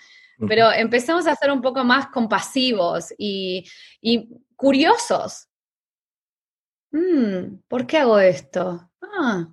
Pero 0.48 0.72
empecemos 0.72 1.28
a 1.28 1.36
ser 1.36 1.52
un 1.52 1.62
poco 1.62 1.84
más 1.84 2.08
compasivos 2.08 3.14
y, 3.18 3.66
curiosos. 4.56 5.50
Mm, 6.92 7.60
¿Por 7.68 7.86
qué 7.86 7.98
hago 7.98 8.20
esto? 8.20 8.90
Ah, 9.02 9.48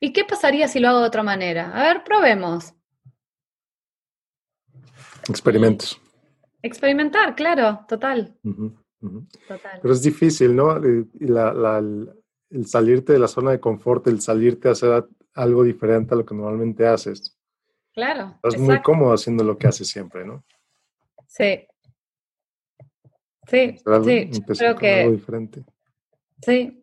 ¿y 0.00 0.12
qué 0.12 0.24
pasaría 0.24 0.66
si 0.66 0.80
lo 0.80 0.88
hago 0.88 1.00
de 1.00 1.06
otra 1.06 1.22
manera? 1.22 1.70
A 1.74 1.82
ver, 1.82 2.04
probemos. 2.04 2.72
Experimentos. 5.28 6.00
Experimentar, 6.62 7.34
claro, 7.34 7.84
total. 7.86 8.34
Pero 9.00 9.94
es 9.94 10.02
difícil, 10.02 10.54
¿no? 10.54 10.80
El 12.50 12.66
salirte 12.66 13.12
de 13.12 13.18
la 13.18 13.28
zona 13.28 13.52
de 13.52 13.60
confort, 13.60 14.06
el 14.06 14.20
salirte 14.20 14.68
a 14.68 14.72
hacer 14.72 15.06
algo 15.34 15.62
diferente 15.62 16.14
a 16.14 16.16
lo 16.16 16.24
que 16.24 16.34
normalmente 16.34 16.86
haces. 16.86 17.36
Claro. 17.92 18.34
Estás 18.42 18.60
muy 18.60 18.80
cómodo 18.82 19.12
haciendo 19.12 19.44
lo 19.44 19.56
que 19.58 19.68
haces 19.68 19.88
siempre, 19.88 20.24
¿no? 20.24 20.44
Sí. 21.26 21.66
Sí, 23.46 23.78
sí. 24.04 24.30
Creo 24.56 24.76
que... 24.76 25.00
Algo 25.00 25.12
diferente. 25.12 25.64
Sí. 26.44 26.82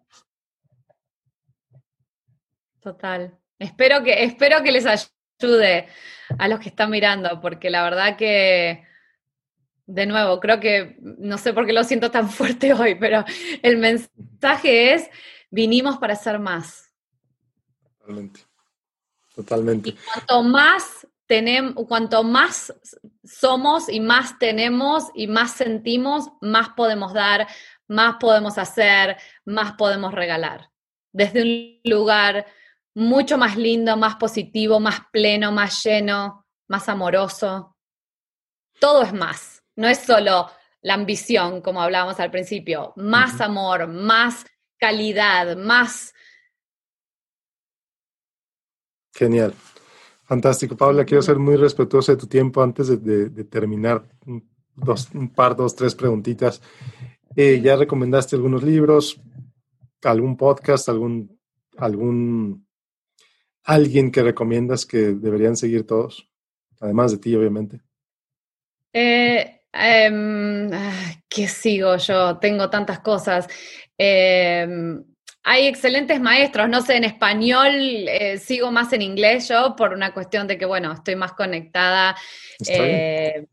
Total. 2.79 3.37
Espero 3.59 4.03
que, 4.03 4.23
espero 4.23 4.63
que 4.63 4.71
les 4.71 4.85
ayude 4.85 5.87
a 6.37 6.47
los 6.47 6.59
que 6.59 6.69
están 6.69 6.89
mirando, 6.89 7.41
porque 7.41 7.69
la 7.69 7.83
verdad 7.83 8.17
que 8.17 8.85
de 9.87 10.05
nuevo, 10.05 10.39
creo 10.39 10.59
que, 10.59 10.97
no 10.99 11.37
sé 11.37 11.53
por 11.53 11.65
qué 11.65 11.73
lo 11.73 11.83
siento 11.83 12.11
tan 12.11 12.29
fuerte 12.29 12.73
hoy, 12.73 12.95
pero 12.95 13.23
el 13.63 13.77
mensaje 13.77 14.93
es, 14.93 15.09
vinimos 15.49 15.97
para 15.97 16.15
ser 16.15 16.39
más. 16.39 16.91
Totalmente. 17.99 18.41
Totalmente. 19.35 19.89
Y 19.89 19.93
cuanto 19.93 20.43
más 20.43 21.07
tenemos, 21.27 21.85
cuanto 21.87 22.23
más 22.23 22.73
somos 23.23 23.89
y 23.89 23.99
más 23.99 24.39
tenemos 24.39 25.05
y 25.13 25.27
más 25.27 25.51
sentimos, 25.51 26.29
más 26.41 26.69
podemos 26.69 27.13
dar, 27.13 27.47
más 27.87 28.15
podemos 28.19 28.57
hacer, 28.57 29.17
más 29.45 29.73
podemos 29.73 30.13
regalar. 30.13 30.71
Desde 31.11 31.43
un 31.43 31.91
lugar 31.91 32.45
mucho 32.95 33.37
más 33.37 33.57
lindo, 33.57 33.95
más 33.95 34.15
positivo, 34.15 34.79
más 34.79 35.01
pleno, 35.11 35.51
más 35.51 35.83
lleno, 35.83 36.45
más 36.67 36.89
amoroso. 36.89 37.75
Todo 38.79 39.03
es 39.03 39.13
más. 39.13 39.63
No 39.75 39.87
es 39.87 39.99
solo 39.99 40.49
la 40.81 40.95
ambición, 40.95 41.61
como 41.61 41.81
hablábamos 41.81 42.19
al 42.19 42.31
principio, 42.31 42.93
más 42.95 43.41
amor, 43.41 43.87
más 43.87 44.45
calidad, 44.77 45.57
más... 45.57 46.13
Genial. 49.13 49.53
Fantástico. 50.23 50.75
Paula, 50.77 51.05
quiero 51.05 51.21
ser 51.21 51.39
muy 51.39 51.55
respetuoso 51.55 52.11
de 52.11 52.17
tu 52.17 52.27
tiempo 52.27 52.61
antes 52.61 52.87
de, 53.03 53.43
terminar. 53.45 54.03
Dos, 54.75 55.09
un 55.13 55.33
par, 55.33 55.55
dos, 55.55 55.75
tres 55.75 55.95
preguntitas. 55.95 56.61
Eh, 57.35 57.59
ya 57.61 57.75
recomendaste 57.75 58.35
algunos 58.35 58.61
libros, 58.61 59.19
algún 60.03 60.37
podcast, 60.37 60.89
algún, 60.89 61.39
algún, 61.77 62.67
alguien 63.63 64.11
que 64.11 64.21
recomiendas 64.21 64.85
que 64.85 65.13
deberían 65.13 65.55
seguir 65.55 65.87
todos, 65.87 66.29
además 66.79 67.11
de 67.11 67.17
ti, 67.17 67.35
obviamente. 67.35 67.81
Eh, 68.93 69.57
Em, 69.79 70.71
¿Qué 71.29 71.47
sigo 71.47 71.97
yo? 71.97 72.37
Tengo 72.39 72.69
tantas 72.69 72.99
cosas. 72.99 73.47
Em, 73.97 75.03
hay 75.43 75.67
excelentes 75.67 76.19
maestros, 76.19 76.69
no 76.69 76.81
sé, 76.81 76.97
en 76.97 77.05
español 77.05 77.71
eh, 77.71 78.37
sigo 78.37 78.71
más 78.71 78.91
en 78.93 79.01
inglés 79.01 79.47
yo 79.47 79.75
por 79.77 79.93
una 79.93 80.13
cuestión 80.13 80.45
de 80.45 80.57
que, 80.57 80.65
bueno, 80.65 80.91
estoy 80.91 81.15
más 81.15 81.33
conectada. 81.33 82.15
Eh, 82.67 83.45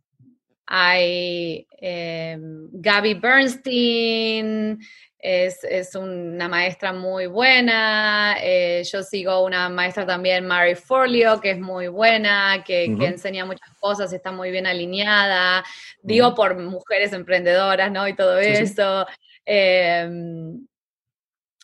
hay 0.67 1.67
eh, 1.81 2.39
Gaby 2.41 3.15
Bernstein, 3.15 4.79
es, 5.25 5.95
una 5.95 6.49
maestra 6.49 6.93
muy 6.93 7.27
buena. 7.27 8.37
Eh, 8.43 8.83
yo 8.91 9.03
sigo 9.03 9.43
una 9.45 9.69
maestra 9.69 10.07
también, 10.07 10.47
Mary 10.47 10.75
Forleo, 10.75 11.41
que 11.41 11.53
es 11.53 11.59
muy 11.59 11.89
buena, 11.89 12.63
que, 12.65 12.85
enseña 12.85 13.47
muchas 13.47 13.71
cosas, 13.81 14.13
está 14.13 14.33
muy 14.33 14.51
bien 14.51 14.67
alineada. 14.67 15.65
Digo 16.03 16.35
por 16.35 16.59
mujeres 16.59 17.13
emprendedoras, 17.15 17.91
¿no? 17.91 18.07
Y 18.07 18.15
todo 18.15 18.39
eso. 18.39 19.07
Em, 19.47 20.67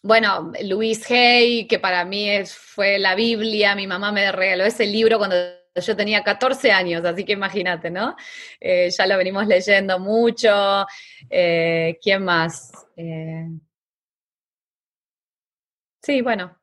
bueno, 0.02 0.50
Louise 0.62 1.14
Hay, 1.14 1.66
que 1.66 1.78
para 1.78 2.04
mí 2.04 2.30
es, 2.30 2.54
fue 2.54 2.98
la 2.98 3.14
Biblia, 3.14 3.74
mi 3.74 3.86
mamá 3.86 4.12
me 4.12 4.32
regaló 4.32 4.64
ese 4.64 4.86
libro 4.86 5.18
cuando 5.18 5.36
yo 5.74 5.96
tenía 5.96 6.24
14 6.24 6.72
años, 6.72 7.04
así 7.04 7.24
que 7.24 7.32
imagínate, 7.34 7.90
¿no? 7.90 8.16
Eh, 8.60 8.90
ya 8.90 9.06
lo 9.06 9.16
venimos 9.18 9.46
leyendo 9.46 9.98
mucho. 9.98 10.86
Eh, 11.28 11.98
¿Quién 12.02 12.24
más? 12.24 12.72
Eh, 12.96 13.46
sí, 16.02 16.22
bueno. 16.22 16.59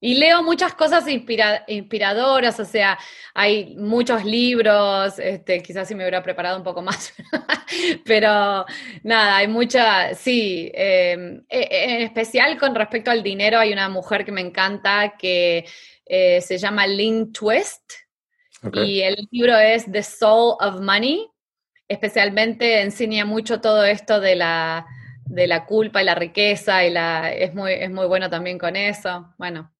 Y 0.00 0.14
leo 0.14 0.42
muchas 0.42 0.74
cosas 0.74 1.06
inspiradoras, 1.08 2.60
o 2.60 2.64
sea, 2.64 2.98
hay 3.34 3.74
muchos 3.76 4.24
libros, 4.24 5.18
este, 5.18 5.60
quizás 5.60 5.88
si 5.88 5.94
me 5.94 6.04
hubiera 6.04 6.22
preparado 6.22 6.56
un 6.56 6.62
poco 6.62 6.82
más, 6.82 7.12
pero 8.04 8.64
nada, 9.02 9.36
hay 9.38 9.48
mucha, 9.48 10.14
sí, 10.14 10.70
em, 10.72 11.44
e, 11.48 11.60
e, 11.60 11.94
en 11.96 12.02
especial 12.02 12.58
con 12.58 12.76
respecto 12.76 13.10
al 13.10 13.24
dinero, 13.24 13.58
hay 13.58 13.72
una 13.72 13.88
mujer 13.88 14.24
que 14.24 14.32
me 14.32 14.40
encanta 14.40 15.14
que 15.18 15.64
se 16.06 16.56
llama 16.56 16.86
Lynn 16.86 17.32
Twist, 17.32 18.08
y 18.72 19.00
el 19.02 19.28
libro 19.30 19.56
es 19.56 19.90
The 19.90 20.02
Soul 20.02 20.56
of 20.60 20.80
Money. 20.80 21.30
Especialmente 21.86 22.82
enseña 22.82 23.24
mucho 23.24 23.60
todo 23.60 23.84
esto 23.84 24.20
de 24.20 24.34
la, 24.34 24.86
de 25.24 25.46
la 25.46 25.64
culpa 25.64 26.02
y 26.02 26.04
la 26.04 26.14
riqueza 26.14 26.84
y 26.84 26.90
la 26.90 27.32
es 27.32 27.54
muy, 27.54 27.72
es 27.72 27.90
muy 27.90 28.06
bueno 28.06 28.28
también 28.28 28.58
con 28.58 28.76
eso. 28.76 29.32
Bueno. 29.38 29.72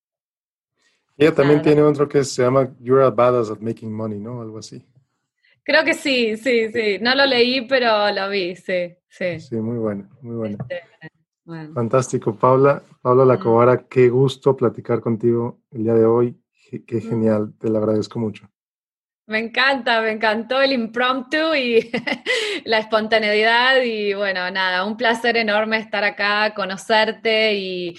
Ella 1.19 1.35
también 1.35 1.61
tiene 1.61 1.83
otro 1.83 2.09
que 2.09 2.23
se 2.23 2.43
llama 2.43 2.73
You're 2.79 3.05
a 3.05 3.11
Badass 3.11 3.51
at 3.51 3.59
Making 3.59 3.93
Money, 3.93 4.21
¿no? 4.21 4.41
Algo 4.41 4.59
así. 4.59 4.87
Creo 5.65 5.85
que 5.85 5.93
sí, 5.93 6.37
sí, 6.37 6.73
sí. 6.73 6.99
No 7.01 7.15
lo 7.17 7.27
leí, 7.27 7.67
pero 7.67 8.11
lo 8.13 8.31
vi, 8.31 8.55
sí, 8.55 8.95
sí. 9.09 9.41
Sí, 9.41 9.57
muy 9.57 9.79
bueno, 9.79 10.09
muy 10.23 10.37
bueno. 10.37 10.59
Este, 10.61 10.85
Fantástico, 11.75 12.37
Paula. 12.37 12.83
Paula 13.03 13.25
Lacobara, 13.25 13.89
qué 13.89 14.09
gusto 14.09 14.57
platicar 14.57 15.01
contigo 15.01 15.59
el 15.73 15.83
día 15.83 15.95
de 15.95 16.05
hoy. 16.05 16.41
Qué 16.87 17.01
genial, 17.01 17.53
te 17.59 17.69
lo 17.69 17.79
agradezco 17.79 18.21
mucho. 18.21 18.49
Me 19.27 19.39
encanta, 19.41 20.01
me 20.01 20.13
encantó 20.13 20.61
el 20.61 20.73
impromptu 20.73 21.55
y 21.55 21.91
la 22.65 22.79
espontaneidad 22.79 23.83
y 23.83 24.15
bueno, 24.15 24.51
nada, 24.51 24.85
un 24.85 24.97
placer 24.97 25.37
enorme 25.37 25.79
estar 25.79 26.05
acá, 26.05 26.55
conocerte 26.55 27.55
y, 27.55 27.95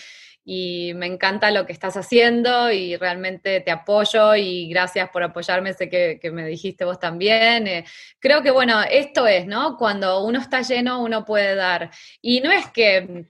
me 0.95 1.06
encanta 1.06 1.52
lo 1.52 1.66
que 1.66 1.74
estás 1.74 1.95
haciendo 1.95 2.72
y 2.72 2.95
realmente 2.95 3.62
te 3.62 3.70
apoyo 3.70 4.36
y 4.36 4.68
gracias 4.68 5.10
por 5.10 5.22
apoyarme, 5.22 5.74
sé 5.74 5.89
que, 5.89 6.20
me 6.32 6.45
dijiste 6.45 6.86
vos 6.86 7.00
también. 7.00 7.68
Eh, 7.68 7.86
creo 8.18 8.41
que 8.41 8.50
bueno, 8.50 8.82
esto 8.89 9.28
es, 9.28 9.45
¿no? 9.45 9.78
Cuando 9.78 10.24
uno 10.24 10.39
está 10.39 10.62
lleno, 10.62 11.04
uno 11.04 11.24
puede 11.24 11.54
dar. 11.54 11.91
Y 12.22 12.41
no 12.41 12.52
es 12.52 12.68
que 12.72 13.26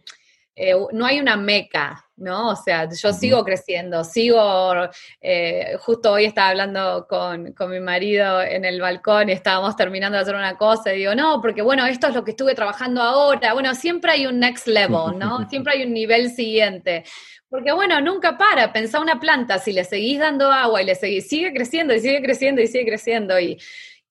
eh, 0.55 0.75
no 0.93 1.05
hay 1.05 1.19
una 1.19 1.35
meca, 1.35 2.08
¿no? 2.19 2.49
O 2.49 2.55
sea, 2.55 2.89
yo 2.89 3.13
sigo 3.13 3.43
creciendo, 3.43 4.03
sigo, 4.03 4.73
eh, 5.21 5.75
justo 5.79 6.11
hoy 6.11 6.25
estaba 6.25 6.49
hablando 6.49 7.07
con, 7.07 7.53
mi 7.69 7.79
marido 7.79 8.41
en 8.41 8.65
el 8.65 8.81
balcón 8.81 9.29
y 9.29 9.33
estábamos 9.33 9.75
terminando 9.75 10.17
de 10.17 10.23
hacer 10.23 10.35
una 10.35 10.57
cosa 10.57 10.93
y 10.93 10.99
digo, 10.99 11.15
no, 11.15 11.41
porque 11.41 11.61
bueno, 11.61 11.85
esto 11.85 12.07
es 12.07 12.15
lo 12.15 12.23
que 12.23 12.31
estuve 12.31 12.55
trabajando 12.55 13.01
ahora, 13.01 13.53
bueno, 13.53 13.73
siempre 13.75 14.11
hay 14.11 14.27
un 14.27 14.39
next 14.39 14.67
level, 14.67 15.17
¿no? 15.17 15.39
Siempre 15.49 15.73
hay 15.73 15.83
un 15.83 15.93
nivel 15.93 16.29
siguiente. 16.29 17.03
Porque 17.49 17.71
bueno, 17.71 17.99
nunca 18.01 18.37
para, 18.37 18.71
pensá 18.71 18.99
una 18.99 19.19
planta, 19.19 19.57
si 19.57 19.73
le 19.73 19.83
seguís 19.83 20.19
dando 20.19 20.51
agua 20.51 20.81
y 20.81 20.85
le 20.85 20.95
seguís, 20.95 21.27
sigue 21.27 21.51
creciendo 21.51 21.93
y 21.93 21.99
sigue 21.99 22.21
creciendo 22.21 22.61
y 22.61 22.67
sigue 22.67 22.85
creciendo 22.85 23.39
y, 23.39 23.57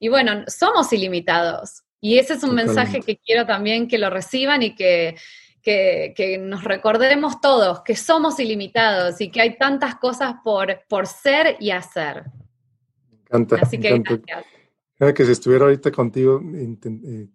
y 0.00 0.08
bueno, 0.08 0.44
somos 0.48 0.92
ilimitados. 0.92 1.82
Y 2.00 2.18
ese 2.18 2.34
es 2.34 2.42
un 2.42 2.54
mensaje 2.54 3.00
que 3.00 3.16
quiero 3.16 3.46
también 3.46 3.88
que 3.88 3.98
lo 3.98 4.10
reciban 4.10 4.62
y 4.62 4.74
que, 4.74 5.16
que, 5.62 6.38
nos 6.40 6.64
recordemos 6.64 7.40
todos 7.40 7.82
que 7.82 7.96
somos 7.96 8.38
ilimitados 8.40 9.20
y 9.20 9.30
que 9.30 9.40
hay 9.40 9.58
tantas 9.58 9.96
cosas 9.96 10.36
por, 10.42 10.80
por 10.88 11.06
ser 11.06 11.56
y 11.60 11.70
hacer. 11.70 12.24
Me 13.10 13.18
encanta. 13.20 13.56
Así 13.60 13.78
que 13.78 13.98
gracias. 13.98 15.14
que 15.14 15.24
si 15.24 15.32
estuviera 15.32 15.64
ahorita 15.64 15.90
contigo, 15.92 16.40
eh, 16.54 17.28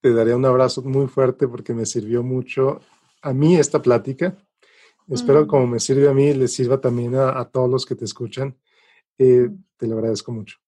te 0.00 0.12
daría 0.12 0.36
un 0.36 0.44
abrazo 0.44 0.82
muy 0.82 1.06
fuerte 1.06 1.48
porque 1.48 1.72
me 1.72 1.86
sirvió 1.86 2.22
mucho 2.22 2.80
a 3.22 3.32
mí 3.32 3.56
esta 3.56 3.80
plática. 3.80 4.36
Espero 5.08 5.44
mm. 5.44 5.46
como 5.46 5.66
me 5.66 5.80
sirve 5.80 6.08
a 6.08 6.14
mí, 6.14 6.32
le 6.34 6.48
sirva 6.48 6.80
también 6.80 7.14
a, 7.14 7.44
todos 7.46 7.70
los 7.70 7.86
que 7.86 7.94
te 7.94 8.04
escuchan. 8.04 8.56
Eh, 9.18 9.48
te 9.76 9.86
lo 9.86 9.96
agradezco 9.96 10.32
mucho. 10.32 10.58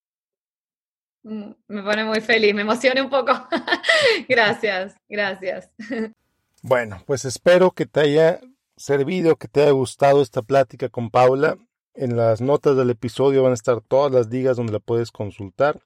Mm, 1.22 1.51
me 1.68 1.82
pone 1.82 2.05
muy 2.05 2.20
feliz, 2.20 2.55
me 2.55 2.62
emociona 2.62 3.03
un 3.03 3.11
poco. 3.11 3.32
gracias, 4.28 4.95
gracias. 5.09 5.70
Bueno, 6.68 7.00
pues 7.06 7.24
espero 7.24 7.70
que 7.70 7.86
te 7.86 8.00
haya 8.00 8.40
servido, 8.76 9.36
que 9.36 9.46
te 9.46 9.62
haya 9.62 9.70
gustado 9.70 10.20
esta 10.20 10.42
plática 10.42 10.88
con 10.88 11.10
Paula. 11.10 11.58
En 11.94 12.16
las 12.16 12.40
notas 12.40 12.76
del 12.76 12.90
episodio 12.90 13.44
van 13.44 13.52
a 13.52 13.54
estar 13.54 13.80
todas 13.82 14.10
las 14.10 14.30
ligas 14.30 14.56
donde 14.56 14.72
la 14.72 14.80
puedes 14.80 15.12
consultar. 15.12 15.80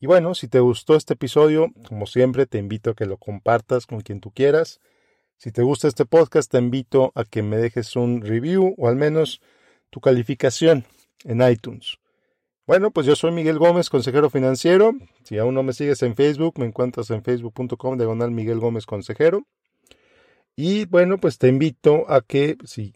Y 0.00 0.06
bueno, 0.06 0.34
si 0.34 0.48
te 0.48 0.60
gustó 0.60 0.96
este 0.96 1.12
episodio, 1.12 1.70
como 1.86 2.06
siempre, 2.06 2.46
te 2.46 2.56
invito 2.56 2.88
a 2.88 2.94
que 2.94 3.04
lo 3.04 3.18
compartas 3.18 3.84
con 3.84 4.00
quien 4.00 4.20
tú 4.20 4.30
quieras. 4.30 4.80
Si 5.36 5.52
te 5.52 5.60
gusta 5.60 5.88
este 5.88 6.06
podcast, 6.06 6.50
te 6.50 6.56
invito 6.56 7.12
a 7.14 7.24
que 7.24 7.42
me 7.42 7.58
dejes 7.58 7.94
un 7.94 8.22
review 8.22 8.74
o 8.78 8.88
al 8.88 8.96
menos 8.96 9.42
tu 9.90 10.00
calificación 10.00 10.86
en 11.24 11.42
iTunes. 11.42 11.98
Bueno, 12.66 12.92
pues 12.92 13.06
yo 13.06 13.14
soy 13.14 13.32
Miguel 13.32 13.58
Gómez, 13.58 13.90
consejero 13.90 14.30
financiero. 14.30 14.94
Si 15.24 15.36
aún 15.36 15.54
no 15.54 15.62
me 15.62 15.74
sigues 15.74 16.02
en 16.02 16.16
Facebook, 16.16 16.58
me 16.58 16.64
encuentras 16.64 17.10
en 17.10 17.22
facebook.com 17.22 17.98
diagonal 17.98 18.30
Miguel 18.30 18.58
Gómez 18.58 18.86
Consejero. 18.86 19.44
Y 20.60 20.86
bueno, 20.86 21.18
pues 21.18 21.38
te 21.38 21.46
invito 21.46 22.10
a 22.10 22.20
que 22.20 22.56
si 22.64 22.92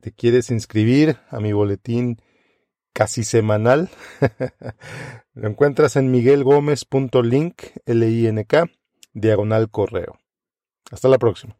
te 0.00 0.12
quieres 0.12 0.50
inscribir 0.50 1.18
a 1.28 1.40
mi 1.40 1.52
boletín 1.52 2.22
casi 2.94 3.22
semanal, 3.22 3.90
lo 5.34 5.46
encuentras 5.46 5.96
en 5.96 6.10
miguelgomez.link, 6.10 7.64
L-I-N-K, 7.84 8.64
diagonal 9.12 9.70
correo. 9.70 10.20
Hasta 10.90 11.08
la 11.08 11.18
próxima. 11.18 11.58